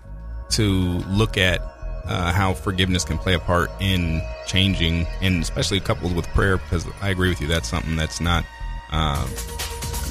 to 0.51 0.63
look 0.63 1.37
at 1.37 1.61
uh, 2.05 2.33
how 2.33 2.55
forgiveness 2.55 3.05
can 3.05 3.19
play 3.19 3.35
a 3.35 3.41
part 3.41 3.69
in 3.81 4.23
changing, 4.47 5.09
and 5.21 5.43
especially 5.43 5.81
coupled 5.81 6.15
with 6.15 6.27
prayer, 6.29 6.59
because 6.59 6.87
I 7.03 7.09
agree 7.11 7.29
with 7.29 7.41
you. 7.41 7.49
That's 7.49 7.69
something 7.69 7.97
that's 7.97 8.21
not 8.21 8.45
uh, 8.93 9.27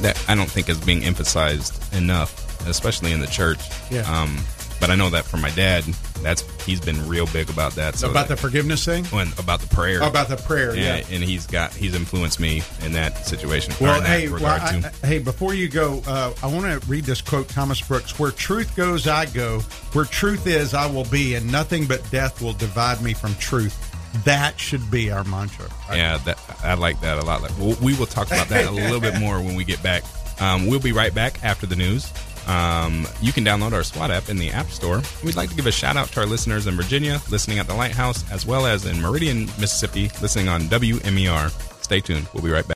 that 0.01 0.21
I 0.28 0.36
don't 0.36 0.49
think 0.51 0.67
is 0.67 0.78
being 0.82 1.06
emphasized 1.06 1.93
enough, 1.93 2.67
especially 2.67 3.13
in 3.13 3.21
the 3.21 3.28
church. 3.28 3.60
Yeah. 3.89 4.01
Um, 4.12 4.38
but 4.86 4.91
I 4.93 4.95
know 4.95 5.10
that 5.10 5.26
for 5.26 5.38
my 5.38 5.50
dad, 5.52 5.84
that's 6.21 6.43
he's 6.63 6.80
been 6.80 7.08
real 7.08 7.26
big 7.28 7.50
about 7.50 7.74
that. 7.74 7.95
So 7.95 8.12
about 8.12 8.28
the 8.28 8.38
forgiveness 8.38 8.86
thing, 8.86 9.04
when, 9.06 9.32
about 9.39 9.62
the 9.62 9.67
prayer, 9.74 10.04
Oh, 10.04 10.08
about 10.08 10.28
the 10.30 10.38
prayer, 10.38 10.76
yeah, 10.76 10.98
yeah. 10.98 11.06
and 11.10 11.24
he's 11.24 11.48
got 11.48 11.74
he's 11.74 11.95
influenced 11.95 12.39
me 12.39 12.62
in 12.84 12.91
that 12.91 13.26
situation. 13.26 13.74
Well, 13.82 14.00
that 14.00 14.08
hey, 14.08 14.30
well, 14.30 14.45
I, 14.45 14.91
hey, 15.04 15.17
before 15.17 15.56
you 15.56 15.69
go, 15.69 16.04
uh, 16.06 16.34
I 16.43 16.48
want 16.48 16.65
to 16.82 16.88
read 16.88 17.06
this 17.06 17.19
quote, 17.19 17.50
Thomas 17.50 17.82
Brooks: 17.82 18.19
"Where 18.19 18.30
truth 18.30 18.76
goes, 18.76 19.08
I 19.08 19.26
go. 19.26 19.62
Where 19.93 20.06
truth 20.06 20.45
is, 20.45 20.76
I 20.76 20.86
will 20.86 21.06
be, 21.06 21.34
and 21.34 21.52
nothing 21.52 21.88
but 21.88 22.08
death 22.12 22.41
will 22.43 22.54
divide 22.54 23.02
me 23.02 23.15
from 23.15 23.34
truth." 23.36 23.91
That 24.24 24.60
should 24.60 24.89
be 24.91 25.12
our 25.12 25.24
mantra. 25.24 25.65
Yeah, 25.89 26.17
that 26.19 26.39
I 26.63 26.76
like 26.76 27.02
that 27.02 27.17
a 27.17 27.26
lot. 27.26 27.41
Like, 27.41 27.58
we 27.82 27.95
will 27.95 28.06
talk 28.06 28.28
about 28.28 28.50
that 28.50 28.65
a 28.65 28.71
little 28.71 29.02
bit 29.02 29.19
more 29.19 29.41
when 29.41 29.56
we 29.56 29.63
get 29.65 29.82
back. 29.82 30.04
Um, 30.39 30.67
we'll 30.67 30.80
be 30.80 30.91
right 30.91 31.13
back 31.13 31.43
after 31.43 31.65
the 31.65 31.76
news. 31.76 32.13
Um, 32.47 33.08
you 33.21 33.31
can 33.31 33.43
download 33.43 33.73
our 33.73 33.84
SWAT 33.84 34.12
app 34.12 34.29
in 34.29 34.38
the 34.38 34.51
App 34.51 34.69
Store. 34.69 35.01
We'd 35.23 35.36
like 35.36 35.49
to 35.49 35.55
give 35.55 35.67
a 35.67 35.71
shout 35.71 35.97
out 35.97 36.10
to 36.10 36.19
our 36.21 36.25
listeners 36.25 36.67
in 36.67 36.75
Virginia, 36.75 37.21
listening 37.29 37.60
at 37.60 37.67
the 37.67 37.75
Lighthouse, 37.75 38.29
as 38.31 38.45
well 38.45 38.65
as 38.65 38.86
in 38.86 39.01
Meridian, 39.01 39.45
Mississippi, 39.60 40.12
listening 40.21 40.47
on 40.47 40.62
WMER. 40.63 41.51
Stay 41.84 41.99
tuned. 42.01 42.27
We'll 42.34 42.43
be 42.43 42.49
right 42.49 42.67
back. 42.67 42.74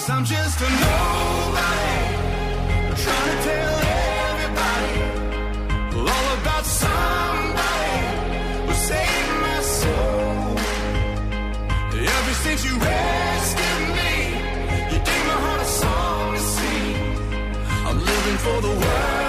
Cause 0.00 0.08
I'm 0.08 0.24
just 0.24 0.58
a 0.58 0.64
nobody, 0.64 1.98
trying 3.02 3.28
to 3.30 3.36
tell 3.44 3.76
everybody 4.32 4.94
all 5.94 6.26
about 6.40 6.64
somebody 6.64 7.98
who 8.64 8.72
saved 8.72 9.34
my 9.44 9.60
soul. 9.60 10.56
Ever 12.16 12.34
since 12.44 12.64
you 12.64 12.74
rescued 12.78 13.88
me, 14.00 14.12
you 14.90 14.98
gave 15.04 15.24
my 15.30 15.38
heart 15.44 15.60
a 15.60 15.64
song 15.66 16.32
to 16.34 16.40
sing. 16.40 16.96
I'm 17.86 17.98
living 17.98 18.38
for 18.38 18.58
the 18.62 18.74
world 18.80 19.19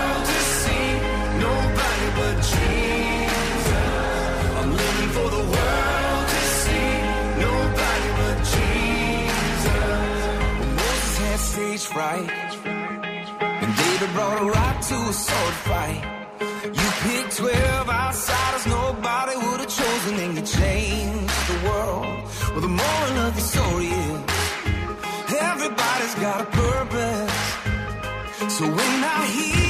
And 12.19 13.75
David 13.75 14.13
brought 14.13 14.41
a 14.41 14.45
rock 14.45 14.81
to 14.81 14.95
a 14.95 15.13
sword 15.13 15.53
fight. 15.67 16.01
You 16.63 16.87
picked 17.05 17.37
12 17.37 17.89
outsiders 17.89 18.65
nobody 18.67 19.35
would 19.37 19.59
have 19.61 19.69
chosen, 19.69 20.19
and 20.19 20.35
you 20.35 20.43
changed 20.43 21.47
the 21.47 21.69
world. 21.69 22.23
Well, 22.51 22.61
the 22.61 22.67
moral 22.67 23.17
of 23.27 23.35
the 23.35 23.41
story 23.41 23.87
is 23.87 24.19
everybody's 25.39 26.15
got 26.15 26.41
a 26.41 26.45
purpose. 26.45 27.33
So 28.57 28.65
when 28.65 29.03
I 29.03 29.25
hear 29.27 29.60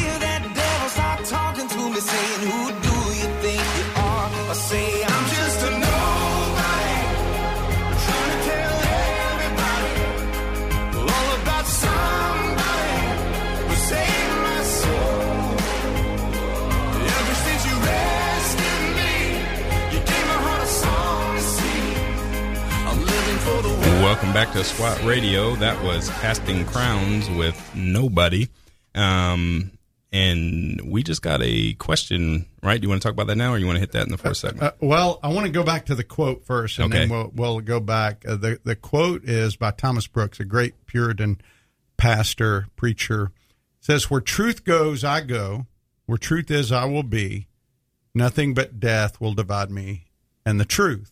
Welcome 24.12 24.34
back 24.34 24.52
to 24.52 24.64
SWAT 24.66 25.02
Radio. 25.06 25.56
That 25.56 25.82
was 25.86 26.10
Casting 26.20 26.66
Crowns 26.66 27.30
with 27.30 27.72
Nobody. 27.74 28.50
Um, 28.94 29.72
and 30.12 30.82
we 30.84 31.02
just 31.02 31.22
got 31.22 31.40
a 31.42 31.76
question, 31.76 32.46
right? 32.62 32.80
Do 32.80 32.84
you 32.84 32.90
want 32.90 33.02
to 33.02 33.08
talk 33.08 33.14
about 33.14 33.28
that 33.28 33.38
now 33.38 33.54
or 33.54 33.58
you 33.58 33.66
want 33.66 33.78
to 33.78 33.80
hit 33.80 33.94
that 33.94 34.04
in 34.04 34.12
the 34.12 34.18
first 34.18 34.42
segment? 34.42 34.64
Uh, 34.64 34.72
well, 34.82 35.22
I 35.24 35.30
want 35.30 35.46
to 35.46 35.52
go 35.52 35.64
back 35.64 35.86
to 35.86 35.96
the 35.96 36.04
quote 36.04 36.44
first, 36.44 36.78
and 36.78 36.92
then 36.92 37.08
we'll 37.08 37.32
we'll 37.34 37.62
go 37.62 37.80
back. 37.80 38.26
Uh, 38.28 38.36
the 38.36 38.60
The 38.66 38.76
quote 38.76 39.24
is 39.24 39.56
by 39.56 39.72
Thomas 39.72 40.08
Brooks, 40.08 40.42
a 40.42 40.46
great 40.46 40.86
Puritan 40.88 41.40
pastor 41.96 42.68
preacher. 42.76 43.32
It 43.80 43.86
says, 43.86 44.12
"Where 44.12 44.20
truth 44.20 44.66
goes, 44.66 45.06
I 45.06 45.22
go. 45.22 45.68
Where 46.06 46.18
truth 46.18 46.52
is, 46.52 46.70
I 46.74 46.84
will 46.84 47.04
be. 47.04 47.48
Nothing 48.14 48.54
but 48.54 48.78
death 48.78 49.22
will 49.22 49.34
divide 49.34 49.72
me 49.72 50.08
and 50.46 50.60
the 50.60 50.66
truth." 50.66 51.11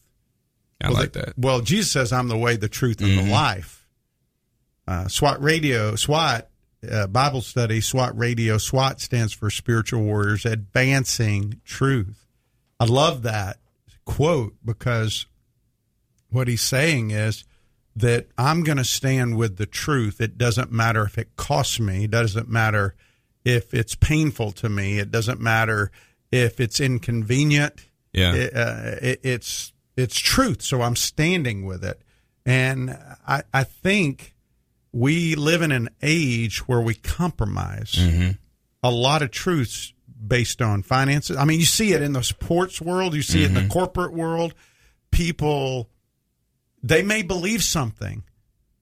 I 0.81 0.89
well, 0.89 0.97
like 0.97 1.13
that. 1.13 1.33
Well, 1.37 1.61
Jesus 1.61 1.91
says, 1.91 2.13
"I'm 2.13 2.27
the 2.27 2.37
way, 2.37 2.55
the 2.55 2.69
truth, 2.69 3.01
and 3.01 3.17
the 3.17 3.31
life." 3.31 3.87
Uh, 4.87 5.07
SWAT 5.07 5.41
Radio, 5.43 5.95
SWAT 5.95 6.49
uh, 6.89 7.07
Bible 7.07 7.41
study, 7.41 7.81
SWAT 7.81 8.17
Radio. 8.17 8.57
SWAT 8.57 9.01
stands 9.01 9.33
for 9.33 9.49
Spiritual 9.49 10.03
Warriors 10.03 10.45
Advancing 10.45 11.61
Truth. 11.65 12.25
I 12.79 12.85
love 12.85 13.23
that 13.23 13.57
quote 14.05 14.55
because 14.63 15.25
what 16.29 16.47
he's 16.47 16.61
saying 16.61 17.11
is 17.11 17.43
that 17.95 18.27
I'm 18.37 18.63
going 18.63 18.77
to 18.77 18.85
stand 18.85 19.37
with 19.37 19.57
the 19.57 19.65
truth. 19.65 20.21
It 20.21 20.37
doesn't 20.37 20.71
matter 20.71 21.03
if 21.03 21.17
it 21.17 21.35
costs 21.35 21.79
me. 21.79 22.05
It 22.05 22.11
doesn't 22.11 22.47
matter 22.49 22.95
if 23.43 23.73
it's 23.73 23.95
painful 23.95 24.51
to 24.53 24.69
me. 24.69 24.99
It 24.99 25.11
doesn't 25.11 25.41
matter 25.41 25.91
if 26.31 26.59
it's 26.59 26.79
inconvenient 26.79 27.73
Yeah. 28.13 28.33
it, 28.33 28.55
uh, 28.55 28.95
it, 29.01 29.19
it's 29.23 29.73
it's 29.99 30.17
truth. 30.17 30.61
So 30.61 30.81
I'm 30.81 30.95
standing 30.95 31.65
with 31.65 31.83
it, 31.83 32.01
and 32.45 32.97
I 33.27 33.43
I 33.53 33.63
think 33.63 34.35
we 34.91 35.35
live 35.35 35.61
in 35.61 35.71
an 35.71 35.89
age 36.01 36.67
where 36.67 36.81
we 36.81 36.95
compromise 36.95 37.95
mm-hmm. 37.97 38.31
a 38.81 38.91
lot 38.91 39.21
of 39.21 39.31
truths 39.31 39.93
based 40.25 40.61
on 40.61 40.81
finances. 40.83 41.37
I 41.37 41.45
mean, 41.45 41.59
you 41.59 41.65
see 41.65 41.93
it 41.93 42.01
in 42.01 42.13
the 42.13 42.23
sports 42.23 42.81
world, 42.81 43.13
you 43.13 43.21
see 43.21 43.43
it 43.43 43.47
in 43.47 43.53
the 43.53 43.61
mm-hmm. 43.61 43.69
corporate 43.69 44.13
world. 44.13 44.53
People 45.11 45.89
they 46.81 47.03
may 47.03 47.21
believe 47.21 47.63
something, 47.63 48.23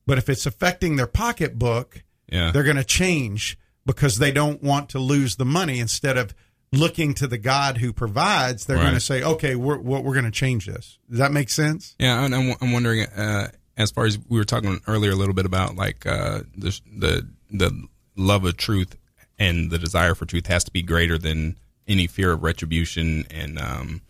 but 0.06 0.18
if 0.18 0.30
it's 0.30 0.46
affecting 0.46 0.96
their 0.96 1.08
pocketbook, 1.08 2.04
Yeah. 2.32 2.52
they're 2.52 2.64
going 2.64 2.78
to 2.78 2.84
change 2.84 3.58
because 3.86 4.20
they 4.20 4.32
don't 4.32 4.62
want 4.62 4.90
to 4.90 5.00
lose 5.00 5.38
the 5.38 5.46
money 5.46 5.80
instead 5.80 6.18
of 6.18 6.36
looking 6.72 7.14
to 7.16 7.28
the 7.28 7.38
God 7.38 7.78
who 7.78 7.94
provides. 7.94 8.66
They're 8.66 8.78
going 8.78 8.94
to 8.94 9.00
say, 9.00 9.24
okay, 9.24 9.56
we're, 9.56 9.78
we're, 9.78 10.02
we're 10.02 10.14
going 10.14 10.26
to 10.26 10.32
change 10.32 10.66
this. 10.66 10.98
Does 11.10 11.20
that 11.20 11.32
make 11.32 11.50
sense? 11.50 11.96
Yeah, 12.00 12.24
and 12.24 12.36
I'm, 12.36 12.56
I'm 12.62 12.74
wondering, 12.74 13.06
uh, 13.06 13.50
as 13.78 13.92
far 13.92 14.06
as 14.06 14.18
we 14.28 14.38
were 14.38 14.46
talking 14.46 14.82
earlier 14.88 15.12
a 15.12 15.16
little 15.16 15.36
bit 15.36 15.46
about 15.46 15.76
like 15.76 16.06
uh, 16.06 16.42
the 16.58 16.80
the 16.92 17.28
the 17.52 17.88
love 18.16 18.44
of 18.44 18.58
truth 18.58 18.98
and 19.40 19.70
the 19.70 19.78
desire 19.78 20.16
for 20.16 20.26
truth 20.26 20.48
has 20.48 20.64
to 20.64 20.72
be 20.72 20.82
greater 20.82 21.18
than 21.18 21.56
any 21.88 22.08
fear 22.08 22.32
of 22.32 22.44
retribution 22.44 23.26
and 23.30 23.60
um, 23.60 24.02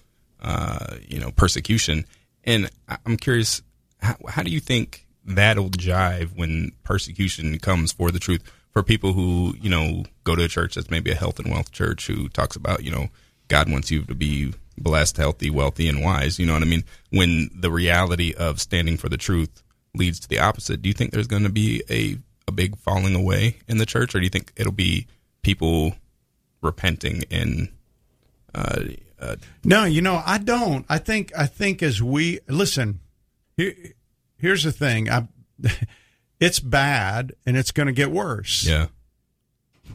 uh, 0.41 0.96
you 1.06 1.20
know 1.20 1.32
persecution. 1.32 2.06
And 2.43 2.70
I'm 3.06 3.17
curious, 3.17 3.62
how, 4.00 4.15
how 4.30 4.41
do 4.41 4.50
you 4.50 4.62
think 4.62 5.06
that'll 5.26 5.70
jive 5.70 6.38
when 6.38 6.72
persecution 6.84 7.60
comes 7.60 7.91
for 7.91 8.10
the 8.10 8.20
truth 8.20 8.41
for 8.71 8.84
people 8.84 9.13
who 9.13 9.56
you 9.62 9.69
know 9.69 10.03
go 10.23 10.36
to 10.36 10.43
a 10.43 10.47
church 10.47 10.75
that's 10.75 10.89
maybe 10.89 11.12
a 11.12 11.15
health 11.15 11.39
and 11.39 11.51
wealth 11.51 11.71
church 11.71 12.08
who 12.08 12.30
talks 12.30 12.56
about 12.56 12.84
you 12.84 12.91
know 12.91 13.08
God 13.47 13.71
wants 13.71 13.91
you 13.91 14.03
to 14.03 14.15
be 14.15 14.53
blessed, 14.77 15.17
healthy, 15.17 15.49
wealthy, 15.49 15.88
and 15.88 16.03
wise. 16.03 16.38
You 16.38 16.45
know 16.45 16.53
what 16.53 16.62
I 16.62 16.65
mean? 16.65 16.84
When 17.12 17.49
the 17.56 17.71
reality 17.71 18.34
of 18.34 18.62
standing 18.62 18.97
for 18.97 19.10
the 19.10 19.17
truth 19.17 19.63
leads 19.95 20.19
to 20.19 20.27
the 20.27 20.39
opposite, 20.39 20.82
do 20.82 20.89
you 20.89 20.93
think 20.93 21.12
there's 21.12 21.27
going 21.27 21.43
to 21.43 21.49
be 21.49 21.84
a 21.89 22.17
a 22.47 22.51
big 22.51 22.77
falling 22.77 23.13
away 23.15 23.58
in 23.67 23.77
the 23.77 23.86
church, 23.86 24.15
or 24.15 24.19
do 24.19 24.23
you 24.23 24.30
think 24.30 24.53
it'll 24.56 24.71
be 24.71 25.06
people 25.41 25.95
repenting 26.62 27.23
and 27.30 27.69
uh, 28.56 28.84
uh, 29.19 29.36
No, 29.63 29.84
you 29.84 30.01
know, 30.01 30.21
I 30.25 30.38
don't. 30.38 30.86
I 30.89 30.97
think 30.97 31.32
I 31.38 31.45
think 31.45 31.84
as 31.84 32.01
we 32.01 32.39
listen, 32.47 32.99
here, 33.56 33.75
here's 34.38 34.63
the 34.63 34.71
thing. 34.71 35.10
I, 35.10 35.27
it's 36.39 36.60
bad 36.60 37.34
and 37.45 37.58
it's 37.58 37.71
going 37.71 37.88
to 37.88 37.93
get 37.93 38.12
worse. 38.12 38.65
yeah, 38.65 38.88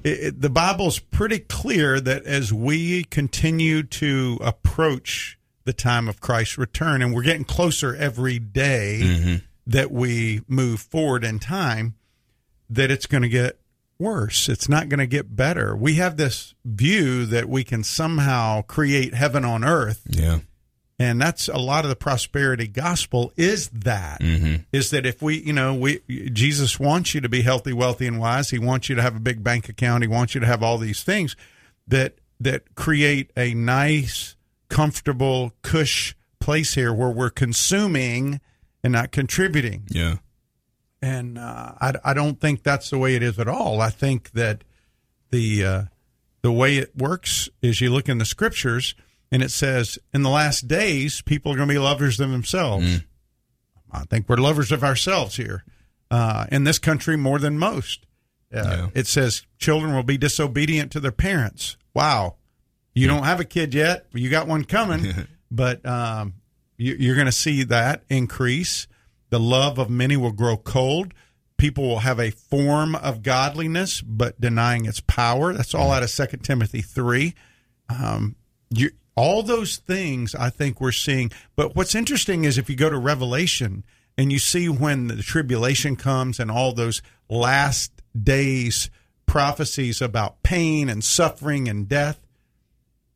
It, 0.03 0.11
it- 0.21 0.41
the 0.41 0.51
Bible's 0.51 0.99
pretty 0.99 1.39
clear 1.39 2.01
that 2.01 2.25
as 2.25 2.53
we 2.53 3.05
continue 3.05 3.83
to 3.85 4.39
approach 4.41 5.39
the 5.65 5.73
time 5.73 6.09
of 6.09 6.21
Christ's 6.21 6.59
return, 6.59 7.03
and 7.03 7.15
we're 7.15 7.23
getting 7.23 7.45
closer 7.45 7.95
every 7.95 8.39
day 8.41 9.01
mm-hmm. 9.03 9.35
that 9.67 9.93
we 9.93 10.43
move 10.49 10.81
forward 10.81 11.23
in 11.23 11.39
time, 11.39 11.95
that 12.69 12.91
it's 12.91 13.07
going 13.07 13.23
to 13.23 13.29
get 13.29 13.61
worse. 13.99 14.49
It's 14.49 14.69
not 14.69 14.89
going 14.89 14.99
to 14.99 15.07
get 15.07 15.37
better. 15.37 15.77
We 15.77 15.95
have 15.95 16.17
this 16.17 16.55
view 16.65 17.27
that 17.27 17.49
we 17.49 17.63
can 17.63 17.85
somehow 17.85 18.63
create 18.63 19.15
heaven 19.15 19.45
on 19.45 19.63
earth 19.63 20.03
yeah, 20.09 20.41
and 21.03 21.21
that's 21.21 21.49
a 21.49 21.59
lot 21.59 21.85
of 21.85 21.89
the 21.89 21.97
prosperity 21.97 22.69
gospel 22.69 23.33
is 23.37 23.69
that 23.71 24.21
is 24.73 24.91
that 24.91 25.05
if 25.05 25.21
we 25.21 25.43
you 25.43 25.53
know 25.53 25.75
we 25.75 26.01
jesus 26.33 26.79
wants 26.79 27.15
you 27.15 27.21
to 27.21 27.29
be 27.29 27.43
healthy 27.43 27.73
wealthy 27.73 28.07
and 28.07 28.21
wise. 28.21 28.51
He 28.51 28.59
wants 28.59 28.89
you 28.89 28.95
to 28.95 29.03
have 29.03 29.17
a 29.17 29.21
big 29.21 29.43
bank 29.43 29.69
account. 29.69 30.05
He 30.05 30.09
wants 30.09 30.35
you 30.35 30.41
to 30.41 30.47
have 30.47 30.63
all 30.63 30.79
these 30.79 31.03
things 31.03 31.37
that 31.89 32.15
that 32.41 32.75
create 32.75 33.31
a 33.37 33.55
nice 33.55 34.37
comfortable 34.69 35.53
cush 35.63 36.15
place 36.41 36.75
here 36.75 36.93
where 36.93 37.11
we're 37.11 37.31
consuming 37.31 38.41
and 38.83 38.93
not 38.93 39.13
contributing. 39.13 39.85
Yeah, 39.89 40.17
and 41.01 41.39
uh, 41.39 41.73
I, 41.81 41.95
I 42.05 42.15
don't 42.15 42.41
think 42.41 42.63
that's 42.63 42.91
the 42.91 42.99
way 42.99 43.17
it 43.17 43.23
is 43.23 43.39
at 43.39 43.49
all. 43.49 43.81
I 43.81 43.91
think 43.91 44.31
that 44.33 44.63
the 45.31 45.65
uh, 45.65 45.83
the 46.43 46.53
way 46.53 46.79
it 46.79 46.97
works 46.97 47.49
is 47.61 47.81
you 47.81 47.91
look 47.91 48.09
in 48.09 48.19
the 48.19 48.25
scriptures 48.25 48.95
and 49.33 49.43
it 49.43 49.51
says 49.51 49.99
in 50.15 50.23
the 50.23 50.31
last 50.31 50.69
days 50.69 51.21
people 51.23 51.51
are 51.53 51.57
going 51.57 51.67
to 51.69 51.75
be 51.75 51.79
lovers 51.81 52.21
of 52.21 52.31
themselves. 52.31 53.01
I 53.91 54.05
think 54.05 54.29
we're 54.29 54.37
lovers 54.37 54.71
of 54.71 54.85
ourselves 54.85 55.37
here 55.37 55.65
uh, 56.11 56.47
in 56.53 56.63
this 56.65 56.79
country 56.79 57.17
more 57.17 57.39
than 57.41 57.59
most. 57.59 58.07
Uh, 58.55 58.63
Yeah. 58.65 58.89
It 58.95 59.07
says 59.09 59.45
children 59.59 59.95
will 59.95 60.03
be 60.05 60.17
disobedient 60.19 60.93
to 60.93 61.01
their 61.01 61.11
parents. 61.13 61.77
Wow, 61.95 62.37
you 62.95 63.09
don't 63.09 63.25
have 63.25 63.41
a 63.41 63.45
kid 63.45 63.75
yet, 63.75 64.07
but 64.13 64.21
you 64.21 64.31
got 64.31 64.47
one 64.47 64.65
coming, 64.65 65.13
but 65.51 65.85
um, 65.85 66.35
you, 66.79 66.95
you're 66.99 67.15
going 67.17 67.27
to 67.27 67.33
see 67.33 67.65
that 67.65 68.05
increase. 68.09 68.87
The 69.31 69.41
love 69.41 69.79
of 69.79 69.89
many 69.91 70.17
will 70.17 70.33
grow 70.33 70.57
cold. 70.59 71.13
People 71.57 71.85
will 71.89 72.01
have 72.01 72.19
a 72.19 72.31
form 72.31 72.95
of 72.95 73.23
godliness, 73.23 74.01
but 74.03 74.39
denying 74.41 74.85
its 74.85 75.01
power. 75.01 75.53
That's 75.53 75.75
all 75.75 75.91
out 75.91 76.03
of 76.03 76.11
Second 76.11 76.41
Timothy 76.41 76.83
three. 76.83 77.35
Um, 77.89 78.37
you, 78.71 78.91
all 79.15 79.43
those 79.43 79.77
things 79.77 80.35
I 80.35 80.51
think 80.51 80.81
we're 80.81 80.93
seeing. 80.93 81.31
But 81.57 81.77
what's 81.77 81.95
interesting 81.95 82.45
is 82.45 82.59
if 82.59 82.71
you 82.71 82.77
go 82.77 82.91
to 82.91 82.99
Revelation 82.99 83.85
and 84.17 84.33
you 84.33 84.39
see 84.39 84.69
when 84.69 85.09
the 85.09 85.23
tribulation 85.23 85.97
comes 85.97 86.39
and 86.39 86.51
all 86.51 86.73
those 86.73 87.03
last 87.29 87.93
days 88.21 88.91
prophecies 89.27 90.03
about 90.03 90.43
pain 90.43 90.89
and 90.89 91.03
suffering 91.03 91.69
and 91.69 91.89
death, 91.89 92.21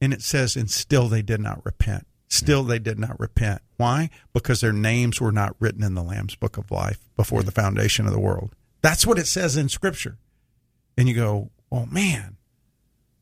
and 0.00 0.12
it 0.12 0.22
says, 0.22 0.56
and 0.56 0.70
still 0.70 1.08
they 1.08 1.22
did 1.22 1.40
not 1.40 1.64
repent. 1.64 2.06
Still 2.28 2.64
they 2.64 2.78
did 2.78 2.98
not 2.98 3.18
repent. 3.20 3.62
Why? 3.76 4.10
Because 4.32 4.60
their 4.60 4.72
names 4.72 5.20
were 5.20 5.32
not 5.32 5.56
written 5.60 5.82
in 5.82 5.94
the 5.94 6.02
Lamb's 6.02 6.34
book 6.34 6.56
of 6.56 6.70
life 6.70 6.98
before 7.16 7.42
the 7.42 7.52
foundation 7.52 8.06
of 8.06 8.12
the 8.12 8.20
world. 8.20 8.54
That's 8.82 9.06
what 9.06 9.18
it 9.18 9.26
says 9.26 9.56
in 9.56 9.68
Scripture. 9.68 10.18
And 10.98 11.08
you 11.08 11.14
go, 11.14 11.50
oh 11.70 11.86
man, 11.86 12.35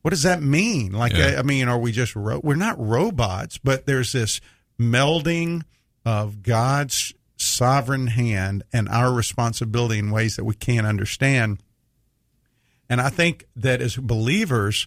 what 0.05 0.11
does 0.11 0.21
that 0.21 0.43
mean? 0.43 0.91
Like, 0.91 1.13
Yeah. 1.13 1.33
I, 1.37 1.39
I 1.39 1.41
mean, 1.41 1.67
are 1.67 1.79
we 1.79 1.91
just 1.91 2.15
ro- 2.15 2.39
we're 2.43 2.53
not 2.53 2.79
robots, 2.79 3.57
but 3.57 3.87
there's 3.87 4.11
this 4.11 4.39
melding 4.79 5.63
of 6.05 6.43
God's 6.43 7.15
sovereign 7.37 8.05
hand 8.05 8.61
and 8.71 8.87
our 8.87 9.11
responsibility 9.11 9.97
in 9.97 10.11
ways 10.11 10.35
that 10.35 10.43
we 10.43 10.53
can't 10.53 10.85
understand. 10.85 11.57
And 12.87 13.01
I 13.01 13.09
think 13.09 13.47
that 13.55 13.81
as 13.81 13.95
believers, 13.95 14.85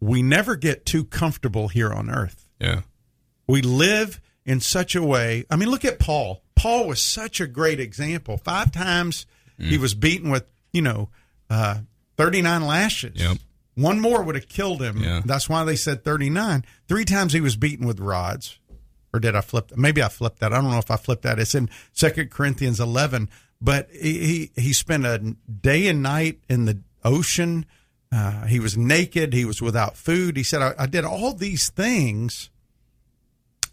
we 0.00 0.22
never 0.22 0.56
get 0.56 0.84
too 0.84 1.04
comfortable 1.04 1.68
here 1.68 1.92
on 1.92 2.10
earth. 2.10 2.48
yeah, 2.58 2.80
We 3.46 3.62
live 3.62 4.20
in 4.44 4.58
such 4.58 4.96
a 4.96 5.04
way. 5.04 5.44
I 5.52 5.54
mean, 5.54 5.70
look 5.70 5.84
at 5.84 6.00
Paul. 6.00 6.42
Paul 6.56 6.88
was 6.88 7.00
such 7.00 7.40
a 7.40 7.46
great 7.46 7.78
example. 7.78 8.38
Five 8.38 8.72
times 8.72 9.24
he 9.56 9.78
was 9.78 9.94
beaten 9.94 10.30
with, 10.30 10.46
you 10.72 10.82
know, 10.82 11.10
uh, 11.48 11.78
39 12.16 12.62
lashes. 12.66 13.12
Yep. 13.20 13.38
One 13.78 14.00
more 14.00 14.22
would 14.22 14.34
have 14.34 14.48
killed 14.48 14.82
him. 14.82 14.98
Yeah. 14.98 15.22
That's 15.24 15.48
why 15.48 15.64
they 15.64 15.76
said 15.76 16.04
39. 16.04 16.64
Three 16.88 17.04
times 17.04 17.32
he 17.32 17.40
was 17.40 17.56
beaten 17.56 17.86
with 17.86 18.00
rods. 18.00 18.58
Or 19.12 19.20
did 19.20 19.34
I 19.34 19.40
flip? 19.40 19.72
Maybe 19.76 20.02
I 20.02 20.08
flipped 20.08 20.40
that. 20.40 20.52
I 20.52 20.56
don't 20.56 20.70
know 20.70 20.78
if 20.78 20.90
I 20.90 20.96
flipped 20.96 21.22
that. 21.22 21.38
It's 21.38 21.54
in 21.54 21.70
Second 21.92 22.30
Corinthians 22.30 22.80
11. 22.80 23.28
But 23.60 23.88
he, 23.90 24.50
he, 24.54 24.62
he 24.62 24.72
spent 24.72 25.06
a 25.06 25.36
day 25.60 25.88
and 25.88 26.02
night 26.02 26.40
in 26.48 26.66
the 26.66 26.80
ocean. 27.04 27.66
Uh, 28.12 28.46
he 28.46 28.60
was 28.60 28.76
naked. 28.76 29.32
He 29.32 29.44
was 29.44 29.62
without 29.62 29.96
food. 29.96 30.36
He 30.36 30.42
said, 30.42 30.60
I, 30.60 30.74
I 30.78 30.86
did 30.86 31.04
all 31.04 31.32
these 31.32 31.70
things 31.70 32.50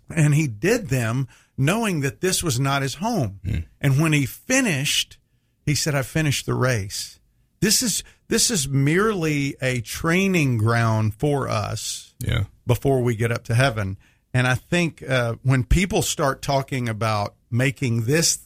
and 0.10 0.36
he 0.36 0.48
did 0.48 0.90
them 0.90 1.28
knowing 1.58 2.02
that 2.02 2.22
this 2.22 2.44
was 2.44 2.60
not 2.60 2.82
his 2.82 2.96
home. 2.96 3.40
And 3.82 4.00
when 4.02 4.14
he 4.14 4.26
finished, 4.26 5.18
he 5.66 5.76
said, 5.76 5.96
"I 5.96 6.02
finished 6.02 6.46
the 6.46 6.54
race." 6.54 7.20
This 7.62 7.82
is 7.82 8.04
this 8.28 8.50
is 8.50 8.68
merely 8.68 9.56
a 9.62 9.82
training 9.82 10.58
ground 10.58 11.14
for 11.16 11.48
us 11.48 12.14
yeah, 12.20 12.46
before 12.66 13.02
we 13.02 13.16
get 13.16 13.32
up 13.32 13.44
to 13.46 13.56
heaven. 13.56 13.98
And 14.34 14.48
I 14.48 14.56
think 14.56 15.08
uh, 15.08 15.36
when 15.44 15.64
people 15.64 16.02
start 16.02 16.42
talking 16.42 16.90
about 16.90 17.36
making 17.50 18.06
this 18.06 18.40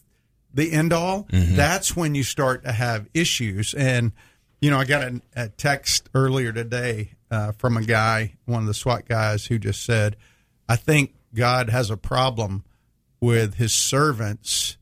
the 0.54 0.72
end 0.72 0.94
all, 0.94 1.28
that's 1.56 1.96
when 1.96 2.16
you 2.16 2.24
start 2.24 2.64
to 2.64 2.72
have 2.72 3.08
issues. 3.14 3.74
And 3.74 4.12
you 4.62 4.70
know, 4.70 4.78
I 4.78 4.86
got 4.86 5.04
a, 5.04 5.22
a 5.36 5.50
text 5.50 6.10
earlier 6.14 6.52
today 6.52 7.12
uh, 7.32 7.54
from 7.54 7.78
a 7.78 7.82
guy, 7.84 8.36
one 8.46 8.62
of 8.62 8.68
the 8.68 8.74
SWAT 8.74 9.08
guys, 9.08 9.46
who 9.46 9.58
just 9.58 9.86
said, 9.86 10.18
"I 10.68 10.76
think 10.76 11.16
God 11.34 11.70
has 11.70 11.90
a 11.90 11.98
problem 11.98 12.66
with 13.22 13.56
His 13.56 13.74
servants 13.74 14.78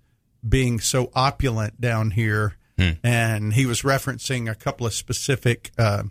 being 0.48 0.80
so 0.80 1.12
opulent 1.14 1.80
down 1.80 2.12
here." 2.12 2.57
And 3.04 3.54
he 3.54 3.66
was 3.66 3.82
referencing 3.82 4.50
a 4.50 4.56
couple 4.56 4.86
of 4.86 4.94
specific 4.94 5.72
uh, 5.78 6.04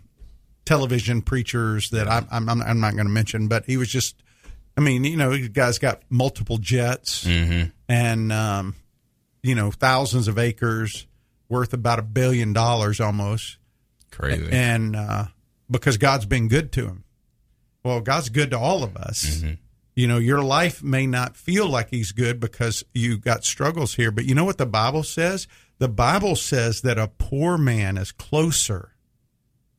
television 0.65 1.21
preachers 1.21 1.89
that 1.91 2.07
I'm, 2.07 2.27
I'm, 2.31 2.61
I'm 2.61 2.79
not 2.79 2.93
going 2.93 3.07
to 3.07 3.11
mention, 3.13 3.47
but 3.47 3.65
he 3.65 3.77
was 3.77 3.87
just, 3.89 4.21
I 4.77 4.81
mean, 4.81 5.03
you 5.05 5.15
know, 5.17 5.31
the 5.31 5.47
guy's 5.47 5.79
got 5.79 6.01
multiple 6.09 6.57
jets 6.57 7.25
and, 7.87 8.31
um, 8.33 8.75
you 9.41 9.55
know, 9.55 9.71
thousands 9.71 10.27
of 10.27 10.37
acres 10.37 11.07
worth 11.49 11.71
about 11.73 11.99
a 11.99 12.03
billion 12.03 12.51
dollars 12.53 12.99
almost. 12.99 13.57
crazy. 14.11 14.51
And 14.51 14.95
uh, 14.95 15.25
because 15.71 15.97
God's 15.97 16.25
been 16.25 16.47
good 16.49 16.71
to 16.73 16.87
him. 16.87 17.03
Well, 17.83 18.01
God's 18.01 18.27
good 18.29 18.51
to 18.51 18.59
all 18.59 18.83
of 18.83 18.97
us. 18.97 19.41
You 19.95 20.07
know, 20.07 20.17
your 20.17 20.43
life 20.43 20.83
may 20.83 21.07
not 21.07 21.37
feel 21.37 21.67
like 21.67 21.89
he's 21.89 22.11
good 22.11 22.39
because 22.39 22.83
you 22.93 23.17
got 23.17 23.45
struggles 23.45 23.95
here, 23.95 24.11
but 24.11 24.25
you 24.25 24.35
know 24.35 24.43
what 24.43 24.57
the 24.57 24.65
Bible 24.65 25.03
says? 25.03 25.47
The 25.79 25.87
Bible 25.87 26.35
says 26.35 26.81
that 26.81 26.97
a 26.97 27.07
poor 27.07 27.57
man 27.57 27.97
is 27.97 28.11
closer 28.11 28.93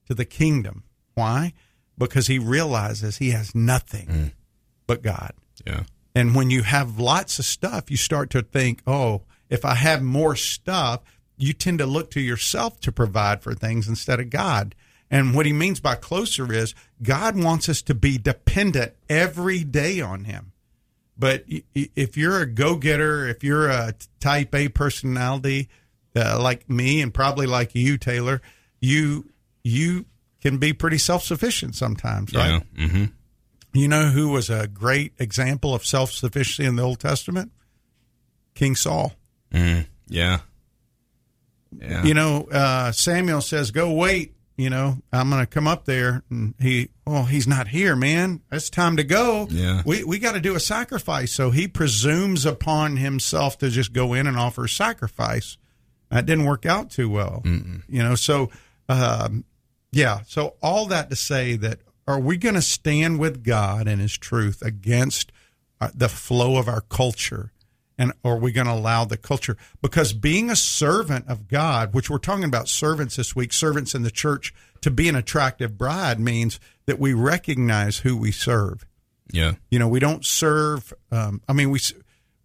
to 0.07 0.15
the 0.15 0.25
kingdom. 0.25 0.85
Why? 1.15 1.53
Because 1.97 2.29
he 2.29 2.39
realizes 2.39 3.19
he 3.19 3.31
has 3.31 3.55
nothing 3.55 4.07
mm. 4.07 4.33
but 4.87 5.03
God. 5.03 5.33
yeah, 5.67 5.83
And 6.15 6.35
when 6.35 6.51
you 6.51 6.63
have 6.63 7.01
lots 7.01 7.39
of 7.39 7.45
stuff, 7.45 7.91
you 7.91 7.97
start 7.97 8.31
to 8.31 8.43
think, 8.43 8.83
oh, 8.87 9.23
if 9.51 9.65
I 9.65 9.75
have 9.75 10.03
more 10.03 10.37
stuff, 10.37 11.01
you 11.37 11.53
tend 11.53 11.79
to 11.79 11.87
look 11.87 12.11
to 12.13 12.21
yourself 12.21 12.81
to 12.81 12.93
provide 12.93 13.43
for 13.43 13.55
things 13.55 13.89
instead 13.89 14.21
of 14.21 14.31
God. 14.31 14.75
And 15.11 15.35
what 15.35 15.47
he 15.47 15.53
means 15.53 15.81
by 15.81 15.95
closer 15.95 16.53
is 16.53 16.75
God 17.03 17.43
wants 17.43 17.69
us 17.69 17.83
to 17.83 17.95
be 17.95 18.19
dependent 18.19 18.95
every 19.09 19.65
day 19.65 20.01
on 20.01 20.25
him. 20.25 20.53
But 21.19 21.45
if 21.75 22.17
you're 22.17 22.41
a 22.41 22.47
go 22.47 22.77
getter, 22.77 23.27
if 23.27 23.43
you're 23.43 23.69
a 23.69 23.95
type 24.21 24.55
A 24.55 24.69
personality 24.69 25.69
uh, 26.19 26.39
like 26.41 26.69
me 26.69 27.01
and 27.01 27.15
probably 27.15 27.47
like 27.47 27.75
you, 27.75 27.97
Taylor, 27.99 28.43
you 28.81 29.31
you 29.63 30.05
can 30.43 30.59
be 30.59 30.73
pretty 30.73 30.99
self 30.99 31.23
sufficient 31.23 31.75
sometimes, 31.75 32.35
right? 32.35 32.63
Yeah. 32.77 32.89
hmm 32.89 33.05
You 33.73 33.89
know 33.89 34.07
who 34.09 34.29
was 34.31 34.51
a 34.51 34.67
great 34.67 35.13
example 35.19 35.75
of 35.75 35.85
self 35.87 36.11
sufficiency 36.13 36.69
in 36.69 36.77
the 36.77 36.83
Old 36.83 37.01
Testament? 37.01 37.53
King 38.55 38.75
Saul. 38.77 39.13
Mm, 39.53 39.87
yeah. 40.09 40.41
Yeah. 41.79 42.03
You 42.05 42.15
know, 42.15 42.49
uh, 42.51 42.93
Samuel 42.93 43.41
says, 43.41 43.71
"Go 43.71 43.93
wait." 43.93 44.35
You 44.57 44.71
know, 44.71 44.97
I'm 45.13 45.31
going 45.31 45.41
to 45.41 45.47
come 45.47 45.69
up 45.69 45.85
there, 45.85 46.25
and 46.31 46.53
he, 46.59 46.89
oh, 47.07 47.23
he's 47.23 47.47
not 47.47 47.69
here, 47.69 47.95
man. 47.95 48.41
It's 48.51 48.69
time 48.69 48.97
to 48.97 49.05
go. 49.05 49.47
Yeah. 49.49 49.83
we 49.87 50.03
we 50.03 50.19
got 50.19 50.33
to 50.33 50.41
do 50.41 50.57
a 50.57 50.61
sacrifice. 50.61 51.31
So 51.33 51.53
he 51.53 51.69
presumes 51.69 52.45
upon 52.45 52.97
himself 52.97 53.57
to 53.59 53.71
just 53.71 53.93
go 53.93 54.15
in 54.15 54.27
and 54.27 54.37
offer 54.37 54.65
a 54.65 54.69
sacrifice. 54.69 55.59
That 56.11 56.27
didn't 56.27 56.45
work 56.45 56.67
out 56.67 56.91
too 56.91 57.09
well. 57.09 57.43
You 57.89 58.03
know, 58.03 58.15
so 58.15 58.51
um, 58.89 59.45
yeah. 59.93 60.21
So 60.27 60.55
all 60.63 60.87
that 60.87 61.11
to 61.11 61.17
say 61.17 61.57
that 61.57 61.81
are 62.07 62.19
we 62.19 62.37
going 62.37 62.55
to 62.55 62.63
stand 62.63 63.19
with 63.19 63.45
God 63.45 63.87
and 63.87 64.01
His 64.01 64.17
truth 64.17 64.63
against 64.63 65.33
uh, 65.81 65.91
the 65.95 66.09
flow 66.09 66.57
of 66.57 66.69
our 66.69 66.81
culture? 66.81 67.53
and 67.99 68.13
are 68.25 68.39
we 68.39 68.53
going 68.53 68.67
to 68.67 68.73
allow 68.73 69.05
the 69.05 69.17
culture 69.17 69.57
because 69.83 70.13
being 70.13 70.51
a 70.51 70.57
servant 70.57 71.27
of 71.29 71.49
god 71.49 71.93
which 71.93 72.09
we're 72.09 72.19
talking 72.19 72.45
about 72.45 72.69
servants 72.69 73.17
this 73.17 73.35
week 73.35 73.53
servants 73.53 73.95
in 73.95 74.03
the 74.03 74.11
church 74.11 74.55
to 74.81 74.91
be 74.91 75.09
an 75.09 75.17
attractive 75.17 75.77
bride 75.77 76.21
means 76.21 76.61
that 76.87 76.99
we 76.99 77.13
recognize 77.13 77.99
who 77.99 78.17
we 78.17 78.31
serve 78.31 78.87
yeah. 79.33 79.55
you 79.71 79.79
know 79.79 79.89
we 79.89 79.99
don't 79.99 80.25
serve 80.25 80.93
um, 81.11 81.43
i 81.49 81.53
mean 81.53 81.71
we 81.71 81.81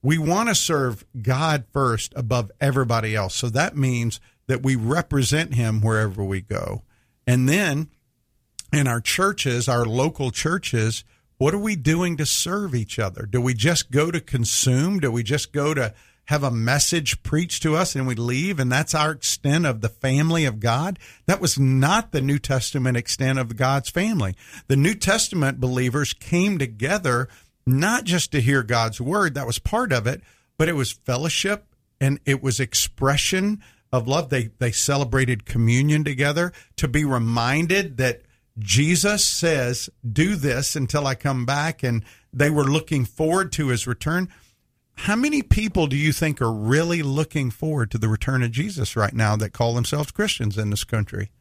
we 0.04 0.18
want 0.18 0.50
to 0.50 0.56
serve 0.56 1.06
god 1.22 1.66
first 1.72 2.14
above 2.16 2.52
everybody 2.62 3.16
else. 3.16 3.34
So 3.34 3.50
that 3.50 3.76
means 3.76 4.20
that 4.48 4.62
we 4.62 4.76
represent 4.76 5.56
him 5.56 5.82
wherever 5.82 6.24
we 6.24 6.42
go. 6.42 6.84
And 7.26 7.50
then 7.50 7.90
in 8.72 8.88
our 8.88 9.02
churches 9.02 9.70
our 9.70 9.86
local 9.86 10.30
churches 10.30 11.04
what 11.38 11.54
are 11.54 11.60
we 11.60 11.76
doing 11.76 12.16
to 12.18 12.26
serve 12.26 12.76
each 12.76 13.00
other? 13.00 13.26
Do 13.26 13.42
we 13.42 13.54
just 13.54 13.92
go 13.92 14.12
to 14.12 14.22
consume? 14.22 15.00
Do 15.00 15.12
we 15.12 15.24
just 15.24 15.52
go 15.52 15.74
to 15.74 15.94
have 16.28 16.44
a 16.44 16.52
message 16.52 17.22
preached 17.22 17.64
to 17.64 17.76
us 17.76 17.96
and 17.96 18.08
we 18.08 18.16
leave 18.16 18.60
and 18.60 18.72
that's 18.72 18.96
our 18.96 19.12
extent 19.12 19.66
of 19.66 19.82
the 19.82 19.90
family 19.90 20.46
of 20.46 20.60
god? 20.60 21.00
That 21.26 21.42
was 21.42 21.60
not 21.60 22.12
the 22.12 22.22
new 22.22 22.40
testament 22.40 22.98
extent 22.98 23.40
of 23.40 23.58
god's 23.58 23.90
family. 23.90 24.36
The 24.68 24.78
new 24.78 24.94
testament 24.94 25.60
believers 25.60 26.14
came 26.14 26.58
together 26.58 27.28
not 27.66 28.04
just 28.04 28.32
to 28.32 28.42
hear 28.42 28.64
god's 28.64 29.00
word 29.00 29.34
that 29.34 29.48
was 29.48 29.60
part 29.60 29.92
of 29.92 30.08
it 30.08 30.22
but 30.58 30.70
it 30.70 30.76
was 30.76 30.92
fellowship 30.92 31.66
and 32.00 32.20
it 32.26 32.44
was 32.44 32.60
expression 32.60 33.62
of 33.92 34.08
love 34.08 34.30
they 34.30 34.50
they 34.60 34.72
celebrated 34.72 35.46
communion 35.46 36.04
together 36.04 36.52
to 36.76 36.88
be 36.88 37.06
reminded 37.06 37.98
that 37.98 38.24
Jesus 38.60 39.26
says, 39.26 39.90
Do 40.10 40.36
this 40.36 40.76
until 40.76 41.08
I 41.08 41.16
come 41.16 41.46
back. 41.46 41.84
And 41.84 42.04
they 42.32 42.50
were 42.50 42.66
looking 42.66 43.06
forward 43.06 43.52
to 43.54 43.68
his 43.68 43.88
return. 43.88 44.30
How 44.96 45.16
many 45.16 45.42
people 45.42 45.88
do 45.88 45.96
you 45.96 46.12
think 46.12 46.42
are 46.42 46.52
really 46.52 47.02
looking 47.02 47.50
forward 47.50 47.90
to 47.92 47.98
the 47.98 48.08
return 48.08 48.44
of 48.44 48.52
Jesus 48.52 48.96
right 48.96 49.14
now 49.14 49.36
that 49.36 49.52
call 49.54 49.74
themselves 49.74 50.12
Christians 50.12 50.58
in 50.58 50.70
this 50.70 50.84
country? 50.84 51.32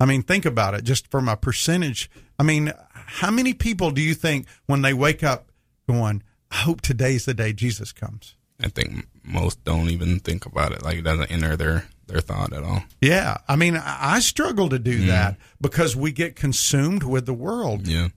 I 0.00 0.06
mean, 0.06 0.22
think 0.22 0.44
about 0.44 0.74
it 0.74 0.84
just 0.84 1.10
from 1.10 1.28
a 1.28 1.36
percentage. 1.36 2.10
I 2.38 2.42
mean, 2.42 2.72
how 3.06 3.30
many 3.30 3.54
people 3.54 3.90
do 3.90 4.00
you 4.02 4.14
think 4.14 4.46
when 4.66 4.82
they 4.82 4.92
wake 4.92 5.22
up 5.24 5.50
going, 5.88 6.22
I 6.50 6.56
hope 6.56 6.80
today's 6.80 7.24
the 7.24 7.34
day 7.34 7.52
Jesus 7.52 7.92
comes? 7.92 8.34
I 8.62 8.68
think 8.68 9.06
most 9.24 9.64
don't 9.64 9.90
even 9.90 10.18
think 10.20 10.46
about 10.46 10.72
it. 10.72 10.82
Like 10.82 10.98
it 10.98 11.02
doesn't 11.02 11.30
enter 11.30 11.56
their 11.56 11.86
their 12.06 12.20
thought 12.20 12.52
at 12.52 12.62
all. 12.62 12.84
Yeah. 13.00 13.38
I 13.48 13.56
mean, 13.56 13.76
I 13.76 14.14
I 14.16 14.20
struggle 14.20 14.68
to 14.68 14.78
do 14.78 15.06
that 15.06 15.36
because 15.60 15.96
we 15.96 16.12
get 16.12 16.36
consumed 16.36 17.02
with 17.02 17.26
the 17.26 17.34
world. 17.34 17.86
Yeah. 17.86 18.08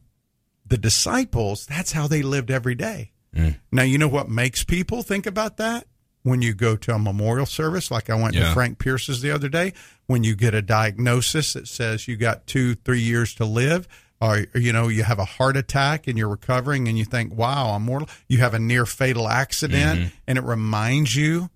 the 0.66 0.78
disciples, 0.78 1.66
that's 1.66 1.92
how 1.92 2.08
they 2.08 2.22
lived 2.22 2.52
every 2.52 2.76
day. 2.76 3.12
Mm. 3.36 3.58
Now, 3.72 3.84
you 3.84 3.98
know 3.98 4.08
what 4.08 4.30
makes 4.30 4.64
people 4.64 5.02
think 5.04 5.26
about 5.26 5.58
that? 5.58 5.88
When 6.24 6.42
you 6.42 6.54
go 6.54 6.76
to 6.76 6.94
a 6.94 7.00
memorial 7.00 7.46
service, 7.46 7.90
like 7.90 8.10
I 8.10 8.16
went 8.16 8.36
to 8.36 8.54
Frank 8.54 8.78
Pierce's 8.78 9.22
the 9.22 9.32
other 9.32 9.50
day, 9.50 9.74
when 10.06 10.24
you 10.24 10.36
get 10.36 10.54
a 10.54 10.62
diagnosis 10.62 11.54
that 11.54 11.68
says 11.68 12.08
you 12.08 12.18
got 12.18 12.46
two, 12.46 12.76
three 12.76 13.00
years 13.02 13.34
to 13.36 13.46
live, 13.46 13.88
or, 14.22 14.45
you 14.53 14.74
know, 14.74 14.88
you 14.89 15.03
have 15.03 15.20
a 15.20 15.26
heart 15.26 15.55
attack 15.55 16.07
and 16.07 16.17
you're 16.17 16.30
recovering 16.30 16.88
and 16.88 16.97
you 16.97 17.05
think, 17.05 17.34
wow, 17.34 17.72
I'm 17.72 17.84
mortal. 17.84 18.09
You 18.28 18.39
have 18.39 18.53
a 18.53 18.59
near 18.59 18.86
fatal 18.86 19.28
accident 19.28 19.99
mm-hmm. 19.99 20.15
and 20.28 20.38
it 20.38 20.43
reminds 20.43 21.15
you. 21.15 21.49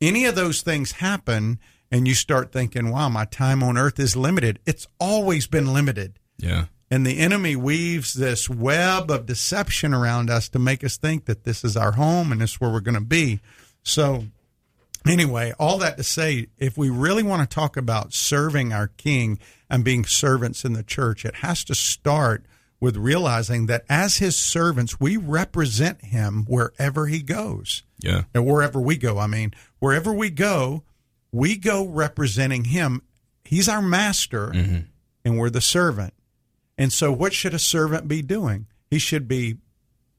Any 0.00 0.24
of 0.26 0.34
those 0.34 0.62
things 0.62 0.92
happen 0.92 1.58
and 1.90 2.06
you 2.06 2.14
start 2.14 2.52
thinking, 2.52 2.90
wow, 2.90 3.08
my 3.08 3.24
time 3.24 3.62
on 3.62 3.78
earth 3.78 3.98
is 3.98 4.16
limited. 4.16 4.58
It's 4.66 4.86
always 4.98 5.46
been 5.46 5.72
limited. 5.72 6.18
Yeah. 6.38 6.66
And 6.90 7.06
the 7.06 7.18
enemy 7.18 7.54
weaves 7.54 8.14
this 8.14 8.48
web 8.48 9.10
of 9.10 9.26
deception 9.26 9.92
around 9.92 10.30
us 10.30 10.48
to 10.50 10.58
make 10.58 10.82
us 10.82 10.96
think 10.96 11.26
that 11.26 11.44
this 11.44 11.64
is 11.64 11.76
our 11.76 11.92
home 11.92 12.32
and 12.32 12.40
this 12.40 12.52
is 12.52 12.60
where 12.60 12.70
we're 12.70 12.80
going 12.80 12.94
to 12.94 13.00
be. 13.00 13.40
So, 13.82 14.24
anyway, 15.06 15.52
all 15.58 15.78
that 15.78 15.98
to 15.98 16.02
say, 16.02 16.46
if 16.56 16.78
we 16.78 16.88
really 16.88 17.22
want 17.22 17.48
to 17.48 17.54
talk 17.54 17.76
about 17.76 18.14
serving 18.14 18.72
our 18.72 18.88
king 18.88 19.38
and 19.70 19.84
being 19.84 20.04
servants 20.04 20.64
in 20.64 20.72
the 20.72 20.82
church, 20.82 21.24
it 21.24 21.36
has 21.36 21.64
to 21.64 21.74
start 21.74 22.44
with 22.80 22.96
realizing 22.96 23.66
that 23.66 23.84
as 23.88 24.18
his 24.18 24.36
servants, 24.36 25.00
we 25.00 25.16
represent 25.16 26.04
him 26.04 26.44
wherever 26.46 27.06
he 27.06 27.20
goes 27.22 27.82
Yeah. 27.98 28.22
and 28.32 28.46
wherever 28.46 28.80
we 28.80 28.96
go. 28.96 29.18
I 29.18 29.26
mean, 29.26 29.52
wherever 29.80 30.12
we 30.12 30.30
go, 30.30 30.84
we 31.32 31.56
go 31.56 31.84
representing 31.86 32.64
him. 32.64 33.02
He's 33.44 33.68
our 33.68 33.82
master, 33.82 34.48
mm-hmm. 34.48 34.78
and 35.24 35.38
we're 35.38 35.50
the 35.50 35.60
servant. 35.60 36.14
And 36.76 36.92
so, 36.92 37.10
what 37.12 37.32
should 37.32 37.52
a 37.54 37.58
servant 37.58 38.06
be 38.06 38.22
doing? 38.22 38.66
He 38.90 38.98
should 39.00 39.26
be 39.26 39.56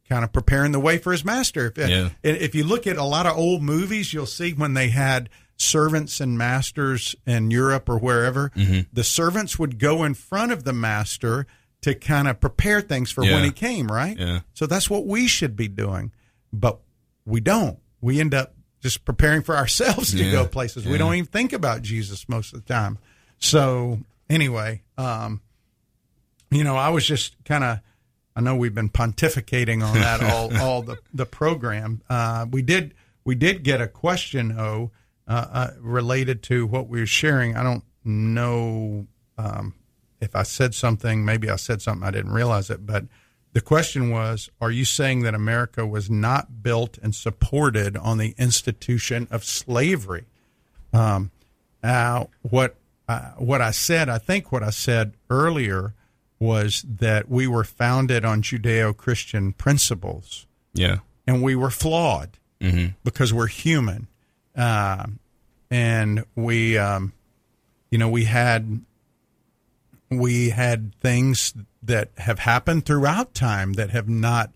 kind 0.10 0.24
of 0.26 0.34
preparing 0.34 0.72
the 0.74 0.80
way 0.80 0.97
for 0.97 1.12
his 1.12 1.24
master. 1.24 1.68
If, 1.76 1.89
Yeah. 1.89 2.10
if 2.24 2.54
you 2.56 2.64
look 2.66 2.86
at 2.88 2.97
a 2.97 3.04
lot 3.04 3.26
of 3.26 3.38
old 3.38 3.62
movies, 3.64 4.14
you'll 4.14 4.26
see 4.26 4.52
when 4.52 4.74
they 4.74 4.89
had 4.89 5.30
servants 5.60 6.20
and 6.22 6.38
masters 6.38 7.16
in 7.28 7.51
Europe 7.51 7.88
or 7.89 7.99
wherever, 7.99 8.51
the 8.91 9.03
servants 9.03 9.60
would 9.60 9.78
go 9.78 10.03
in 10.03 10.14
front 10.14 10.51
of 10.51 10.64
the 10.64 10.74
master 10.74 11.45
to 11.82 11.93
kind 11.93 12.28
of 12.28 12.39
prepare 12.39 12.82
things 12.82 13.12
for 13.12 13.24
Yeah. 13.24 13.36
when 13.36 13.43
he 13.43 13.51
came, 13.51 13.88
right? 13.91 14.18
Yeah. 14.18 14.39
So 14.53 14.66
that's 14.66 14.89
what 14.89 15.05
we 15.05 15.28
should 15.28 15.55
be 15.55 15.68
doing. 15.68 16.12
But 16.51 16.80
we 17.26 17.39
don't. 17.41 17.78
We 18.01 18.20
end 18.20 18.34
up 18.34 18.55
just 18.82 19.03
preparing 19.05 19.43
for 19.43 19.55
ourselves 19.55 20.12
to 20.12 20.24
Yeah. 20.24 20.32
go 20.32 20.47
places. 20.47 20.86
We 20.86 20.97
don't 20.97 21.14
even 21.16 21.26
think 21.26 21.53
about 21.53 21.82
Jesus 21.82 22.28
most 22.30 22.53
of 22.53 22.66
the 22.66 22.74
time. 22.74 22.97
So 23.38 23.99
anyway, 24.30 24.82
um, 24.97 25.41
you 26.51 26.64
know, 26.64 26.76
I 26.78 26.89
was 26.89 27.05
just 27.05 27.36
kind 27.45 27.64
of. 27.64 27.80
I 28.36 28.41
know 28.41 28.55
we've 28.55 28.74
been 28.74 28.89
pontificating 28.89 29.86
on 29.86 29.95
that 29.95 30.24
all 30.34 30.55
all 30.57 30.82
the 30.82 30.97
the 31.14 31.26
program. 31.26 32.01
Uh, 32.10 32.45
we 32.49 32.62
did 32.62 32.93
we 33.26 33.36
did 33.36 33.64
get 33.64 33.82
a 33.82 33.88
question 33.88 34.55
though 34.55 34.91
uh, 35.30 35.46
uh, 35.52 35.70
related 35.80 36.44
to 36.44 36.66
what 36.68 36.88
we're 36.88 37.06
sharing. 37.06 37.56
I 37.56 37.64
don't 37.64 37.84
know 38.04 39.08
um, 39.38 39.76
if 40.20 40.36
I 40.36 40.44
said 40.44 40.74
something. 40.76 41.24
Maybe 41.24 41.50
I 41.50 41.56
said 41.56 41.82
something 41.82 42.06
I 42.06 42.12
didn't 42.12 42.34
realize 42.34 42.70
it, 42.70 42.86
but 42.86 43.06
the 43.54 43.62
question 43.62 44.10
was: 44.10 44.50
Are 44.60 44.72
you 44.72 44.84
saying 44.86 45.22
that 45.22 45.34
America 45.36 45.86
was 45.86 46.10
not 46.10 46.62
built 46.64 46.98
and 46.98 47.16
supported 47.16 47.96
on 47.96 48.18
the 48.18 48.36
institution 48.38 49.28
of 49.32 49.44
slavery? 49.46 50.26
Um, 50.94 51.32
now, 51.84 52.30
what 52.42 52.76
uh, 53.08 53.32
what 53.38 53.62
I 53.62 53.72
said, 53.72 54.10
I 54.10 54.18
think 54.18 54.52
what 54.52 54.64
I 54.64 54.70
said 54.72 55.14
earlier 55.30 55.94
was 56.40 56.84
that 56.88 57.28
we 57.30 57.48
were 57.48 57.64
founded 57.66 58.24
on 58.24 58.42
Judeo-Christian 58.42 59.52
principles, 59.54 60.46
Yeah. 60.74 61.00
and 61.28 61.42
we 61.44 61.56
were 61.56 61.70
flawed 61.72 62.38
Mm-hmm. 62.62 62.94
because 63.04 63.34
we're 63.34 63.48
human, 63.48 64.08
um, 64.56 65.20
and 65.72 66.26
we, 66.36 66.78
um, 66.78 67.14
you 67.91 67.97
know, 67.97 68.10
we 68.10 68.26
had 68.26 68.82
we 70.10 70.50
had 70.50 70.93
things 71.02 71.54
that 71.84 72.10
have 72.18 72.39
happened 72.39 72.86
throughout 72.86 73.34
time 73.34 73.74
that 73.74 73.91
have 73.91 74.10
not 74.10 74.52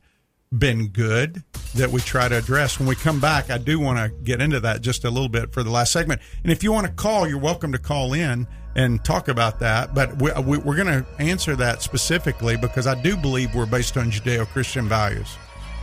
been 0.55 0.87
good 0.87 1.43
that 1.75 1.89
we 1.89 1.99
try 1.99 2.27
to 2.27 2.37
address. 2.37 2.79
When 2.79 2.87
we 2.87 2.95
come 2.95 3.19
back, 3.19 3.49
I 3.49 3.57
do 3.57 3.79
want 3.79 3.97
to 3.99 4.09
get 4.23 4.41
into 4.41 4.59
that 4.61 4.81
just 4.81 5.03
a 5.03 5.09
little 5.09 5.29
bit 5.29 5.51
for 5.51 5.63
the 5.63 5.69
last 5.69 5.91
segment. 5.91 6.21
And 6.43 6.51
if 6.51 6.63
you 6.63 6.71
want 6.71 6.87
to 6.87 6.93
call, 6.93 7.27
you're 7.27 7.39
welcome 7.39 7.71
to 7.71 7.79
call 7.79 8.13
in 8.13 8.47
and 8.75 9.03
talk 9.03 9.27
about 9.27 9.59
that. 9.59 9.93
But 9.93 10.21
we, 10.21 10.31
we, 10.41 10.57
we're 10.57 10.75
going 10.75 11.03
to 11.03 11.05
answer 11.19 11.55
that 11.55 11.81
specifically 11.81 12.57
because 12.57 12.87
I 12.87 12.99
do 13.01 13.17
believe 13.17 13.55
we're 13.55 13.65
based 13.65 13.97
on 13.97 14.11
Judeo 14.11 14.47
Christian 14.47 14.87
values. 14.87 15.37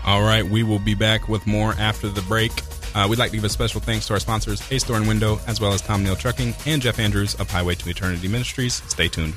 All 0.04 0.22
right. 0.22 0.44
We 0.44 0.62
will 0.62 0.78
be 0.78 0.94
back 0.94 1.28
with 1.28 1.46
more 1.46 1.72
after 1.74 2.08
the 2.08 2.22
break. 2.22 2.52
Uh, 2.95 3.07
we'd 3.09 3.18
like 3.18 3.30
to 3.30 3.36
give 3.36 3.45
a 3.45 3.49
special 3.49 3.80
thanks 3.80 4.07
to 4.09 4.14
our 4.14 4.20
sponsors, 4.20 4.62
Ace 4.72 4.82
Door 4.82 4.99
and 4.99 5.09
Window, 5.09 5.41
as 5.47 5.61
well 5.61 5.72
as 5.72 5.80
Tom 5.80 6.05
Nehl 6.05 6.18
Trucking 6.18 6.55
and 6.66 6.82
Jeff 6.82 6.99
Andrews 6.99 7.34
of 7.36 7.51
Highway 7.51 7.74
to 7.76 7.88
Eternity 7.88 8.28
Ministries. 8.28 8.82
Stay 8.88 9.09
tuned. 9.09 9.34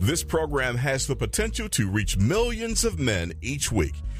This 0.00 0.24
program 0.24 0.76
has 0.76 1.06
the 1.06 1.14
potential 1.14 1.68
to 1.70 1.88
reach 1.88 2.16
millions 2.16 2.84
of 2.84 2.98
men 2.98 3.32
each 3.42 3.70
week. 3.70 3.94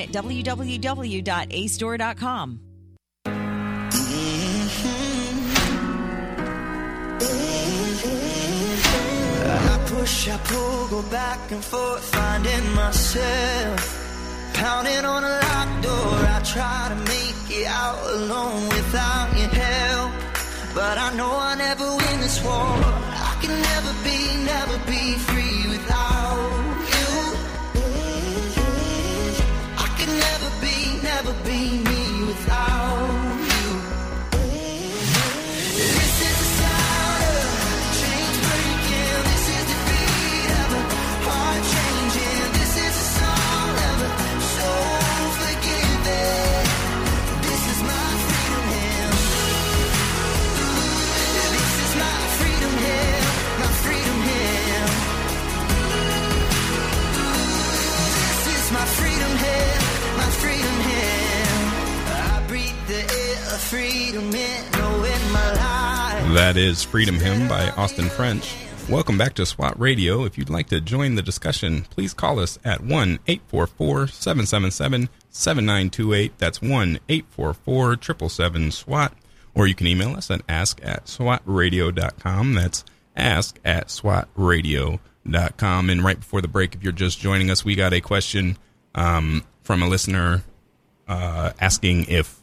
at 0.00 0.10
www.acedoor.com. 0.10 2.60
I 9.44 9.84
push, 9.86 10.28
I 10.28 10.36
pull, 10.38 10.88
go 10.88 11.02
back 11.10 11.50
and 11.50 11.62
forth, 11.64 12.04
finding 12.14 12.72
myself. 12.74 13.98
Pounding 14.54 15.04
on 15.04 15.24
a 15.24 15.28
locked 15.28 15.82
door, 15.82 16.14
I 16.36 16.40
try 16.44 16.86
to 16.88 16.94
make 17.10 17.34
it 17.50 17.66
out 17.66 17.98
alone 18.14 18.68
without 18.68 19.36
your 19.38 19.48
help. 19.48 20.12
But 20.74 20.96
I 20.98 21.12
know 21.16 21.30
I 21.30 21.54
never 21.56 21.84
win 21.84 22.20
this 22.20 22.40
war. 22.42 22.52
I 22.52 23.36
can 23.42 23.60
never 23.60 23.92
be, 24.04 24.36
never 24.44 24.78
be 24.86 25.14
free 25.26 25.68
without 25.70 26.21
be 31.44 31.78
me 31.84 31.91
That 66.34 66.58
is 66.58 66.82
Freedom 66.82 67.14
Hymn 67.14 67.48
by 67.48 67.70
Austin 67.70 68.10
French. 68.10 68.54
Welcome 68.86 69.16
back 69.16 69.32
to 69.34 69.46
SWAT 69.46 69.80
Radio. 69.80 70.26
If 70.26 70.36
you'd 70.36 70.50
like 70.50 70.66
to 70.66 70.78
join 70.78 71.14
the 71.14 71.22
discussion, 71.22 71.86
please 71.88 72.12
call 72.12 72.38
us 72.38 72.58
at 72.66 72.82
1 72.82 73.20
844 73.26 74.08
777 74.08 75.08
7928. 75.30 76.36
That's 76.36 76.60
1 76.60 76.98
844 77.08 77.94
777 77.94 78.72
SWAT. 78.72 79.14
Or 79.54 79.66
you 79.66 79.74
can 79.74 79.86
email 79.86 80.16
us 80.16 80.30
at 80.30 80.42
ask 80.50 80.78
at 80.82 81.06
swatradio.com. 81.06 82.52
That's 82.52 82.84
ask 83.16 83.58
at 83.64 83.88
swatradio.com. 83.88 85.88
And 85.88 86.04
right 86.04 86.20
before 86.20 86.42
the 86.42 86.48
break, 86.48 86.74
if 86.74 86.82
you're 86.82 86.92
just 86.92 87.20
joining 87.20 87.50
us, 87.50 87.64
we 87.64 87.74
got 87.74 87.94
a 87.94 88.02
question 88.02 88.58
um, 88.94 89.44
from 89.62 89.82
a 89.82 89.88
listener 89.88 90.42
uh, 91.08 91.52
asking 91.58 92.04
if 92.08 92.41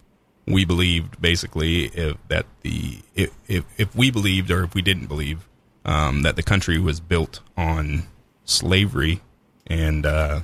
we 0.49 0.65
believed 0.65 1.21
basically 1.21 1.85
if 1.85 2.17
that 2.27 2.45
the 2.61 2.99
if, 3.15 3.31
if 3.47 3.65
if 3.77 3.95
we 3.95 4.11
believed 4.11 4.51
or 4.51 4.63
if 4.63 4.73
we 4.73 4.81
didn't 4.81 5.07
believe 5.07 5.47
um, 5.85 6.23
that 6.23 6.35
the 6.35 6.43
country 6.43 6.79
was 6.79 6.99
built 6.99 7.41
on 7.55 8.03
slavery 8.45 9.21
and 9.67 10.05
uh, 10.05 10.41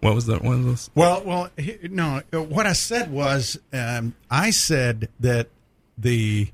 what 0.00 0.14
was 0.14 0.26
that? 0.26 0.42
What 0.42 0.58
was 0.58 0.66
this? 0.66 0.90
Well, 0.94 1.22
well, 1.24 1.50
no. 1.82 2.22
What 2.32 2.66
I 2.66 2.72
said 2.72 3.12
was, 3.12 3.58
um, 3.72 4.14
I 4.30 4.50
said 4.50 5.10
that 5.20 5.48
the, 5.98 6.50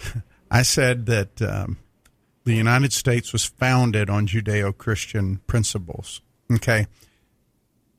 I 0.50 0.62
said 0.62 1.06
that 1.06 1.40
um, 1.40 1.78
the 2.44 2.54
United 2.54 2.92
States 2.92 3.32
was 3.32 3.46
founded 3.46 4.10
on 4.10 4.26
Judeo-Christian 4.26 5.40
principles. 5.46 6.20
Okay, 6.52 6.86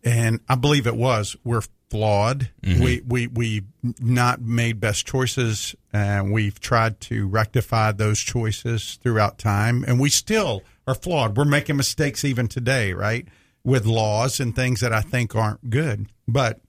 and 0.03 0.39
I 0.47 0.55
believe 0.55 0.87
it 0.87 0.95
was. 0.95 1.35
We're 1.43 1.63
flawed. 1.89 2.49
We 2.63 3.01
we 3.07 3.27
we 3.27 3.63
not 3.99 4.41
made 4.41 4.79
best 4.79 5.05
choices, 5.05 5.75
and 5.91 6.31
we've 6.31 6.59
tried 6.59 6.99
to 7.01 7.27
rectify 7.27 7.91
those 7.91 8.19
choices 8.19 8.99
throughout 9.01 9.37
time, 9.37 9.83
and 9.87 9.99
we 9.99 10.09
still 10.09 10.63
are 10.87 10.95
flawed. 10.95 11.35
We're 11.37 11.45
making 11.45 11.77
mistakes 11.77 12.23
even 12.23 12.47
today, 12.47 12.93
right? 12.93 13.27
With 13.63 13.85
laws 13.85 14.39
and 14.39 14.55
things 14.55 14.79
that 14.81 14.93
I 14.93 15.01
think 15.01 15.35
aren't 15.35 15.69
good, 15.69 16.07
but 16.27 16.61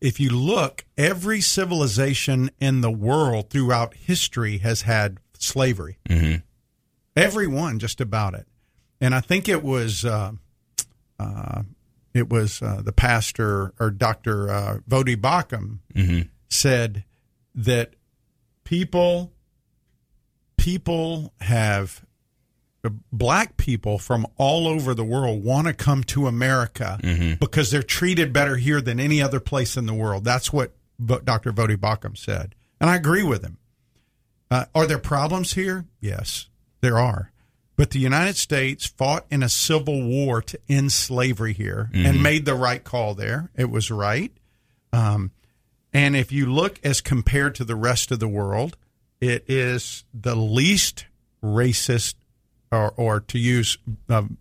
if 0.00 0.20
you 0.20 0.28
look, 0.28 0.84
every 0.98 1.40
civilization 1.40 2.50
in 2.60 2.82
the 2.82 2.90
world 2.90 3.48
throughout 3.48 3.94
history 3.94 4.58
has 4.58 4.82
had 4.82 5.18
slavery. 5.38 5.96
Mm-hmm. 6.10 6.36
Every 7.16 7.46
one, 7.46 7.78
just 7.78 8.02
about 8.02 8.34
it. 8.34 8.46
And 9.00 9.14
I 9.14 9.20
think 9.20 9.48
it 9.48 9.62
was 9.62 10.04
uh, 10.04 10.32
uh, 11.18 11.62
it 12.14 12.30
was 12.30 12.62
uh, 12.62 12.80
the 12.82 12.92
pastor 12.92 13.74
or 13.80 13.90
Doctor 13.90 14.48
uh, 14.50 14.78
Voddie 14.88 15.16
Baucham 15.20 15.78
Mm-hmm. 15.94 16.28
said 16.48 17.04
that 17.54 17.94
people 18.64 19.32
people 20.56 21.32
have 21.40 22.04
black 23.12 23.56
people 23.56 23.98
from 23.98 24.26
all 24.36 24.68
over 24.68 24.92
the 24.94 25.04
world 25.04 25.42
want 25.42 25.66
to 25.66 25.72
come 25.72 26.04
to 26.04 26.26
America 26.26 26.98
Mm-hmm. 27.02 27.34
because 27.40 27.70
they're 27.70 27.82
treated 27.82 28.32
better 28.32 28.56
here 28.56 28.80
than 28.80 29.00
any 29.00 29.20
other 29.22 29.40
place 29.40 29.76
in 29.76 29.86
the 29.86 29.94
world. 29.94 30.24
That's 30.24 30.52
what 30.52 30.72
Dr. 31.04 31.52
Voddie 31.52 31.76
Baucham 31.76 32.16
said. 32.16 32.54
And 32.80 32.90
I 32.90 32.96
agree 32.96 33.22
with 33.22 33.42
him. 33.42 33.58
Uh, 34.50 34.66
are 34.74 34.86
there 34.86 34.98
problems 34.98 35.54
here? 35.54 35.86
Yes, 36.00 36.48
there 36.82 36.98
are. 36.98 37.32
But 37.76 37.90
the 37.90 37.98
United 37.98 38.36
States 38.36 38.86
fought 38.86 39.26
in 39.30 39.42
a 39.42 39.48
civil 39.48 40.02
war 40.02 40.40
to 40.42 40.58
end 40.68 40.92
slavery 40.92 41.52
here 41.52 41.90
and 41.92 42.22
made 42.22 42.44
the 42.44 42.54
right 42.54 42.82
call 42.84 43.14
there. 43.14 43.50
It 43.56 43.70
was 43.70 43.90
right. 43.90 44.30
Um, 44.92 45.32
and 45.92 46.14
if 46.14 46.30
you 46.30 46.46
look 46.46 46.78
as 46.84 47.00
compared 47.00 47.54
to 47.56 47.64
the 47.64 47.74
rest 47.74 48.12
of 48.12 48.20
the 48.20 48.28
world, 48.28 48.76
it 49.20 49.44
is 49.48 50.04
the 50.14 50.36
least 50.36 51.06
racist, 51.42 52.14
or, 52.70 52.92
or 52.96 53.20
to 53.20 53.38
use, 53.38 53.78
um, 54.08 54.38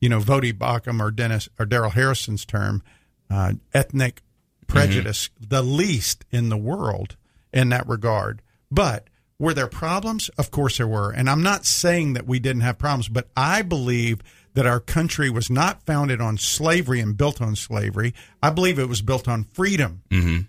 you 0.00 0.08
know, 0.08 0.20
Voddie 0.20 0.52
Baucham 0.52 1.00
or 1.00 1.10
Dennis 1.10 1.48
or 1.58 1.66
Darrell 1.66 1.90
Harrison's 1.90 2.44
term, 2.44 2.82
uh, 3.30 3.54
ethnic 3.74 4.22
prejudice, 4.66 5.30
the 5.40 5.62
least 5.62 6.24
in 6.30 6.48
the 6.48 6.56
world 6.56 7.16
in 7.52 7.68
that 7.70 7.88
regard. 7.88 8.42
But 8.70 9.08
were 9.38 9.54
there 9.54 9.66
problems? 9.66 10.28
Of 10.38 10.50
course 10.50 10.78
there 10.78 10.88
were. 10.88 11.10
And 11.10 11.28
I'm 11.28 11.42
not 11.42 11.66
saying 11.66 12.14
that 12.14 12.26
we 12.26 12.38
didn't 12.38 12.62
have 12.62 12.78
problems, 12.78 13.08
but 13.08 13.28
I 13.36 13.62
believe 13.62 14.22
that 14.54 14.66
our 14.66 14.80
country 14.80 15.28
was 15.28 15.50
not 15.50 15.82
founded 15.84 16.20
on 16.20 16.38
slavery 16.38 17.00
and 17.00 17.16
built 17.16 17.42
on 17.42 17.54
slavery. 17.56 18.14
I 18.42 18.48
believe 18.50 18.78
it 18.78 18.88
was 18.88 19.02
built 19.02 19.28
on 19.28 19.44
freedom 19.44 20.02
Mm-hmm. 20.08 20.40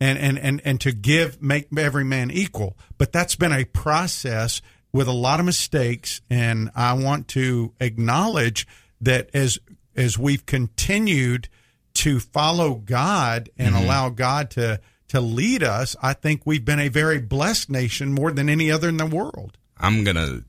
and, 0.00 0.18
and, 0.18 0.38
and, 0.38 0.62
and 0.64 0.80
to 0.82 0.92
give, 0.92 1.42
make 1.42 1.66
every 1.76 2.04
man 2.04 2.30
equal. 2.30 2.76
But 2.98 3.10
that's 3.10 3.34
been 3.34 3.52
a 3.52 3.64
process 3.64 4.62
with 4.92 5.08
a 5.08 5.12
lot 5.12 5.40
of 5.40 5.46
mistakes. 5.46 6.20
And 6.30 6.70
I 6.76 6.92
want 6.92 7.26
to 7.28 7.74
acknowledge 7.80 8.68
that 9.00 9.30
as, 9.34 9.58
as 9.96 10.16
we've 10.16 10.46
continued 10.46 11.48
to 11.94 12.20
follow 12.20 12.74
God 12.74 13.50
and 13.58 13.74
allow 13.74 14.10
God 14.10 14.50
to, 14.50 14.80
to 15.08 15.20
lead 15.20 15.62
us, 15.62 15.96
I 16.02 16.12
think 16.12 16.42
we've 16.44 16.64
been 16.64 16.80
a 16.80 16.88
very 16.88 17.20
blessed 17.20 17.70
nation 17.70 18.12
more 18.12 18.32
than 18.32 18.48
any 18.48 18.70
other 18.70 18.88
in 18.88 18.96
the 18.96 19.06
world. 19.06 19.56
I'm 19.78 20.04
gonna 20.04 20.42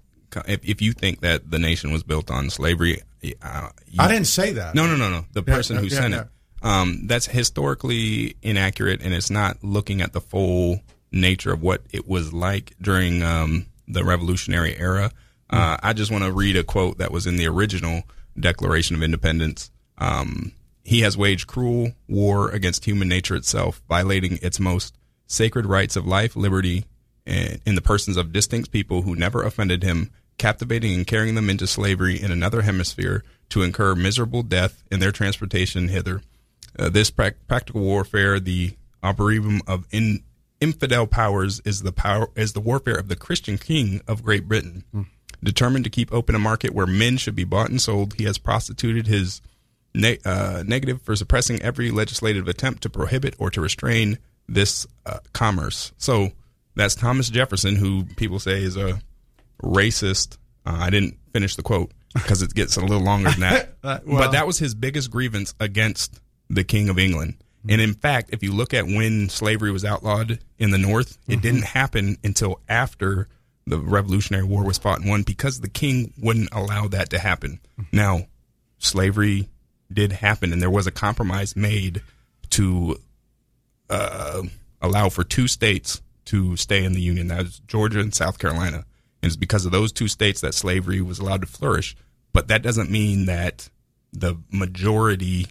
if, 0.45 0.67
if 0.67 0.81
you 0.81 0.93
think 0.93 1.21
that 1.21 1.49
the 1.51 1.59
nation 1.59 1.91
was 1.91 2.03
built 2.03 2.29
on 2.29 2.49
slavery, 2.49 3.01
uh, 3.41 3.69
you, 3.87 3.97
I 3.99 4.07
didn't 4.07 4.27
say 4.27 4.53
that. 4.53 4.75
No, 4.75 4.87
no, 4.87 4.95
no, 4.95 5.09
no. 5.09 5.25
The 5.33 5.43
Yeah, 5.45 5.55
person 5.55 5.77
who 5.77 5.85
yeah, 5.87 6.21
it. 6.21 6.27
Um, 6.61 7.01
that's 7.05 7.27
historically 7.27 8.35
inaccurate, 8.41 9.01
and 9.01 9.13
it's 9.13 9.29
not 9.29 9.63
looking 9.63 10.01
at 10.01 10.13
the 10.13 10.21
full 10.21 10.81
nature 11.11 11.53
of 11.53 11.61
what 11.61 11.81
it 11.91 12.07
was 12.07 12.33
like 12.33 12.73
during 12.81 13.23
um, 13.23 13.67
the 13.87 14.03
Revolutionary 14.03 14.77
era. 14.77 15.11
Uh, 15.49 15.77
I 15.81 15.93
just 15.93 16.11
want 16.11 16.25
to 16.25 16.31
read 16.31 16.57
a 16.57 16.63
quote 16.63 16.97
that 16.97 17.11
was 17.11 17.25
in 17.25 17.37
the 17.37 17.47
original 17.47 18.03
Declaration 18.37 18.95
of 18.95 19.03
Independence. 19.03 19.71
Um, 19.97 20.51
he 20.87 21.01
has 21.01 21.17
waged 21.17 21.47
cruel 21.47 21.91
war 22.07 22.49
against 22.49 22.85
human 22.85 23.09
nature 23.09 23.35
itself, 23.35 23.81
violating 23.89 24.39
its 24.41 24.57
most 24.57 24.95
sacred 25.25 25.65
rights 25.65 25.97
of 25.97 26.07
life, 26.07 26.33
liberty, 26.33 26.85
and 27.25 27.59
in 27.65 27.75
the 27.75 27.81
persons 27.81 28.15
of 28.15 28.31
distinct 28.31 28.71
people 28.71 29.01
who 29.01 29.13
never 29.13 29.43
offended 29.43 29.83
him, 29.83 30.11
captivating 30.37 30.93
and 30.93 31.05
carrying 31.05 31.35
them 31.35 31.49
into 31.49 31.67
slavery 31.67 32.17
in 32.17 32.31
another 32.31 32.61
hemisphere 32.61 33.25
to 33.49 33.63
incur 33.63 33.95
miserable 33.95 34.43
death 34.43 34.81
in 34.89 35.01
their 35.01 35.11
transportation 35.11 35.89
hither. 35.89 36.21
Uh, 36.79 36.87
this 36.87 37.11
prac- 37.11 37.45
practical 37.49 37.81
warfare, 37.81 38.39
the 38.39 38.71
arboretum 39.03 39.59
of 39.67 39.85
in- 39.91 40.23
infidel 40.61 41.05
powers, 41.05 41.59
is 41.65 41.81
the 41.81 41.91
power 41.91 42.29
is 42.37 42.53
the 42.53 42.61
warfare 42.61 42.95
of 42.95 43.09
the 43.09 43.17
Christian 43.17 43.57
king 43.57 43.99
of 44.07 44.23
Great 44.23 44.47
Britain. 44.47 44.85
Determined 45.43 45.83
to 45.83 45.89
keep 45.91 46.13
open 46.13 46.33
a 46.33 46.39
market 46.39 46.73
where 46.73 46.87
men 46.87 47.17
should 47.17 47.35
be 47.35 47.43
bought 47.43 47.69
and 47.69 47.81
sold, 47.81 48.13
he 48.13 48.23
has 48.23 48.37
prostituted 48.37 49.07
his 49.07 49.41
ne- 49.97 50.19
uh, 50.25 50.63
negative 50.65 51.01
for 51.01 51.15
suppressing 51.15 51.61
every 51.61 51.91
legislative 51.91 52.47
attempt 52.47 52.83
to 52.83 52.89
prohibit 52.89 53.35
or 53.37 53.49
to 53.51 53.59
restrain 53.61 54.17
this 54.47 54.87
uh, 55.05 55.19
commerce. 55.33 55.91
So 55.97 56.29
that's 56.75 56.95
Thomas 56.95 57.29
Jefferson, 57.29 57.75
who 57.75 58.05
people 58.15 58.39
say 58.39 58.61
is 58.63 58.77
a 58.77 58.99
racist. 59.61 60.37
Uh, 60.65 60.77
I 60.79 60.89
didn't 60.89 61.17
finish 61.33 61.55
the 61.55 61.63
quote 61.63 61.91
because 62.13 62.41
it 62.41 62.53
gets 62.53 62.77
a 62.77 62.81
little 62.81 63.03
longer 63.03 63.29
than 63.31 63.41
that. 63.41 63.73
Uh, 63.83 63.99
well- 64.05 64.19
but 64.19 64.31
that 64.33 64.45
was 64.45 64.59
his 64.59 64.75
biggest 64.75 65.09
grievance 65.11 65.53
against 65.61 66.19
the 66.49 66.63
King 66.63 66.89
of 66.89 66.99
England. 66.99 67.35
And 67.69 67.79
in 67.81 67.93
fact, 67.93 68.29
if 68.33 68.43
you 68.43 68.51
look 68.53 68.73
at 68.73 68.85
when 68.85 69.29
slavery 69.29 69.71
was 69.71 69.85
outlawed 69.85 70.39
in 70.57 70.71
the 70.71 70.77
North, 70.77 71.17
it 71.27 71.41
didn't 71.41 71.63
happen 71.63 72.17
until 72.23 72.59
after 72.67 73.27
the 73.65 73.77
Revolutionary 73.79 74.43
War 74.45 74.63
was 74.65 74.77
fought 74.77 74.99
and 74.99 75.09
won 75.09 75.23
because 75.23 75.59
the 75.61 75.69
king 75.69 76.13
wouldn't 76.17 76.49
allow 76.53 76.87
that 76.87 77.09
to 77.11 77.19
happen. 77.19 77.59
Now, 77.91 78.27
slavery 78.77 79.47
did 79.91 80.11
happen, 80.11 80.51
and 80.51 80.61
there 80.61 80.69
was 80.69 80.87
a 80.87 80.91
compromise 80.91 81.55
made 81.55 82.01
to 82.51 82.97
uh, 83.89 84.43
allow 84.81 85.09
for 85.09 85.23
two 85.23 85.47
states 85.47 86.01
to 86.25 86.57
stay 86.57 86.83
in 86.83 86.93
the 86.93 87.01
Union. 87.01 87.27
That 87.27 87.43
was 87.43 87.59
Georgia 87.67 87.99
and 87.99 88.13
South 88.13 88.37
Carolina. 88.37 88.85
And 89.21 89.29
it's 89.29 89.35
because 89.35 89.65
of 89.65 89.71
those 89.71 89.91
two 89.91 90.07
states 90.07 90.41
that 90.41 90.53
slavery 90.53 91.01
was 91.01 91.19
allowed 91.19 91.41
to 91.41 91.47
flourish. 91.47 91.95
But 92.33 92.49
that 92.49 92.61
doesn't 92.61 92.91
mean 92.91 93.25
that 93.25 93.69
the 94.13 94.35
majority 94.51 95.47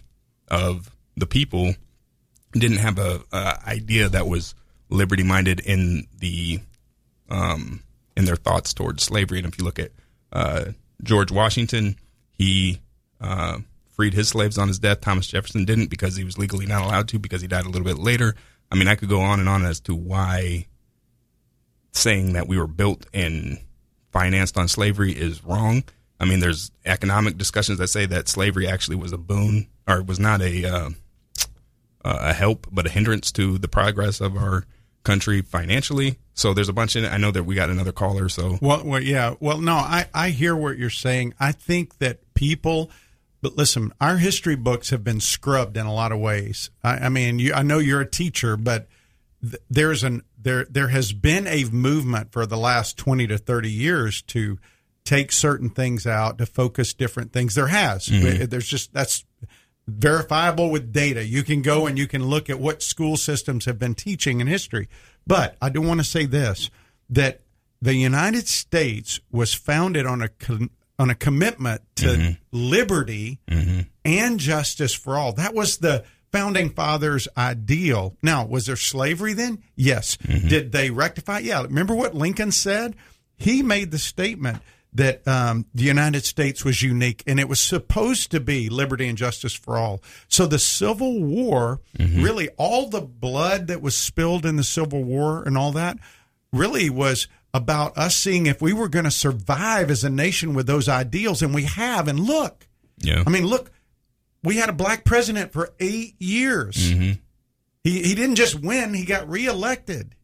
of 0.47 0.91
the 1.15 1.25
people 1.25 1.73
didn't 2.53 2.77
have 2.77 2.99
a, 2.99 3.21
a 3.31 3.59
idea 3.67 4.07
that 4.09 4.27
was 4.27 4.55
liberty 4.89 5.23
minded 5.23 5.59
in 5.59 6.07
the 6.17 6.59
um, 7.29 7.83
in 8.15 8.25
their 8.25 8.35
thoughts 8.35 8.73
towards 8.73 9.03
slavery. 9.03 9.39
And 9.39 9.47
if 9.47 9.59
you 9.59 9.65
look 9.65 9.79
at 9.79 9.91
uh, 10.31 10.65
George 11.03 11.31
Washington, 11.31 11.97
he 12.31 12.79
uh, 13.19 13.59
freed 13.97 14.13
his 14.13 14.29
slaves 14.29 14.57
on 14.57 14.69
his 14.69 14.79
death. 14.79 15.01
Thomas 15.01 15.27
Jefferson 15.27 15.65
didn't 15.65 15.89
because 15.89 16.15
he 16.15 16.23
was 16.23 16.37
legally 16.37 16.65
not 16.65 16.83
allowed 16.83 17.09
to 17.09 17.19
because 17.19 17.41
he 17.41 17.47
died 17.47 17.65
a 17.65 17.69
little 17.69 17.85
bit 17.85 17.97
later. 17.97 18.35
I 18.71 18.75
mean, 18.75 18.87
I 18.87 18.95
could 18.95 19.09
go 19.09 19.19
on 19.19 19.41
and 19.41 19.49
on 19.49 19.65
as 19.65 19.81
to 19.81 19.95
why 19.95 20.67
saying 21.91 22.33
that 22.33 22.47
we 22.47 22.57
were 22.57 22.67
built 22.67 23.05
and 23.13 23.59
financed 24.11 24.57
on 24.57 24.67
slavery 24.67 25.11
is 25.11 25.43
wrong. 25.43 25.83
I 26.19 26.25
mean, 26.25 26.39
there's 26.39 26.71
economic 26.85 27.37
discussions 27.37 27.79
that 27.79 27.87
say 27.87 28.05
that 28.05 28.27
slavery 28.27 28.67
actually 28.67 28.97
was 28.97 29.11
a 29.11 29.17
boon 29.17 29.67
or 29.87 30.01
was 30.01 30.19
not 30.19 30.41
a 30.41 30.65
uh, 30.65 30.89
a 32.03 32.33
help, 32.33 32.67
but 32.71 32.85
a 32.85 32.89
hindrance 32.89 33.31
to 33.33 33.57
the 33.57 33.67
progress 33.67 34.21
of 34.21 34.37
our 34.37 34.65
country 35.03 35.41
financially. 35.41 36.17
So 36.33 36.53
there's 36.53 36.69
a 36.69 36.73
bunch 36.73 36.95
in 36.95 37.05
it. 37.05 37.11
I 37.11 37.17
know 37.17 37.31
that 37.31 37.43
we 37.43 37.55
got 37.55 37.69
another 37.69 37.91
caller. 37.91 38.29
So 38.29 38.59
Well, 38.61 38.83
well, 38.85 39.01
yeah. 39.01 39.35
Well, 39.39 39.59
no, 39.59 39.73
I, 39.73 40.07
I 40.13 40.29
hear 40.29 40.55
what 40.55 40.77
you're 40.77 40.89
saying. 40.89 41.33
I 41.39 41.51
think 41.51 41.97
that 41.99 42.33
people, 42.33 42.91
but 43.41 43.55
listen, 43.55 43.93
our 44.01 44.17
history 44.17 44.55
books 44.55 44.89
have 44.89 45.03
been 45.03 45.19
scrubbed 45.19 45.77
in 45.77 45.85
a 45.85 45.93
lot 45.93 46.11
of 46.11 46.19
ways. 46.19 46.69
I, 46.83 46.97
I 46.97 47.09
mean, 47.09 47.39
you, 47.39 47.53
I 47.53 47.63
know 47.63 47.77
you're 47.77 48.01
a 48.01 48.09
teacher, 48.09 48.57
but 48.57 48.87
th- 49.41 49.61
there's 49.69 50.03
an 50.03 50.23
there 50.37 50.65
there 50.69 50.87
has 50.89 51.13
been 51.13 51.47
a 51.47 51.65
movement 51.65 52.31
for 52.31 52.45
the 52.45 52.57
last 52.57 52.97
20 52.97 53.27
to 53.27 53.37
30 53.37 53.71
years 53.71 54.21
to 54.23 54.57
take 55.03 55.31
certain 55.31 55.69
things 55.69 56.05
out 56.05 56.37
to 56.37 56.45
focus 56.45 56.93
different 56.93 57.31
things. 57.31 57.55
There 57.55 57.67
has. 57.67 58.07
Mm-hmm. 58.07 58.45
There's 58.45 58.67
just 58.67 58.93
that's 58.93 59.25
verifiable 59.87 60.69
with 60.69 60.91
data. 60.91 61.23
You 61.23 61.43
can 61.43 61.61
go 61.61 61.87
and 61.87 61.97
you 61.97 62.07
can 62.07 62.25
look 62.25 62.49
at 62.49 62.59
what 62.59 62.83
school 62.83 63.15
systems 63.17 63.65
have 63.65 63.79
been 63.79 63.95
teaching 63.95 64.41
in 64.41 64.47
history. 64.47 64.89
But 65.25 65.55
I 65.61 65.69
do 65.69 65.81
want 65.81 65.99
to 65.99 66.03
say 66.03 66.25
this 66.25 66.69
that 67.09 67.41
the 67.81 67.93
United 67.93 68.47
States 68.47 69.19
was 69.31 69.53
founded 69.53 70.05
on 70.05 70.21
a 70.21 70.29
on 70.99 71.09
a 71.09 71.15
commitment 71.15 71.81
to 71.95 72.07
mm-hmm. 72.07 72.31
liberty 72.51 73.39
mm-hmm. 73.47 73.81
and 74.03 74.39
justice 74.39 74.93
for 74.93 75.15
all. 75.15 75.33
That 75.33 75.53
was 75.53 75.77
the 75.77 76.03
founding 76.31 76.69
fathers' 76.69 77.27
ideal. 77.37 78.15
Now, 78.21 78.45
was 78.45 78.65
there 78.65 78.75
slavery 78.75 79.33
then? 79.33 79.63
Yes. 79.75 80.17
Mm-hmm. 80.17 80.47
Did 80.47 80.71
they 80.71 80.89
rectify? 80.89 81.39
Yeah. 81.39 81.63
Remember 81.63 81.95
what 81.95 82.15
Lincoln 82.15 82.51
said? 82.51 82.95
He 83.37 83.61
made 83.61 83.91
the 83.91 83.99
statement 83.99 84.61
that 84.93 85.27
um, 85.27 85.65
the 85.75 85.83
United 85.83 86.25
States 86.25 86.65
was 86.65 86.81
unique 86.81 87.23
and 87.27 87.39
it 87.39 87.47
was 87.47 87.59
supposed 87.59 88.31
to 88.31 88.39
be 88.39 88.67
liberty 88.69 89.07
and 89.07 89.17
justice 89.17 89.53
for 89.53 89.77
all. 89.77 90.01
So 90.27 90.47
the 90.47 90.59
Civil 90.59 91.23
War, 91.23 91.81
really, 91.99 92.49
all 92.57 92.89
the 92.89 93.01
blood 93.01 93.67
that 93.67 93.81
was 93.81 93.95
spilled 93.95 94.45
in 94.45 94.55
the 94.55 94.63
Civil 94.63 95.03
War 95.03 95.43
and 95.43 95.57
all 95.57 95.71
that, 95.73 95.97
really 96.51 96.89
was 96.89 97.27
about 97.53 97.97
us 97.97 98.15
seeing 98.15 98.45
if 98.45 98.61
we 98.61 98.73
were 98.73 98.89
going 98.89 99.05
to 99.05 99.11
survive 99.11 99.89
as 99.89 100.03
a 100.03 100.09
nation 100.09 100.53
with 100.53 100.67
those 100.67 100.89
ideals, 100.89 101.41
and 101.41 101.53
we 101.53 101.63
have. 101.63 102.07
And 102.07 102.19
look, 102.19 102.67
yeah, 102.99 103.23
I 103.25 103.29
mean, 103.29 103.45
look, 103.45 103.71
we 104.43 104.57
had 104.57 104.69
a 104.69 104.73
black 104.73 105.03
president 105.03 105.51
for 105.51 105.73
eight 105.79 106.15
years. 106.19 106.91
Mm-hmm. 106.91 107.19
He 107.83 108.03
he 108.03 108.15
didn't 108.15 108.35
just 108.35 108.59
win; 108.59 108.93
he 108.93 109.05
got 109.05 109.29
reelected. 109.29 110.15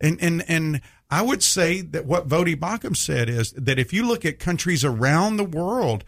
And 0.00 0.18
and 0.22 0.44
and 0.48 0.80
I 1.10 1.22
would 1.22 1.42
say 1.42 1.80
that 1.80 2.06
what 2.06 2.28
Voddie 2.28 2.58
Baucham 2.58 2.96
said 2.96 3.28
is 3.28 3.52
that 3.52 3.78
if 3.78 3.92
you 3.92 4.06
look 4.06 4.24
at 4.24 4.38
countries 4.38 4.84
around 4.84 5.36
the 5.36 5.44
world, 5.44 6.04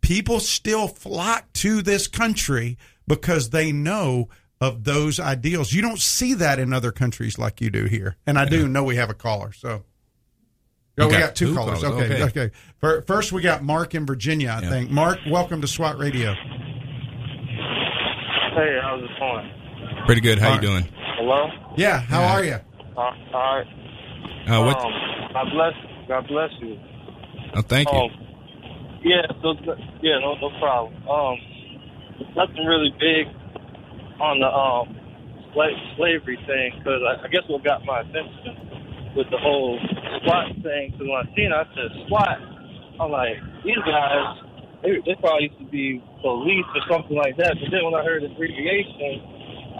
people 0.00 0.40
still 0.40 0.88
flock 0.88 1.52
to 1.54 1.82
this 1.82 2.06
country 2.06 2.76
because 3.06 3.50
they 3.50 3.72
know 3.72 4.28
of 4.60 4.84
those 4.84 5.18
ideals. 5.18 5.72
You 5.72 5.82
don't 5.82 5.98
see 5.98 6.34
that 6.34 6.60
in 6.60 6.72
other 6.72 6.92
countries 6.92 7.38
like 7.38 7.60
you 7.60 7.70
do 7.70 7.86
here. 7.86 8.16
And 8.26 8.38
I 8.38 8.44
do 8.44 8.68
know 8.68 8.84
we 8.84 8.96
have 8.96 9.10
a 9.10 9.14
caller, 9.14 9.52
so. 9.52 9.84
Oh, 10.98 11.06
we 11.06 11.12
got 11.12 11.20
got 11.20 11.34
two, 11.36 11.46
two 11.48 11.54
callers. 11.54 11.80
callers. 11.82 12.02
Okay, 12.02 12.22
Okay. 12.22 12.50
okay. 12.82 13.04
First, 13.06 13.32
we 13.32 13.40
got 13.40 13.62
Mark 13.62 13.94
in 13.94 14.04
Virginia. 14.04 14.50
I 14.58 14.62
Yeah. 14.62 14.68
think. 14.68 14.90
Mark, 14.90 15.18
welcome 15.30 15.62
to 15.62 15.66
SWAT 15.66 15.96
Radio. 15.98 16.34
Hey, 16.34 16.38
how's 18.82 19.02
it 19.02 19.08
going? 19.18 19.50
pretty 20.04 20.20
good. 20.20 20.38
How 20.38 20.48
you 20.48 20.54
All 20.56 20.60
doing? 20.60 20.86
Hello? 21.16 21.48
Yeah, 21.76 21.98
how 22.00 22.20
Yeah. 22.20 22.32
are 22.34 22.44
you? 22.44 22.56
Uh, 22.96 23.00
all 23.00 23.14
right. 23.32 23.66
Uh, 24.48 24.62
what? 24.64 24.76
Um, 24.76 24.92
God 25.32 25.50
bless 25.52 25.74
God 26.08 26.26
bless 26.28 26.50
you. 26.60 26.78
oh, 27.54 27.62
thank 27.62 27.90
you. 27.90 27.98
Um, 27.98 28.10
yeah, 29.02 29.22
so, 29.40 29.54
yeah, 30.02 30.18
no, 30.18 30.34
no 30.34 30.50
problem. 30.58 30.92
Um, 31.08 31.38
nothing 32.36 32.66
really 32.66 32.90
big 33.00 33.28
on 34.20 34.40
the 34.40 34.46
um, 34.52 34.94
sla- 35.54 35.96
slavery 35.96 36.36
thing, 36.46 36.74
because 36.78 37.00
I, 37.08 37.14
I 37.24 37.28
guess 37.28 37.44
what 37.48 37.64
got 37.64 37.82
my 37.86 38.00
attention 38.00 38.56
with 39.16 39.28
the 39.30 39.38
whole 39.38 39.78
SWAT 40.24 40.56
thing, 40.62 40.92
because 40.92 41.06
when 41.06 41.18
I 41.20 41.26
seen 41.36 41.50
it, 41.52 41.56
I 41.56 41.66
said 41.74 41.90
SWAT. 42.08 42.38
I'm 43.00 43.10
like, 43.10 43.36
these 43.64 43.80
guys, 43.84 44.38
they, 44.82 45.00
they 45.04 45.16
probably 45.20 45.48
used 45.48 45.58
to 45.58 45.68
be 45.68 46.02
police 46.20 46.68
or 46.76 46.82
something 46.88 47.16
like 47.16 47.36
that. 47.36 47.56
But 47.58 47.68
then 47.70 47.84
when 47.84 47.94
I 47.94 48.04
heard 48.04 48.22
the 48.22 48.30
abbreviation, 48.30 49.20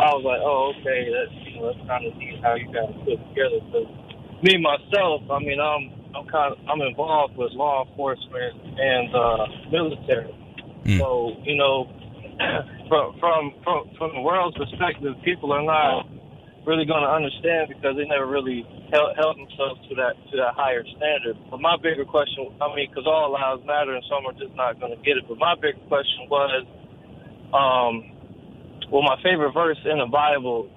I 0.01 0.09
was 0.17 0.25
like, 0.25 0.41
oh, 0.41 0.73
okay, 0.81 1.13
that's 1.13 1.35
you 1.45 1.61
know 1.61 1.69
that's 1.69 1.83
kind 1.87 2.05
of 2.09 2.17
neat 2.17 2.41
how 2.43 2.57
you 2.57 2.69
guys 2.73 2.89
put 3.05 3.13
it 3.13 3.23
together. 3.33 3.61
Because 3.69 3.89
me 4.41 4.57
myself, 4.57 5.23
I 5.29 5.39
mean, 5.39 5.61
I'm 5.61 5.93
I'm 6.17 6.27
kind 6.29 6.53
of 6.53 6.59
I'm 6.69 6.81
involved 6.81 7.37
with 7.37 7.53
law 7.53 7.85
enforcement 7.85 8.57
and 8.81 9.09
uh, 9.15 9.45
military. 9.71 10.33
Mm. 10.85 10.99
So 10.99 11.37
you 11.45 11.57
know, 11.57 11.93
from 12.89 13.21
from 13.21 13.41
from 13.65 13.81
from 13.99 14.11
the 14.17 14.23
world's 14.23 14.57
perspective, 14.57 15.15
people 15.25 15.53
are 15.53 15.63
not 15.63 16.09
really 16.65 16.87
going 16.87 17.03
to 17.03 17.11
understand 17.11 17.69
because 17.69 17.97
they 17.99 18.07
never 18.07 18.27
really 18.27 18.63
held, 18.95 19.17
held 19.19 19.35
themselves 19.37 19.83
to 19.89 19.95
that 19.99 20.15
to 20.31 20.37
that 20.39 20.55
higher 20.55 20.85
standard. 20.97 21.37
But 21.51 21.61
my 21.61 21.77
bigger 21.77 22.05
question, 22.05 22.55
I 22.61 22.71
mean, 22.75 22.89
because 22.89 23.07
all 23.07 23.33
lives 23.35 23.67
matter, 23.67 23.95
and 23.95 24.05
some 24.07 24.27
are 24.27 24.37
just 24.39 24.55
not 24.55 24.79
going 24.79 24.95
to 24.95 25.01
get 25.03 25.19
it. 25.19 25.25
But 25.27 25.39
my 25.39 25.55
bigger 25.59 25.83
question 25.91 26.31
was, 26.31 26.63
um, 27.51 28.13
well, 28.91 29.03
my 29.03 29.19
favorite 29.23 29.53
verse 29.53 29.81
in 29.85 29.99
the 29.99 30.07
Bible, 30.07 30.71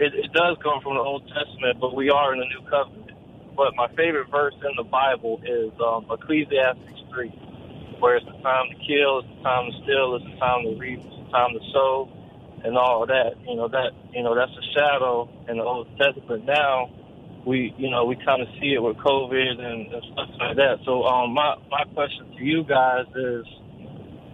it, 0.00 0.14
it 0.14 0.32
does 0.32 0.56
come 0.62 0.80
from 0.80 0.96
the 0.96 1.04
Old 1.04 1.28
Testament, 1.28 1.80
but 1.80 1.94
we 1.94 2.08
are 2.08 2.32
in 2.32 2.40
the 2.40 2.48
New 2.48 2.64
Covenant. 2.70 3.12
but 3.56 3.76
my 3.76 3.88
favorite 3.96 4.30
verse 4.30 4.54
in 4.64 4.72
the 4.76 4.88
Bible 4.88 5.40
is 5.44 5.72
um, 5.84 6.06
Ecclesiastes 6.08 7.10
3, 7.12 7.28
where 8.00 8.16
it's 8.16 8.26
the 8.26 8.38
time 8.40 8.72
to 8.72 8.76
kill, 8.86 9.20
it's 9.20 9.28
the 9.28 9.42
time 9.44 9.68
to 9.68 9.74
steal, 9.84 10.16
it's 10.16 10.24
the 10.24 10.38
time 10.40 10.64
to 10.64 10.72
reap, 10.80 11.00
it's 11.04 11.16
the 11.16 11.30
time 11.32 11.52
to 11.52 11.62
sow, 11.72 12.08
and 12.64 12.76
all 12.76 13.06
that. 13.06 13.34
You 13.46 13.56
know 13.56 13.68
that 13.68 13.90
you 14.12 14.22
know 14.22 14.34
that's 14.34 14.52
a 14.52 14.64
shadow 14.74 15.28
in 15.48 15.58
the 15.58 15.64
Old 15.64 15.88
Testament. 15.98 16.44
Now 16.44 16.90
we 17.46 17.74
you 17.78 17.90
know 17.90 18.04
we 18.04 18.16
kind 18.16 18.42
of 18.42 18.48
see 18.60 18.74
it 18.74 18.82
with 18.82 18.96
COVID 18.98 19.60
and, 19.60 19.92
and 19.92 20.02
stuff 20.12 20.30
like 20.38 20.56
that. 20.56 20.78
So 20.84 21.04
um, 21.04 21.32
my 21.34 21.56
my 21.70 21.84
question 21.94 22.30
to 22.36 22.42
you 22.42 22.64
guys 22.64 23.06
is 23.14 23.46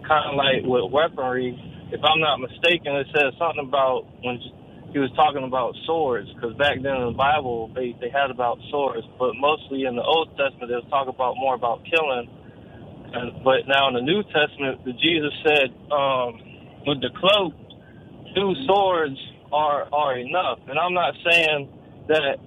kind 0.07 0.25
of 0.29 0.35
like 0.35 0.63
with 0.63 0.91
weaponry. 0.91 1.55
If 1.91 2.01
I'm 2.03 2.19
not 2.19 2.41
mistaken, 2.41 2.95
it 2.97 3.07
says 3.13 3.37
something 3.37 3.67
about 3.67 4.09
when 4.23 4.39
he 4.93 4.99
was 4.99 5.09
talking 5.15 5.43
about 5.43 5.73
swords 5.85 6.29
because 6.33 6.55
back 6.57 6.77
then 6.81 6.93
in 6.93 7.13
the 7.13 7.17
Bible 7.17 7.71
they 7.73 7.97
they 8.01 8.09
had 8.09 8.29
about 8.29 8.57
swords, 8.69 9.05
but 9.17 9.33
mostly 9.37 9.85
in 9.85 9.95
the 9.95 10.05
Old 10.05 10.29
Testament 10.37 10.69
they 10.69 10.77
was 10.77 10.89
talking 10.89 11.13
about 11.13 11.35
more 11.37 11.55
about 11.55 11.81
killing. 11.85 12.29
And, 13.13 13.43
but 13.43 13.69
now 13.69 13.89
in 13.89 13.93
the 13.93 14.01
New 14.01 14.23
Testament, 14.33 14.85
the 14.85 14.93
Jesus 14.93 15.33
said 15.45 15.69
um, 15.93 16.41
with 16.85 17.01
the 17.01 17.13
cloak, 17.13 17.53
two 18.35 18.53
swords 18.65 19.17
are 19.51 19.87
are 19.93 20.17
enough. 20.17 20.59
And 20.67 20.77
I'm 20.79 20.93
not 20.93 21.13
saying 21.23 21.69
that 22.07 22.37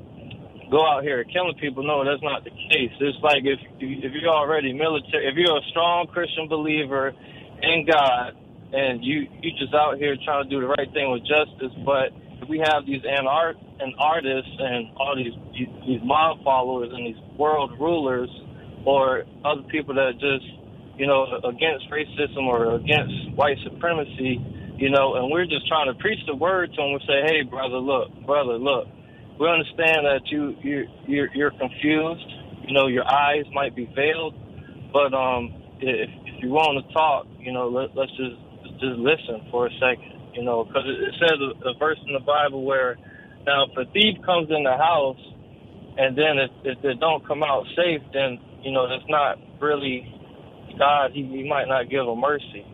go 0.70 0.84
out 0.87 1.03
here 1.03 1.24
killing 1.24 1.55
people. 1.61 1.87
No, 1.87 2.05
that's 2.05 2.22
not 2.22 2.45
the 2.45 2.51
case. 2.51 2.93
It's 3.01 3.18
like 3.22 3.45
if 3.45 3.61
if 3.80 4.12
you're 4.20 4.34
already 4.34 4.72
military, 4.72 5.28
if 5.28 5.34
you're 5.37 5.57
a 5.57 5.66
strong 5.70 6.07
Christian 6.09 6.49
believer 6.49 7.12
in 7.62 7.87
God, 7.87 8.34
and 8.72 9.05
you 9.05 9.26
you 9.41 9.51
just 9.59 9.74
out 9.74 9.99
here 9.99 10.16
trying 10.24 10.45
to 10.45 10.51
do 10.51 10.61
the 10.61 10.66
right 10.66 10.91
thing 10.93 11.11
with 11.11 11.22
justice, 11.22 11.72
but 11.84 12.11
if 12.43 12.49
we 12.49 12.59
have 12.59 12.84
these 12.87 13.03
and 13.05 13.26
art 13.28 13.57
and 13.80 13.95
artists 13.99 14.51
and 14.59 14.91
all 14.97 15.14
these 15.16 15.34
these 15.87 16.01
mob 16.03 16.43
followers 16.43 16.91
and 16.93 17.07
these 17.07 17.20
world 17.39 17.72
rulers 17.78 18.30
or 18.84 19.24
other 19.45 19.62
people 19.70 19.95
that 19.95 20.12
just 20.18 20.45
you 20.99 21.07
know 21.07 21.26
against 21.45 21.89
racism 21.91 22.47
or 22.47 22.74
against 22.74 23.32
white 23.34 23.57
supremacy, 23.64 24.41
you 24.78 24.90
know, 24.90 25.16
and 25.16 25.30
we're 25.30 25.46
just 25.46 25.68
trying 25.68 25.92
to 25.92 25.98
preach 26.00 26.20
the 26.26 26.36
word 26.36 26.70
to 26.72 26.76
them 26.76 26.92
and 26.98 27.02
say, 27.06 27.20
hey, 27.26 27.42
brother, 27.42 27.78
look, 27.78 28.10
brother, 28.26 28.58
look, 28.58 28.88
we 29.40 29.48
understand 29.48 30.04
that 30.06 30.22
you 30.26 30.56
you 30.62 30.86
you're, 31.06 31.28
you're 31.34 31.50
confused. 31.52 32.26
You 32.66 32.74
know, 32.74 32.88
your 32.88 33.06
eyes 33.06 33.44
might 33.54 33.76
be 33.76 33.86
veiled, 33.94 34.34
but 34.92 35.14
um, 35.14 35.54
if, 35.80 36.10
if 36.26 36.42
you 36.42 36.50
want 36.50 36.80
to 36.86 36.92
talk, 36.92 37.26
you 37.40 37.52
know, 37.52 37.68
let, 37.68 37.96
let's 37.96 38.12
just 38.16 38.36
just 38.80 38.98
listen 38.98 39.48
for 39.50 39.66
a 39.66 39.72
second. 39.80 40.12
You 40.34 40.44
know, 40.44 40.64
because 40.64 40.84
it, 40.86 41.14
says 41.20 41.38
a, 41.40 41.70
a 41.70 41.74
verse 41.78 41.98
in 42.06 42.12
the 42.14 42.20
Bible 42.24 42.64
where 42.64 42.96
now 43.46 43.66
if 43.66 43.76
a 43.78 43.90
thief 43.92 44.18
comes 44.26 44.48
in 44.50 44.64
the 44.64 44.76
house 44.76 45.20
and 45.98 46.16
then 46.16 46.38
if, 46.38 46.50
if 46.64 46.82
they 46.82 46.94
don't 47.00 47.26
come 47.26 47.42
out 47.42 47.64
safe, 47.76 48.02
then 48.12 48.38
you 48.62 48.72
know 48.72 48.88
that's 48.88 49.08
not 49.08 49.38
really 49.60 50.04
God. 50.78 51.12
He, 51.12 51.24
he 51.24 51.48
might 51.48 51.68
not 51.68 51.90
give 51.90 52.06
a 52.06 52.16
mercy. 52.16 52.64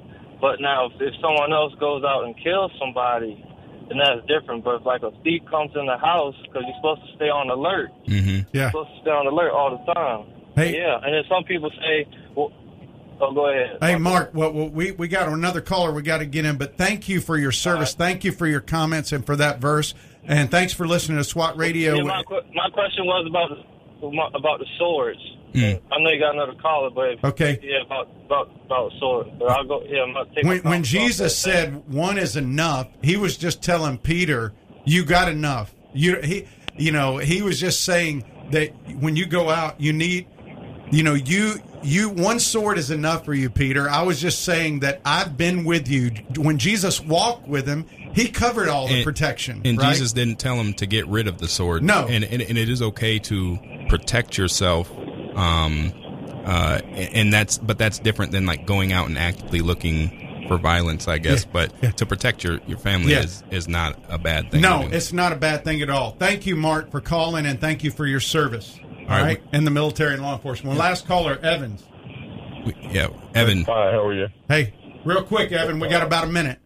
But 0.42 0.60
now 0.60 0.86
if, 0.86 1.00
if 1.00 1.14
someone 1.22 1.52
else 1.52 1.72
goes 1.78 2.02
out 2.02 2.24
and 2.24 2.34
kills 2.42 2.72
somebody, 2.78 3.38
then 3.88 3.98
that's 4.02 4.26
different. 4.26 4.64
But 4.64 4.80
if 4.80 4.84
like 4.84 5.02
a 5.02 5.12
thief 5.22 5.40
comes 5.48 5.70
in 5.76 5.86
the 5.86 5.96
house, 5.96 6.34
because 6.42 6.64
you're 6.66 6.76
supposed 6.82 7.08
to 7.08 7.14
stay 7.14 7.30
on 7.30 7.48
alert. 7.48 7.90
Mm-hmm. 8.08 8.50
Yeah. 8.50 8.62
You're 8.62 8.70
supposed 8.70 8.90
to 8.90 9.00
stay 9.02 9.10
on 9.10 9.26
alert 9.28 9.52
all 9.52 9.78
the 9.78 9.94
time. 9.94 10.26
Hey. 10.56 10.76
Yeah, 10.76 10.98
and 11.00 11.14
then 11.14 11.22
some 11.30 11.44
people 11.44 11.70
say, 11.70 12.08
well, 12.34 12.52
oh, 13.20 13.32
go 13.32 13.48
ahead. 13.48 13.78
Hey, 13.80 13.96
Mark, 13.96 14.32
well, 14.34 14.52
well, 14.52 14.68
we, 14.68 14.90
we 14.90 15.06
got 15.06 15.28
another 15.28 15.60
caller 15.60 15.92
we 15.92 16.02
got 16.02 16.18
to 16.18 16.26
get 16.26 16.44
in, 16.44 16.58
but 16.58 16.76
thank 16.76 17.08
you 17.08 17.20
for 17.20 17.38
your 17.38 17.52
service. 17.52 17.94
Thank 17.94 18.24
you 18.24 18.32
for 18.32 18.46
your 18.46 18.60
comments 18.60 19.12
and 19.12 19.24
for 19.24 19.36
that 19.36 19.60
verse. 19.60 19.94
And 20.24 20.50
thanks 20.50 20.72
for 20.72 20.86
listening 20.86 21.18
to 21.18 21.24
SWAT 21.24 21.56
Radio. 21.56 21.94
Yeah, 21.94 22.02
my, 22.02 22.22
my 22.52 22.68
question 22.70 23.06
was 23.06 23.26
about 23.30 24.34
about 24.34 24.58
the 24.58 24.66
swords. 24.76 25.20
Mm. 25.54 25.80
I 25.92 25.98
know 26.00 26.10
you 26.10 26.18
got 26.18 26.34
another 26.34 26.54
caller, 26.60 26.90
but 26.90 27.22
Okay. 27.30 27.58
yeah, 27.62 27.82
about 27.84 28.08
about 28.26 28.50
about 28.66 28.92
swords. 28.98 29.30
But 29.38 29.50
I'll 29.50 29.64
go. 29.66 29.82
Yeah, 29.86 30.02
I'm 30.02 30.12
not 30.12 30.28
taking. 30.34 30.48
when, 30.48 30.60
when 30.62 30.82
Jesus 30.82 31.36
said 31.36 31.82
one 31.92 32.16
is 32.18 32.36
enough, 32.36 32.88
he 33.02 33.16
was 33.16 33.36
just 33.36 33.62
telling 33.62 33.98
Peter, 33.98 34.52
"You 34.84 35.04
got 35.04 35.28
enough." 35.28 35.74
You 35.92 36.16
he, 36.22 36.46
you 36.76 36.90
know, 36.92 37.18
he 37.18 37.42
was 37.42 37.60
just 37.60 37.84
saying 37.84 38.24
that 38.50 38.70
when 39.00 39.14
you 39.16 39.26
go 39.26 39.50
out, 39.50 39.78
you 39.80 39.92
need, 39.92 40.26
you 40.90 41.02
know, 41.02 41.14
you 41.14 41.56
you 41.82 42.08
one 42.08 42.38
sword 42.38 42.78
is 42.78 42.90
enough 42.90 43.24
for 43.24 43.34
you, 43.34 43.50
Peter. 43.50 43.90
I 43.90 44.02
was 44.02 44.20
just 44.20 44.44
saying 44.44 44.80
that 44.80 45.00
I've 45.04 45.36
been 45.36 45.64
with 45.64 45.88
you 45.88 46.12
when 46.36 46.56
Jesus 46.58 47.00
walked 47.00 47.46
with 47.48 47.66
him. 47.66 47.84
He 48.14 48.28
covered 48.28 48.68
all 48.68 48.86
the 48.88 48.96
And- 48.96 49.04
protection, 49.04 49.62
And 49.64 49.78
right? 49.78 49.88
Jesus 49.92 50.12
didn't 50.12 50.38
tell 50.38 50.54
him 50.56 50.74
to 50.74 50.86
get 50.86 51.06
rid 51.08 51.26
of 51.28 51.38
the 51.38 51.48
sword. 51.48 51.82
No. 51.82 52.06
and 52.08 52.24
and, 52.24 52.40
and 52.42 52.56
it 52.56 52.68
is 52.68 52.80
okay 52.82 53.18
to 53.20 53.58
protect 53.88 54.38
yourself. 54.38 54.90
Um, 55.34 55.92
uh, 56.44 56.80
and 56.94 57.32
that's 57.32 57.58
but 57.58 57.78
that's 57.78 57.98
different 57.98 58.32
than 58.32 58.46
like 58.46 58.66
going 58.66 58.92
out 58.92 59.08
and 59.08 59.16
actively 59.18 59.60
looking 59.60 60.44
for 60.48 60.58
violence, 60.58 61.06
I 61.06 61.18
guess. 61.18 61.44
Yeah. 61.44 61.50
But 61.52 61.72
Yeah. 61.82 61.90
to 61.92 62.06
protect 62.06 62.42
your 62.44 62.58
your 62.66 62.78
family 62.78 63.12
Yeah. 63.12 63.20
is 63.20 63.42
is 63.50 63.68
not 63.68 63.98
a 64.08 64.18
bad 64.18 64.50
thing. 64.50 64.60
No, 64.60 64.88
to 64.88 64.94
it's 64.96 65.12
not 65.12 65.32
a 65.32 65.36
bad 65.36 65.64
thing 65.64 65.80
at 65.82 65.90
all. 65.90 66.16
Thank 66.18 66.46
you, 66.46 66.56
Mark, 66.56 66.90
for 66.90 67.00
calling, 67.00 67.46
and 67.46 67.60
thank 67.60 67.84
you 67.84 67.90
for 67.90 68.06
your 68.06 68.20
service. 68.20 68.78
All 69.02 69.08
right, 69.08 69.22
right, 69.22 69.42
in 69.52 69.64
the 69.64 69.70
military 69.70 70.14
and 70.14 70.22
law 70.22 70.34
enforcement. 70.34 70.76
Well, 70.78 70.86
last 70.88 71.06
caller, 71.06 71.38
Evans. 71.42 71.84
We- 72.64 72.74
yeah, 72.92 73.08
Evan. 73.34 73.64
Hi, 73.64 73.90
how 73.92 74.06
are 74.06 74.14
you? 74.14 74.28
Hey, 74.48 74.74
real 75.04 75.22
quick, 75.22 75.50
Evan, 75.52 75.80
we 75.80 75.88
got 75.88 76.02
about 76.02 76.24
a 76.24 76.28
minute. 76.28 76.58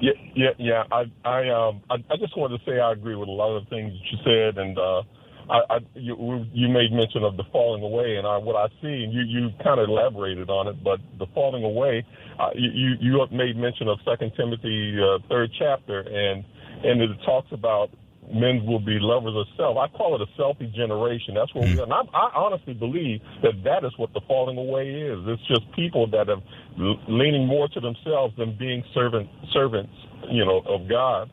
Yeah, 0.00 0.12
yeah, 0.34 0.50
yeah. 0.58 0.84
I, 0.92 1.04
I, 1.24 1.48
um, 1.50 1.80
I, 1.90 1.96
I 2.10 2.16
just 2.16 2.36
wanted 2.36 2.58
to 2.58 2.64
say 2.64 2.78
I 2.80 2.92
agree 2.92 3.16
with 3.16 3.28
a 3.28 3.32
lot 3.32 3.54
of 3.56 3.64
the 3.64 3.70
things 3.70 3.92
that 3.92 4.12
you 4.12 4.18
said, 4.24 4.58
and 4.58 4.78
uh, 4.78 5.02
I, 5.50 5.74
I, 5.74 5.78
you, 5.94 6.46
you 6.52 6.68
made 6.68 6.92
mention 6.92 7.24
of 7.24 7.36
the 7.36 7.42
falling 7.50 7.82
away, 7.82 8.16
and 8.16 8.26
I, 8.26 8.38
what 8.38 8.54
I 8.54 8.68
see, 8.80 9.02
and 9.02 9.12
you, 9.12 9.22
you 9.22 9.50
kind 9.64 9.80
of 9.80 9.88
elaborated 9.88 10.48
on 10.48 10.68
it, 10.68 10.82
but 10.84 11.00
the 11.18 11.26
falling 11.34 11.64
away, 11.64 12.06
uh, 12.38 12.50
you, 12.54 12.94
you, 13.00 13.26
made 13.32 13.56
mention 13.56 13.88
of 13.88 13.98
Second 14.08 14.32
Timothy 14.36 14.96
uh, 15.02 15.18
third 15.28 15.50
chapter, 15.58 16.00
and 16.00 16.44
and 16.82 17.02
it 17.02 17.10
talks 17.26 17.48
about 17.52 17.90
men 18.32 18.64
will 18.64 18.78
be 18.78 18.98
lovers 19.00 19.34
of 19.36 19.46
self. 19.56 19.76
I 19.76 19.88
call 19.88 20.14
it 20.14 20.22
a 20.22 20.40
selfie 20.40 20.72
generation. 20.72 21.34
That's 21.34 21.52
what 21.54 21.64
we 21.64 21.78
are. 21.78 21.82
And 21.82 21.92
I, 21.92 22.02
I 22.14 22.30
honestly 22.34 22.74
believe 22.74 23.20
that 23.42 23.64
that 23.64 23.84
is 23.84 23.92
what 23.98 24.12
the 24.14 24.20
falling 24.28 24.56
away 24.56 24.88
is. 24.88 25.18
It's 25.26 25.46
just 25.48 25.70
people 25.72 26.06
that 26.08 26.28
l- 26.28 27.00
leaning 27.08 27.46
more 27.46 27.68
to 27.68 27.80
themselves 27.80 28.34
than 28.36 28.56
being 28.56 28.84
servant 28.94 29.28
servants, 29.52 29.92
you 30.30 30.44
know, 30.44 30.62
of 30.66 30.88
God. 30.88 31.30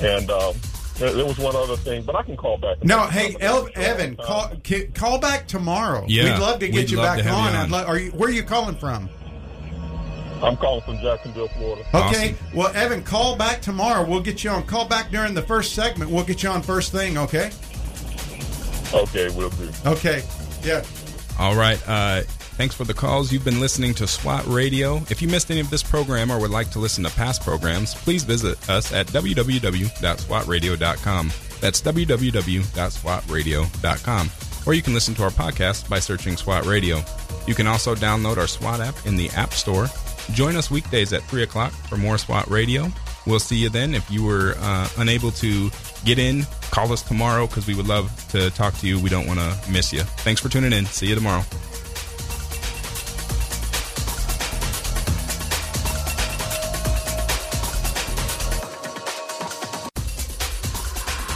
And 0.00 0.30
um, 0.30 0.54
there, 0.98 1.12
there 1.12 1.24
was 1.26 1.38
one 1.38 1.56
other 1.56 1.76
thing, 1.76 2.02
but 2.04 2.14
I 2.16 2.22
can 2.22 2.36
call 2.36 2.56
back. 2.58 2.82
No, 2.84 3.06
hey, 3.06 3.36
El- 3.40 3.68
Evan, 3.74 4.16
call 4.16 4.52
call 4.94 5.18
back 5.18 5.46
tomorrow. 5.48 6.04
Yeah, 6.08 6.24
we'd 6.34 6.40
love 6.40 6.60
to 6.60 6.68
get 6.68 6.74
we'd 6.76 6.90
you 6.90 6.96
back 6.98 7.18
on. 7.20 7.24
you 7.24 7.30
on. 7.30 7.54
I'd 7.54 7.70
lo- 7.70 7.84
are 7.84 7.98
you, 7.98 8.10
where 8.12 8.28
are 8.28 8.32
you 8.32 8.42
calling 8.44 8.76
from? 8.76 9.08
I'm 10.42 10.56
calling 10.56 10.82
from 10.82 10.98
Jacksonville, 10.98 11.48
Florida. 11.48 11.84
Okay, 11.94 12.34
well, 12.54 12.68
Evan, 12.74 13.02
call 13.02 13.36
back 13.36 13.62
tomorrow. 13.62 14.06
We'll 14.06 14.20
get 14.20 14.44
you 14.44 14.50
on. 14.50 14.64
Call 14.66 14.86
back 14.86 15.10
during 15.10 15.32
the 15.34 15.42
first 15.42 15.74
segment. 15.74 16.10
We'll 16.10 16.24
get 16.24 16.42
you 16.42 16.50
on 16.50 16.62
first 16.62 16.92
thing. 16.92 17.16
Okay. 17.16 17.50
Okay, 18.92 19.28
we'll 19.30 19.50
do. 19.50 19.70
Okay. 19.86 20.22
Yeah. 20.62 20.84
All 21.38 21.56
right. 21.56 21.80
Uh, 21.88 22.22
thanks 22.56 22.74
for 22.74 22.84
the 22.84 22.94
calls. 22.94 23.32
You've 23.32 23.44
been 23.44 23.60
listening 23.60 23.94
to 23.94 24.06
SWAT 24.06 24.46
Radio. 24.46 24.96
If 25.10 25.20
you 25.22 25.28
missed 25.28 25.50
any 25.50 25.60
of 25.60 25.70
this 25.70 25.82
program 25.82 26.30
or 26.30 26.38
would 26.40 26.50
like 26.50 26.70
to 26.70 26.78
listen 26.78 27.04
to 27.04 27.10
past 27.10 27.42
programs, 27.42 27.94
please 27.94 28.24
visit 28.24 28.68
us 28.68 28.92
at 28.92 29.06
www.swatradio.com. 29.08 31.32
That's 31.60 31.80
www.swatradio.com. 31.80 34.30
Or 34.66 34.74
you 34.74 34.82
can 34.82 34.94
listen 34.94 35.14
to 35.14 35.24
our 35.24 35.30
podcast 35.30 35.88
by 35.88 35.98
searching 35.98 36.36
SWAT 36.36 36.64
Radio. 36.64 37.02
You 37.46 37.54
can 37.54 37.66
also 37.66 37.94
download 37.94 38.38
our 38.38 38.46
SWAT 38.46 38.80
app 38.80 38.94
in 39.06 39.16
the 39.16 39.28
App 39.30 39.52
Store. 39.52 39.88
Join 40.32 40.56
us 40.56 40.70
weekdays 40.70 41.12
at 41.12 41.22
3 41.24 41.42
o'clock 41.42 41.72
for 41.72 41.96
more 41.96 42.16
SWAT 42.16 42.48
Radio. 42.48 42.90
We'll 43.26 43.40
see 43.40 43.56
you 43.56 43.68
then. 43.68 43.94
If 43.94 44.10
you 44.10 44.24
were 44.24 44.54
uh, 44.58 44.88
unable 44.98 45.30
to 45.32 45.70
get 46.04 46.18
in, 46.18 46.44
call 46.70 46.92
us 46.92 47.02
tomorrow 47.02 47.46
because 47.46 47.66
we 47.66 47.74
would 47.74 47.88
love 47.88 48.10
to 48.30 48.50
talk 48.50 48.74
to 48.78 48.86
you. 48.86 48.98
We 48.98 49.10
don't 49.10 49.26
want 49.26 49.40
to 49.40 49.70
miss 49.70 49.92
you. 49.92 50.00
Thanks 50.00 50.40
for 50.40 50.48
tuning 50.48 50.72
in. 50.72 50.86
See 50.86 51.06
you 51.06 51.14
tomorrow. 51.14 51.42